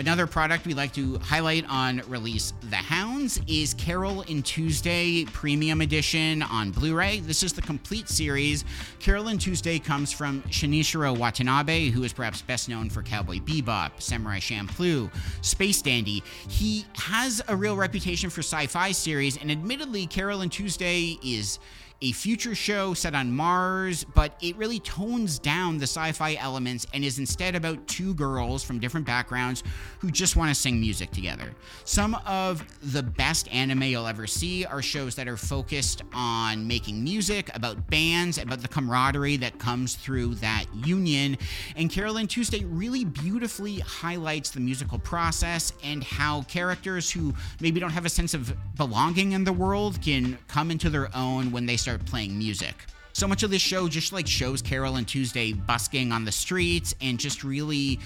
Another 0.00 0.26
product 0.26 0.66
we 0.66 0.72
like 0.72 0.94
to 0.94 1.18
highlight 1.18 1.66
on 1.68 2.00
release 2.08 2.54
The 2.70 2.76
Hounds 2.76 3.38
is 3.46 3.74
Carole 3.74 4.24
& 4.24 4.44
Tuesday 4.44 5.26
Premium 5.26 5.82
Edition 5.82 6.40
on 6.40 6.70
Blu 6.70 6.94
ray. 6.94 7.20
This 7.20 7.42
is 7.42 7.52
the 7.52 7.60
complete 7.60 8.08
series. 8.08 8.64
Carole 8.98 9.36
& 9.36 9.38
Tuesday 9.38 9.78
comes 9.78 10.10
from 10.10 10.40
Shinichiro 10.44 11.14
Watanabe, 11.14 11.90
who 11.90 12.02
is 12.02 12.14
perhaps 12.14 12.40
best 12.40 12.66
known 12.66 12.88
for 12.88 13.02
Cowboy 13.02 13.40
Bebop, 13.40 13.90
Samurai 13.98 14.38
Champloo, 14.38 15.10
Space 15.42 15.82
Dandy. 15.82 16.22
He 16.48 16.86
has 16.94 17.42
a 17.48 17.54
real 17.54 17.76
reputation 17.76 18.30
for 18.30 18.40
sci 18.40 18.68
fi 18.68 18.92
series, 18.92 19.36
and 19.36 19.50
admittedly, 19.50 20.06
Carole 20.06 20.42
& 20.44 20.48
Tuesday 20.48 21.18
is 21.22 21.58
a 22.02 22.12
future 22.12 22.54
show 22.54 22.94
set 22.94 23.14
on 23.14 23.30
Mars, 23.30 24.04
but 24.14 24.34
it 24.40 24.56
really 24.56 24.80
tones 24.80 25.38
down 25.38 25.76
the 25.76 25.84
sci 25.84 26.12
fi 26.12 26.34
elements 26.36 26.86
and 26.94 27.04
is 27.04 27.18
instead 27.18 27.54
about 27.54 27.86
two 27.86 28.14
girls 28.14 28.64
from 28.64 28.78
different 28.78 29.06
backgrounds 29.06 29.62
who 29.98 30.10
just 30.10 30.34
want 30.34 30.48
to 30.48 30.54
sing 30.54 30.80
music 30.80 31.10
together. 31.10 31.52
Some 31.84 32.14
of 32.26 32.64
the 32.92 33.02
best 33.02 33.52
anime 33.52 33.82
you'll 33.82 34.06
ever 34.06 34.26
see 34.26 34.64
are 34.64 34.80
shows 34.80 35.14
that 35.16 35.28
are 35.28 35.36
focused 35.36 36.02
on 36.14 36.66
making 36.66 37.04
music, 37.04 37.50
about 37.54 37.90
bands, 37.90 38.38
about 38.38 38.62
the 38.62 38.68
camaraderie 38.68 39.36
that 39.36 39.58
comes 39.58 39.94
through 39.94 40.36
that 40.36 40.64
union. 40.74 41.36
And 41.76 41.90
Carole 41.90 42.26
& 42.26 42.26
Tuesday 42.26 42.64
really 42.64 43.04
beautifully 43.04 43.80
highlights 43.80 44.52
the 44.52 44.60
musical 44.60 44.98
process 44.98 45.74
and 45.84 46.02
how 46.02 46.42
characters 46.44 47.10
who 47.10 47.34
maybe 47.60 47.78
don't 47.78 47.90
have 47.90 48.06
a 48.06 48.10
sense 48.10 48.32
of 48.32 48.56
belonging 48.76 49.32
in 49.32 49.44
the 49.44 49.52
world 49.52 50.00
can 50.00 50.38
come 50.48 50.70
into 50.70 50.88
their 50.88 51.14
own 51.14 51.52
when 51.52 51.66
they 51.66 51.76
start 51.76 51.89
playing 51.98 52.36
music. 52.38 52.74
So 53.12 53.26
much 53.26 53.42
of 53.42 53.50
this 53.50 53.60
show 53.60 53.88
just 53.88 54.12
like 54.12 54.26
shows 54.26 54.62
Carole 54.62 54.96
and 54.96 55.06
Tuesday 55.06 55.52
busking 55.52 56.12
on 56.12 56.24
the 56.24 56.32
streets 56.32 56.94
and 57.00 57.18
just 57.18 57.44
really 57.44 57.98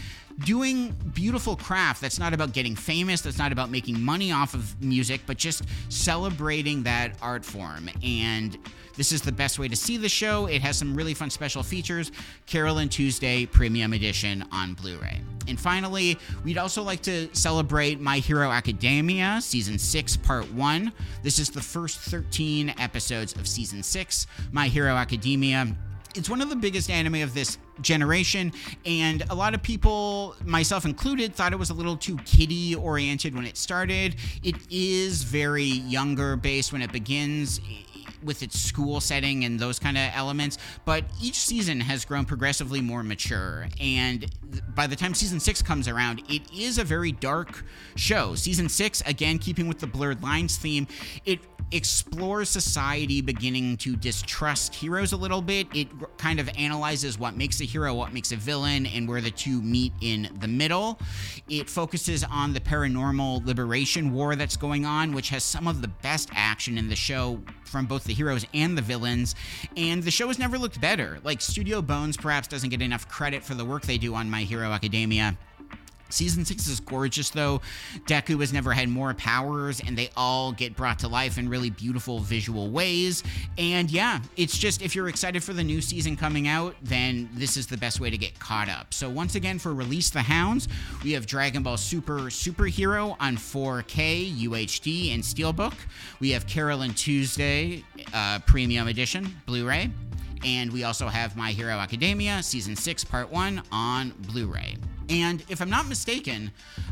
doing 0.45 0.93
beautiful 1.13 1.57
craft 1.57 2.01
that's 2.01 2.19
not 2.19 2.35
about 2.35 2.53
getting 2.53 2.75
famous, 2.75 3.21
that's 3.21 3.39
not 3.39 3.53
about 3.53 3.71
making 3.71 4.01
money 4.01 4.33
off 4.33 4.55
of 4.55 4.81
music, 4.83 5.21
but 5.27 5.37
just 5.37 5.63
celebrating 5.89 6.83
that 6.83 7.13
art 7.23 7.45
form. 7.45 7.89
And 8.03 8.59
this 8.97 9.13
is 9.13 9.23
the 9.23 9.33
best 9.33 9.59
way 9.59 9.69
to 9.69 9.77
see 9.77 9.97
the 9.97 10.09
show. 10.09 10.47
It 10.47 10.63
has 10.63 10.77
some 10.77 10.95
really 10.95 11.15
fun 11.15 11.31
special 11.31 11.63
features. 11.63 12.11
Carole 12.47 12.79
and 12.79 12.91
Tuesday 12.91 13.47
Premium 13.47 13.93
Edition 13.93 14.45
on 14.51 14.75
Blu 14.75 14.99
ray. 14.99 15.21
And 15.49 15.59
finally, 15.59 16.19
we'd 16.45 16.59
also 16.59 16.83
like 16.83 17.03
to 17.03 17.29
celebrate 17.35 18.01
My 18.01 18.19
Hero 18.19 18.51
Academia, 18.51 19.41
Season 19.41 19.79
6, 19.79 20.17
Part 20.19 20.53
1. 20.53 20.93
This 21.23 21.39
is 21.39 21.51
the 21.51 21.63
first 21.63 21.99
13 21.99 22.75
episodes 22.79 23.35
of 23.35 23.47
Season 23.47 23.83
6. 23.83 24.27
My 24.53 24.69
Hero 24.69 24.95
Academia 24.95 25.75
it's 26.17 26.31
one 26.31 26.41
of 26.41 26.49
the 26.49 26.57
biggest 26.57 26.91
anime 26.91 27.23
of 27.23 27.35
this 27.35 27.59
generation, 27.81 28.53
and 28.87 29.25
a 29.31 29.35
lot 29.35 29.55
of 29.55 29.63
people, 29.63 30.37
myself 30.45 30.85
included, 30.85 31.35
thought 31.35 31.53
it 31.53 31.59
was 31.59 31.71
a 31.71 31.75
little 31.75 31.97
too 31.97 32.17
kiddie 32.19 32.75
oriented 32.75 33.35
when 33.35 33.45
it 33.45 33.57
started. 33.57 34.17
It 34.43 34.55
is 34.71 35.25
very 35.25 35.65
younger 35.65 36.37
based 36.37 36.73
when 36.73 36.83
it 36.83 36.93
begins 36.93 37.61
with 38.23 38.43
its 38.43 38.59
school 38.59 39.01
setting 39.01 39.45
and 39.45 39.59
those 39.59 39.79
kind 39.79 39.99
of 39.99 40.11
elements, 40.15 40.57
but 40.85 41.05
each 41.21 41.39
season 41.39 41.81
has 41.81 42.05
grown 42.05 42.25
progressively 42.25 42.81
more 42.81 43.03
mature. 43.03 43.67
And 43.81 44.25
by 44.75 44.87
the 44.87 44.97
time 44.97 45.15
season 45.15 45.41
six 45.41 45.63
comes 45.63 45.89
around, 45.89 46.23
it 46.29 46.43
is 46.53 46.79
a 46.79 46.85
very 46.85 47.13
dark 47.13 47.65
show. 47.97 48.35
Season 48.35 48.69
six, 48.69 49.03
again, 49.07 49.39
keeping 49.39 49.69
with 49.69 49.79
the 49.79 49.87
blurred 49.87 50.23
lines 50.23 50.57
theme, 50.57 50.87
it 51.25 51.41
explores 51.73 52.49
society 52.49 53.21
beginning 53.21 53.77
to 53.79 53.97
distrust 53.97 54.75
heroes 54.75 55.13
a 55.13 55.17
little 55.17 55.43
bit. 55.43 55.67
It 55.75 55.89
kind 56.19 56.39
of 56.39 56.49
analyzes 56.57 57.19
what 57.19 57.37
makes 57.37 57.61
a 57.61 57.65
hero, 57.65 57.95
what 57.95 58.13
makes 58.13 58.33
a 58.33 58.37
villain, 58.37 58.87
and 58.87 59.09
where 59.09 59.21
the 59.21 59.31
two 59.31 59.61
meet 59.63 59.93
in 60.01 60.29
the 60.41 60.49
middle. 60.49 60.99
It 61.49 61.69
focuses 61.69 62.23
on 62.25 62.53
the 62.53 62.61
paranormal 62.61 63.47
liberation 63.47 64.13
war 64.13 64.37
that's 64.37 64.57
going 64.57 64.85
on, 64.85 65.13
which 65.13 65.31
has 65.31 65.43
some 65.43 65.67
of 65.67 65.83
the 65.83 65.89
best 65.89 66.29
action 66.33 66.79
in 66.79 66.89
the 66.89 66.97
show 66.97 67.41
from 67.65 67.87
both 67.87 68.05
the 68.05 68.15
heroes 68.15 68.47
and 68.55 68.79
the 68.79 68.83
villains, 68.83 69.35
and 69.77 70.01
the 70.03 70.11
show 70.11 70.29
has 70.29 70.39
never 70.39 70.57
looked 70.57 70.81
better. 70.81 71.19
Like, 71.25 71.41
Studio 71.41 71.83
Bones 71.83 72.17
perhaps 72.17 72.47
doesn't 72.47 72.69
get 72.69 72.81
enough 72.83 73.09
credit 73.09 73.43
for 73.43 73.55
the 73.55 73.65
work 73.65 73.83
they 73.83 73.99
do 73.99 74.15
on 74.15 74.31
My 74.31 74.44
Hero 74.45 74.71
Academia. 74.71 75.37
Season 76.15 76.45
6 76.45 76.69
is 76.69 76.81
gorgeous, 76.81 77.31
though. 77.31 77.61
Deku 78.07 78.39
has 78.41 78.53
never 78.53 78.73
had 78.73 78.89
more 78.89 79.13
powers, 79.15 79.81
and 79.85 79.99
they 79.99 80.11
all 80.17 80.53
get 80.53 80.77
brought 80.77 81.01
to 81.01 81.09
life 81.09 81.39
in 81.39 81.49
really 81.49 81.71
beautiful 81.71 82.21
visual 82.21 82.71
ways. 82.71 83.25
And 83.59 83.91
yeah, 83.91 84.21
it's 84.37 84.57
just 84.57 84.81
if 84.81 84.95
you're 84.95 85.09
excited 85.09 85.43
for 85.43 85.53
the 85.53 85.65
new 85.65 85.81
season 85.81 86.17
coming 86.17 86.47
out, 86.47 86.77
then 86.83 87.29
this 87.35 87.57
is 87.57 87.67
the 87.67 87.77
best 87.77 87.99
way 88.01 88.11
to 88.11 88.19
get 88.19 88.39
caught 88.39 88.69
up. 88.69 88.95
So, 88.95 89.11
once 89.11 89.35
again, 89.35 89.59
for 89.59 89.75
Release 89.75 90.11
the 90.11 90.23
Hounds, 90.23 90.69
we 91.03 91.13
have 91.13 91.27
Dragon 91.27 91.63
Ball 91.65 91.77
Super 91.77 92.21
Superhero 92.31 93.17
on 93.19 93.37
4K, 93.37 94.33
UHD, 94.43 95.13
and 95.15 95.23
Steelbook. 95.23 95.75
We 96.21 96.31
have 96.31 96.47
Carole 96.47 96.87
& 96.89 96.95
Tuesday 96.95 97.83
uh, 98.13 98.39
Premium 98.47 98.87
Edition, 98.87 99.35
Blu 99.47 99.67
ray. 99.67 99.91
And 100.45 100.71
we 100.73 100.85
also 100.85 101.09
have 101.09 101.37
My 101.37 101.53
Hero 101.53 101.73
Academia 101.73 102.43
Season 102.43 102.77
6 102.77 103.05
Part 103.05 103.33
1 103.33 103.63
on 103.73 104.11
Blu 104.29 104.47
ray. 104.47 104.77
And 105.09 105.43
if 105.49 105.61
I'm 105.61 105.71
not 105.71 105.89
mistaken, 105.89 106.51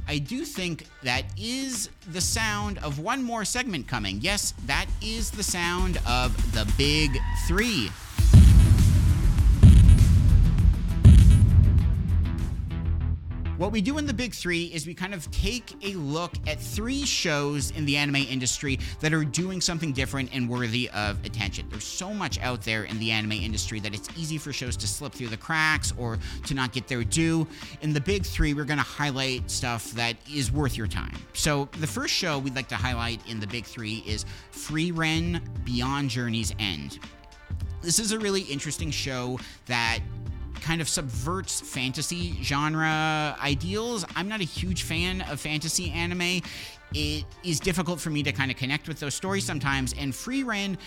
I 0.08 0.18
do 0.18 0.44
think 0.44 0.86
that 1.02 1.24
is 1.38 1.88
the 2.10 2.20
sound 2.20 2.78
of 2.78 2.98
one 2.98 3.22
more 3.22 3.44
segment 3.44 3.86
coming. 3.86 4.18
Yes, 4.20 4.54
that 4.66 4.86
is 5.00 5.30
the 5.30 5.42
sound 5.42 5.98
of 6.06 6.34
the 6.52 6.70
Big 6.76 7.18
Three. 7.46 7.90
What 13.62 13.70
we 13.70 13.80
do 13.80 13.98
in 13.98 14.06
the 14.06 14.12
big 14.12 14.34
three 14.34 14.64
is 14.74 14.88
we 14.88 14.94
kind 14.94 15.14
of 15.14 15.30
take 15.30 15.76
a 15.84 15.94
look 15.94 16.32
at 16.48 16.60
three 16.60 17.04
shows 17.04 17.70
in 17.70 17.84
the 17.84 17.96
anime 17.96 18.16
industry 18.16 18.80
that 18.98 19.12
are 19.12 19.24
doing 19.24 19.60
something 19.60 19.92
different 19.92 20.30
and 20.34 20.48
worthy 20.48 20.90
of 20.90 21.24
attention. 21.24 21.68
There's 21.70 21.84
so 21.84 22.12
much 22.12 22.40
out 22.40 22.62
there 22.62 22.82
in 22.82 22.98
the 22.98 23.12
anime 23.12 23.30
industry 23.30 23.78
that 23.78 23.94
it's 23.94 24.08
easy 24.18 24.36
for 24.36 24.52
shows 24.52 24.76
to 24.78 24.88
slip 24.88 25.12
through 25.12 25.28
the 25.28 25.36
cracks 25.36 25.94
or 25.96 26.18
to 26.44 26.54
not 26.54 26.72
get 26.72 26.88
their 26.88 27.04
due. 27.04 27.46
In 27.82 27.92
the 27.92 28.00
big 28.00 28.26
three, 28.26 28.52
we're 28.52 28.64
going 28.64 28.80
to 28.80 28.84
highlight 28.84 29.48
stuff 29.48 29.92
that 29.92 30.16
is 30.28 30.50
worth 30.50 30.76
your 30.76 30.88
time. 30.88 31.16
So, 31.32 31.68
the 31.78 31.86
first 31.86 32.12
show 32.12 32.40
we'd 32.40 32.56
like 32.56 32.68
to 32.70 32.76
highlight 32.76 33.20
in 33.28 33.38
the 33.38 33.46
big 33.46 33.64
three 33.64 34.02
is 34.04 34.24
Frieren 34.50 35.40
Beyond 35.64 36.10
Journey's 36.10 36.52
End. 36.58 36.98
This 37.80 38.00
is 38.00 38.10
a 38.10 38.18
really 38.18 38.42
interesting 38.42 38.90
show 38.90 39.38
that 39.66 40.00
kind 40.62 40.80
of 40.80 40.88
subverts 40.88 41.60
fantasy 41.60 42.38
genre 42.42 43.36
ideals. 43.42 44.04
I'm 44.16 44.28
not 44.28 44.40
a 44.40 44.44
huge 44.44 44.84
fan 44.84 45.20
of 45.22 45.40
fantasy 45.40 45.90
anime. 45.90 46.40
It 46.94 47.24
is 47.42 47.58
difficult 47.60 48.00
for 48.00 48.10
me 48.10 48.22
to 48.22 48.32
kind 48.32 48.50
of 48.50 48.56
connect 48.56 48.88
with 48.88 49.00
those 49.00 49.14
stories 49.14 49.44
sometimes, 49.44 49.94
and 49.98 50.12
Frieren 50.12 50.78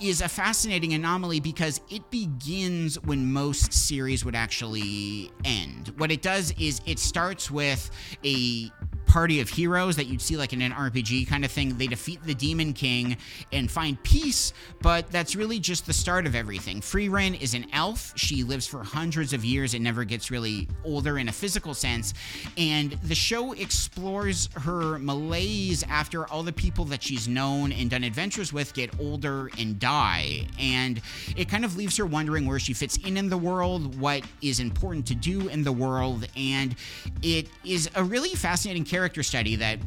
is 0.00 0.20
a 0.20 0.28
fascinating 0.28 0.94
anomaly 0.94 1.40
because 1.40 1.80
it 1.90 2.08
begins 2.10 3.00
when 3.02 3.32
most 3.32 3.72
series 3.72 4.24
would 4.24 4.36
actually 4.36 5.30
end. 5.44 5.92
What 5.96 6.12
it 6.12 6.22
does 6.22 6.52
is 6.52 6.80
it 6.86 7.00
starts 7.00 7.50
with 7.50 7.90
a 8.24 8.70
party 9.08 9.40
of 9.40 9.48
heroes 9.48 9.96
that 9.96 10.06
you'd 10.06 10.20
see 10.20 10.36
like 10.36 10.52
in 10.52 10.60
an 10.60 10.70
RPG 10.70 11.26
kind 11.26 11.44
of 11.44 11.50
thing. 11.50 11.76
They 11.76 11.86
defeat 11.86 12.22
the 12.22 12.34
Demon 12.34 12.74
King 12.74 13.16
and 13.52 13.70
find 13.70 14.00
peace, 14.02 14.52
but 14.82 15.10
that's 15.10 15.34
really 15.34 15.58
just 15.58 15.86
the 15.86 15.94
start 15.94 16.26
of 16.26 16.34
everything. 16.34 16.80
Frieren 16.80 17.40
is 17.40 17.54
an 17.54 17.66
elf. 17.72 18.12
She 18.16 18.44
lives 18.44 18.66
for 18.66 18.84
hundreds 18.84 19.32
of 19.32 19.44
years 19.44 19.72
and 19.72 19.82
never 19.82 20.04
gets 20.04 20.30
really 20.30 20.68
older 20.84 21.18
in 21.18 21.28
a 21.28 21.32
physical 21.32 21.72
sense. 21.72 22.12
And 22.58 22.92
the 23.02 23.14
show 23.14 23.52
explores 23.52 24.50
her 24.54 24.98
malaise 24.98 25.82
after 25.88 26.26
all 26.26 26.42
the 26.42 26.52
people 26.52 26.84
that 26.86 27.02
she's 27.02 27.26
known 27.26 27.72
and 27.72 27.88
done 27.88 28.04
adventures 28.04 28.52
with 28.52 28.74
get 28.74 28.90
older 29.00 29.50
and 29.58 29.78
die. 29.78 30.46
And 30.58 31.00
it 31.34 31.48
kind 31.48 31.64
of 31.64 31.76
leaves 31.78 31.96
her 31.96 32.04
wondering 32.04 32.46
where 32.46 32.58
she 32.58 32.74
fits 32.74 32.98
in 32.98 33.16
in 33.16 33.30
the 33.30 33.38
world, 33.38 33.98
what 33.98 34.22
is 34.42 34.60
important 34.60 35.06
to 35.06 35.14
do 35.14 35.48
in 35.48 35.64
the 35.64 35.72
world. 35.72 36.28
And 36.36 36.76
it 37.22 37.48
is 37.64 37.88
a 37.94 38.04
really 38.04 38.30
fascinating 38.30 38.84
character 38.84 38.97
character 38.98 39.22
study 39.22 39.54
that 39.54 39.78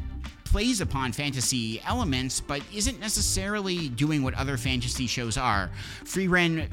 plays 0.42 0.80
upon 0.80 1.12
fantasy 1.12 1.82
elements, 1.82 2.40
but 2.40 2.62
isn't 2.74 2.98
necessarily 2.98 3.90
doing 3.90 4.22
what 4.22 4.32
other 4.32 4.56
fantasy 4.56 5.06
shows 5.06 5.36
are. 5.36 5.70
Frieren 6.04 6.66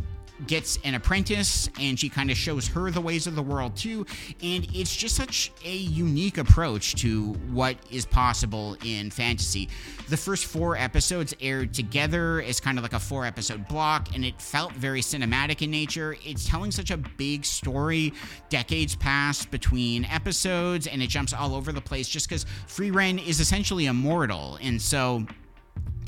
gets 0.48 0.78
an 0.84 0.96
apprentice 0.96 1.70
and 1.80 2.00
she 2.00 2.10
kind 2.10 2.32
of 2.32 2.38
shows 2.38 2.68
her 2.68 2.92
the 2.92 3.02
ways 3.02 3.28
of 3.28 3.36
the 3.36 3.42
world 3.42 3.76
too. 3.76 4.06
And 4.42 4.68
it's 4.74 4.96
just 4.96 5.16
such 5.16 5.52
a 5.66 5.76
unique 5.76 6.38
approach 6.38 6.96
to 6.96 7.34
what 7.52 7.78
is 7.92 8.06
possible 8.06 8.78
in 8.84 9.12
fantasy. 9.12 9.70
The 10.10 10.18
first 10.18 10.46
four 10.46 10.78
episodes 10.78 11.34
aired 11.42 11.74
together 11.74 12.42
as 12.42 12.60
kind 12.60 12.78
of 12.78 12.84
like 12.84 12.94
a 12.94 13.00
four 13.00 13.26
episode 13.26 13.68
block 13.68 14.10
and 14.16 14.26
it 14.26 14.42
felt 14.42 14.74
very 14.74 15.02
cinematic 15.02 15.62
in 15.62 15.72
nature. 15.72 16.16
It's 16.26 16.48
telling 16.48 16.72
such 16.72 16.92
a 16.92 16.98
big 16.98 17.46
story 17.46 18.14
decades 18.50 18.96
pass 18.96 19.46
between 19.46 20.06
episodes 20.06 20.88
and 20.88 21.02
it 21.02 21.08
jumps 21.08 21.34
all 21.34 21.56
over 21.56 21.72
the 21.72 21.82
place 21.82 22.08
just 22.08 22.28
because 22.28 22.46
Frieren 22.68 23.26
is 23.26 23.40
essentially 23.40 23.86
immortal. 23.86 24.58
And 24.62 24.82
so 24.82 25.26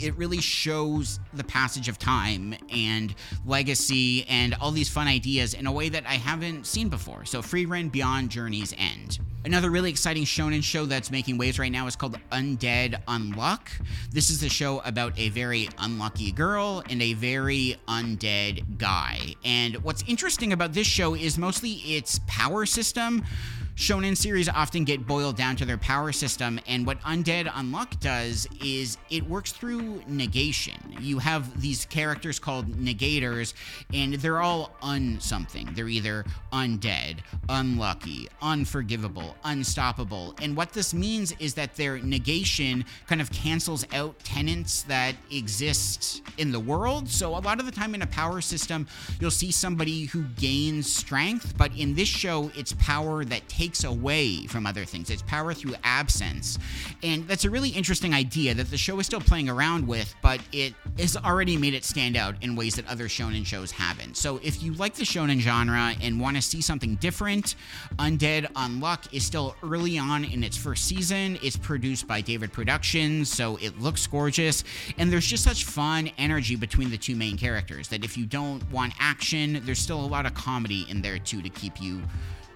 it 0.02 0.16
really 0.18 0.42
shows 0.42 1.20
the 1.34 1.44
passage 1.44 1.88
of 1.88 1.98
time 1.98 2.56
and 2.72 3.14
legacy 3.46 4.26
and 4.28 4.54
all 4.56 4.72
these 4.72 4.90
fun 4.90 5.08
ideas 5.08 5.54
in 5.54 5.68
a 5.68 5.72
way 5.72 5.90
that 5.90 6.06
I 6.06 6.16
haven't 6.16 6.66
seen 6.66 6.90
before. 6.90 7.26
So, 7.26 7.42
Frieren 7.42 7.92
Beyond 7.92 8.30
Journey's 8.30 8.74
End. 8.78 9.20
Another 9.44 9.72
really 9.72 9.90
exciting 9.90 10.24
shonen 10.24 10.64
show 10.64 10.86
that's 10.86 11.10
making 11.10 11.36
waves 11.38 11.58
right 11.58 11.72
now 11.72 11.88
is 11.88 11.96
called 11.96 12.16
Undead 12.32 13.04
Unluck. 13.06 13.70
This 14.12 14.30
is 14.30 14.44
a 14.44 14.50
show 14.50 14.82
about 14.82 15.18
a 15.18 15.30
very 15.30 15.68
unlucky 15.80 16.32
girl 16.32 16.84
and 16.90 17.02
a 17.02 17.14
very 17.14 17.78
undead 17.88 18.78
guy. 18.78 19.34
And 19.44 19.78
what's 19.78 20.04
interesting 20.08 20.54
about 20.54 20.74
this 20.74 20.86
show 20.86 21.16
is 21.16 21.40
mostly 21.40 21.72
its 21.72 22.20
power 22.28 22.68
system 22.68 23.24
shonen 23.76 24.16
series 24.16 24.50
often 24.50 24.84
get 24.84 25.08
boiled 25.08 25.38
down 25.38 25.56
to 25.56 25.66
their 25.66 25.78
power 25.78 26.12
system, 26.12 26.60
and 26.68 26.86
what 26.86 27.00
Undead 27.02 27.48
Unluck 27.48 28.00
does 28.00 28.48
is 28.64 28.98
it 29.10 29.28
works 29.28 29.52
through 29.52 30.02
negation. 30.08 30.76
You 31.00 31.20
have 31.20 31.62
these 31.62 31.86
characters 31.86 32.40
called 32.40 32.68
negators, 32.74 33.54
and 33.94 34.16
they're 34.16 34.42
all 34.42 34.72
un 34.82 35.20
something. 35.20 35.70
They're 35.74 35.88
either 35.88 36.26
undead, 36.52 37.20
unlucky, 37.50 38.28
unforgivable, 38.42 39.36
unstoppable. 39.44 40.36
And 40.42 40.56
what 40.56 40.74
this 40.74 40.94
means 40.94 41.34
is 41.40 41.54
that 41.56 41.76
their 41.76 42.00
negation 42.00 42.86
kind 43.08 43.22
of 43.22 43.32
cancels 43.32 43.86
out 43.94 44.20
tenants 44.24 44.84
that 44.84 45.16
exist 45.32 46.22
in 46.38 46.52
the 46.52 46.60
world. 46.60 47.10
So, 47.10 47.36
a 47.36 47.40
lot 47.40 47.60
of 47.60 47.66
the 47.66 47.72
time 47.72 47.96
in 47.96 48.02
a 48.02 48.08
power 48.08 48.42
system, 48.42 48.88
you'll 49.20 49.32
see 49.32 49.52
somebody 49.52 50.06
who 50.06 50.24
gains 50.38 50.92
strength, 50.92 51.58
but 51.58 51.76
in 51.78 51.96
this 51.96 52.10
show, 52.10 52.52
it's 52.56 52.74
power 52.74 53.24
that 53.26 53.48
takes 53.48 53.61
takes 53.62 53.84
away 53.84 54.48
from 54.48 54.66
other 54.66 54.86
things. 54.86 55.12
It's 55.12 55.22
power 55.22 55.54
through 55.54 55.76
absence. 55.84 56.58
And 57.04 57.28
that's 57.28 57.46
a 57.46 57.50
really 57.52 57.70
interesting 57.70 58.12
idea 58.12 58.56
that 58.56 58.72
the 58.72 58.78
show 58.78 59.00
is 59.00 59.06
still 59.06 59.22
playing 59.22 59.50
around 59.50 59.88
with, 59.88 60.16
but 60.24 60.42
it 60.52 60.74
has 60.98 61.16
already 61.16 61.58
made 61.58 61.76
it 61.76 61.84
stand 61.84 62.18
out 62.18 62.34
in 62.42 62.56
ways 62.56 62.74
that 62.76 62.88
other 62.88 63.06
shonen 63.06 63.46
shows 63.46 63.70
haven't. 63.70 64.18
So 64.18 64.40
if 64.42 64.64
you 64.64 64.74
like 64.74 64.96
the 64.96 65.04
shonen 65.04 65.40
genre 65.40 65.94
and 66.02 66.20
want 66.20 66.38
to 66.38 66.42
see 66.42 66.60
something 66.60 66.96
different, 66.96 67.54
Undead 68.00 68.52
Unluck 68.54 69.14
is 69.14 69.24
still 69.24 69.56
early 69.62 70.00
on 70.00 70.24
in 70.24 70.44
its 70.44 70.58
first 70.58 70.86
season. 70.86 71.38
It's 71.44 71.58
produced 71.58 72.08
by 72.08 72.22
David 72.22 72.52
Productions, 72.52 73.30
so 73.30 73.58
it 73.58 73.80
looks 73.80 74.08
gorgeous. 74.08 74.64
And 74.98 75.12
there's 75.12 75.28
just 75.28 75.44
such 75.44 75.66
fun 75.66 76.10
energy 76.18 76.56
between 76.56 76.90
the 76.90 76.98
two 76.98 77.16
main 77.16 77.38
characters 77.38 77.90
that 77.90 78.04
if 78.04 78.18
you 78.18 78.26
don't 78.26 78.68
want 78.72 78.94
action, 79.00 79.62
there's 79.66 79.78
still 79.78 80.04
a 80.04 80.08
lot 80.08 80.26
of 80.26 80.34
comedy 80.34 80.88
in 80.90 81.04
there 81.04 81.20
too 81.20 81.44
to 81.44 81.50
keep 81.50 81.80
you 81.80 82.02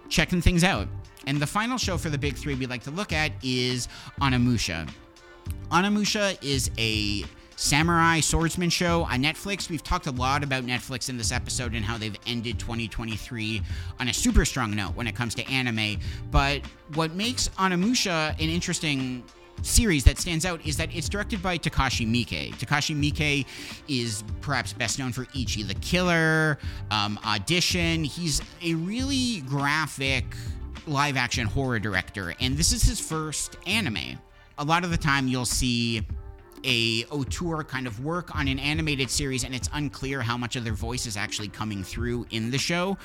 checking 0.10 0.42
things 0.42 0.64
out. 0.64 0.88
And 1.28 1.40
the 1.40 1.48
final 1.48 1.78
show 1.78 1.98
for 1.98 2.10
the 2.10 2.18
big 2.18 2.36
three 2.36 2.56
we'd 2.56 2.70
like 2.70 2.84
to 2.84 2.92
look 2.92 3.12
at 3.12 3.32
is 3.44 3.88
Onimusha. 4.22 4.90
Onimusha 5.72 6.38
is 6.44 6.70
a 6.78 7.24
samurai 7.56 8.20
swordsman 8.20 8.70
show 8.70 9.04
on 9.04 9.24
Netflix. 9.24 9.70
We've 9.70 9.84
talked 9.84 10.08
a 10.08 10.12
lot 10.12 10.44
about 10.44 10.66
Netflix 10.66 11.10
in 11.10 11.18
this 11.18 11.32
episode 11.32 11.74
and 11.74 11.84
how 11.84 11.98
they've 11.98 12.18
ended 12.28 12.60
2023 12.60 13.62
on 14.00 14.10
a 14.10 14.14
super 14.14 14.46
strong 14.46 14.76
note 14.76 14.96
when 14.96 15.08
it 15.08 15.16
comes 15.16 15.36
to 15.36 15.50
anime. 15.50 16.00
But 16.32 16.62
what 16.94 17.14
makes 17.14 17.50
Onimusha 17.50 18.32
an 18.34 18.50
interesting 18.50 19.24
series 19.62 20.04
that 20.04 20.18
stands 20.18 20.46
out 20.46 20.66
is 20.66 20.78
that 20.78 20.96
it's 20.96 21.10
directed 21.10 21.42
by 21.42 21.58
Takashi 21.58 22.08
Miike. 22.08 22.54
Takashi 22.56 22.96
Miike 22.96 23.46
is 23.88 24.24
perhaps 24.42 24.74
best 24.74 25.00
known 25.00 25.12
for 25.12 25.26
Ichi 25.34 25.64
the 25.64 25.74
Killer, 25.76 26.58
um, 26.92 27.20
Audition. 27.26 28.04
He's 28.04 28.42
a 28.62 28.76
really 28.76 29.42
graphic 29.42 30.26
live 30.88 31.18
action 31.18 31.48
horror 31.48 31.80
director, 31.80 32.34
and 32.40 32.58
this 32.58 32.72
is 32.72 32.84
his 32.84 33.00
first 33.00 33.58
anime. 33.66 34.20
A 34.58 34.64
lot 34.64 34.84
of 34.84 34.92
the 34.92 34.98
time, 34.98 35.28
you'll 35.28 35.46
see 35.46 36.06
a 36.64 37.06
auteur 37.06 37.64
kind 37.64 37.88
of 37.88 38.04
work 38.04 38.36
on 38.36 38.48
an 38.48 38.60
animated 38.60 39.10
series, 39.10 39.44
and 39.44 39.54
it's 39.54 39.70
unclear 39.74 40.22
how 40.22 40.38
much 40.38 40.56
of 40.56 40.64
their 40.64 40.74
voice 40.74 41.06
is 41.06 41.18
actually 41.18 41.48
coming 41.48 41.84
through 41.84 42.26
in 42.32 42.52
the 42.52 42.58
show. 42.58 42.98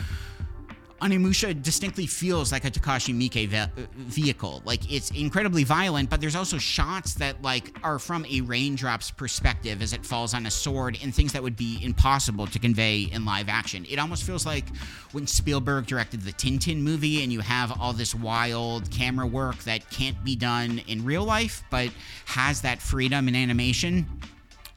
Onimusha 1.01 1.61
distinctly 1.63 2.07
feels 2.07 2.53
like 2.53 2.67
a 2.67 2.71
Takashi 2.71 3.15
Miike 3.15 3.49
ve- 3.49 3.57
uh, 3.57 3.69
vehicle. 3.97 4.61
Like 4.67 4.93
it's 4.93 5.11
incredibly 5.13 5.65
violent, 5.65 6.11
but 6.11 6.21
there's 6.21 6.37
also 6.37 6.59
shots 6.59 7.15
that 7.15 7.41
like 7.41 7.75
are 7.83 7.99
from 7.99 8.27
a 8.27 8.43
raindrop's 8.43 9.11
perspective 9.11 9.81
as 9.81 9.95
it 9.95 10.05
falls 10.05 10.35
on 10.35 10.45
a 10.45 10.51
sword 10.51 10.99
and 11.03 11.15
things 11.15 11.33
that 11.33 11.43
would 11.43 11.57
be 11.57 11.79
impossible 11.83 12.47
to 12.49 12.59
convey 12.59 13.09
in 13.13 13.25
live 13.25 13.49
action. 13.49 13.87
It 13.89 13.99
almost 13.99 14.25
feels 14.25 14.45
like 14.45 14.67
when 15.13 15.27
Spielberg 15.27 15.87
directed 15.87 16.21
the 16.21 16.33
Tintin 16.33 16.83
movie 16.83 17.23
and 17.23 17.33
you 17.33 17.41
have 17.41 17.81
all 17.81 17.95
this 17.95 18.15
wild 18.15 18.91
camera 18.91 19.27
work 19.27 19.57
that 19.61 19.89
can't 19.91 20.23
be 20.23 20.37
done 20.37 20.83
in 20.87 21.05
real 21.05 21.25
life 21.25 21.65
but 21.71 21.89
has 22.27 22.61
that 22.61 22.81
freedom 22.81 23.27
in 23.27 23.35
animation. 23.35 24.07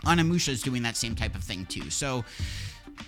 Onimusha 0.06 0.50
is 0.50 0.62
doing 0.62 0.84
that 0.84 0.96
same 0.96 1.16
type 1.16 1.36
of 1.36 1.44
thing 1.44 1.66
too. 1.66 1.90
So 1.90 2.24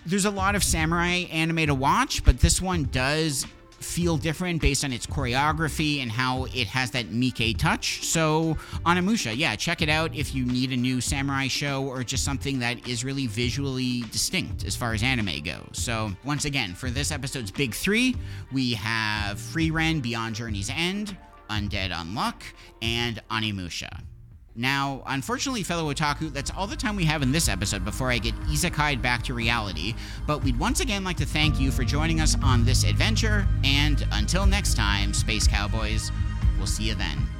there's 0.05 0.25
a 0.25 0.31
lot 0.31 0.55
of 0.55 0.63
samurai 0.63 1.25
anime 1.31 1.67
to 1.67 1.75
watch, 1.75 2.23
but 2.23 2.39
this 2.39 2.61
one 2.61 2.85
does 2.85 3.45
feel 3.79 4.17
different 4.17 4.61
based 4.61 4.83
on 4.83 4.91
its 4.91 5.05
choreography 5.05 6.01
and 6.01 6.11
how 6.11 6.45
it 6.45 6.67
has 6.67 6.91
that 6.91 7.07
Miike 7.11 7.57
touch. 7.57 8.03
So, 8.03 8.57
Onimusha, 8.85 9.35
yeah, 9.37 9.55
check 9.55 9.81
it 9.81 9.89
out 9.89 10.15
if 10.15 10.33
you 10.33 10.45
need 10.45 10.71
a 10.71 10.77
new 10.77 10.99
samurai 10.99 11.47
show 11.47 11.83
or 11.85 12.03
just 12.03 12.23
something 12.23 12.59
that 12.59 12.87
is 12.87 13.03
really 13.03 13.27
visually 13.27 14.01
distinct 14.11 14.65
as 14.65 14.75
far 14.75 14.93
as 14.93 15.03
anime 15.03 15.41
goes. 15.43 15.69
So, 15.73 16.11
once 16.23 16.45
again, 16.45 16.73
for 16.73 16.89
this 16.89 17.11
episode's 17.11 17.51
big 17.51 17.73
three, 17.73 18.15
we 18.51 18.73
have 18.73 19.37
Frieren 19.37 20.01
Beyond 20.01 20.35
Journey's 20.35 20.69
End, 20.69 21.15
Undead 21.49 21.91
Unluck, 21.91 22.41
and 22.81 23.21
Onimusha. 23.29 24.01
Now, 24.55 25.03
unfortunately, 25.07 25.63
fellow 25.63 25.93
otaku, 25.93 26.31
that's 26.31 26.51
all 26.51 26.65
the 26.65 26.77
time 26.77 26.95
we 26.95 27.03
have 27.05 27.21
in 27.21 27.31
this 27.31 27.49
episode 27.49 27.83
before 27.83 28.09
I 28.09 28.17
get 28.17 28.33
isekai'd 28.43 29.01
back 29.01 29.23
to 29.23 29.33
reality. 29.33 29.95
But 30.25 30.43
we'd 30.43 30.57
once 30.57 30.79
again 30.79 31.03
like 31.03 31.17
to 31.17 31.25
thank 31.25 31.59
you 31.59 31.71
for 31.71 31.83
joining 31.83 32.21
us 32.21 32.37
on 32.41 32.63
this 32.63 32.85
adventure. 32.85 33.45
And 33.65 34.07
until 34.13 34.45
next 34.45 34.75
time, 34.75 35.13
Space 35.13 35.47
Cowboys, 35.47 36.09
we'll 36.57 36.67
see 36.67 36.85
you 36.85 36.95
then. 36.95 37.34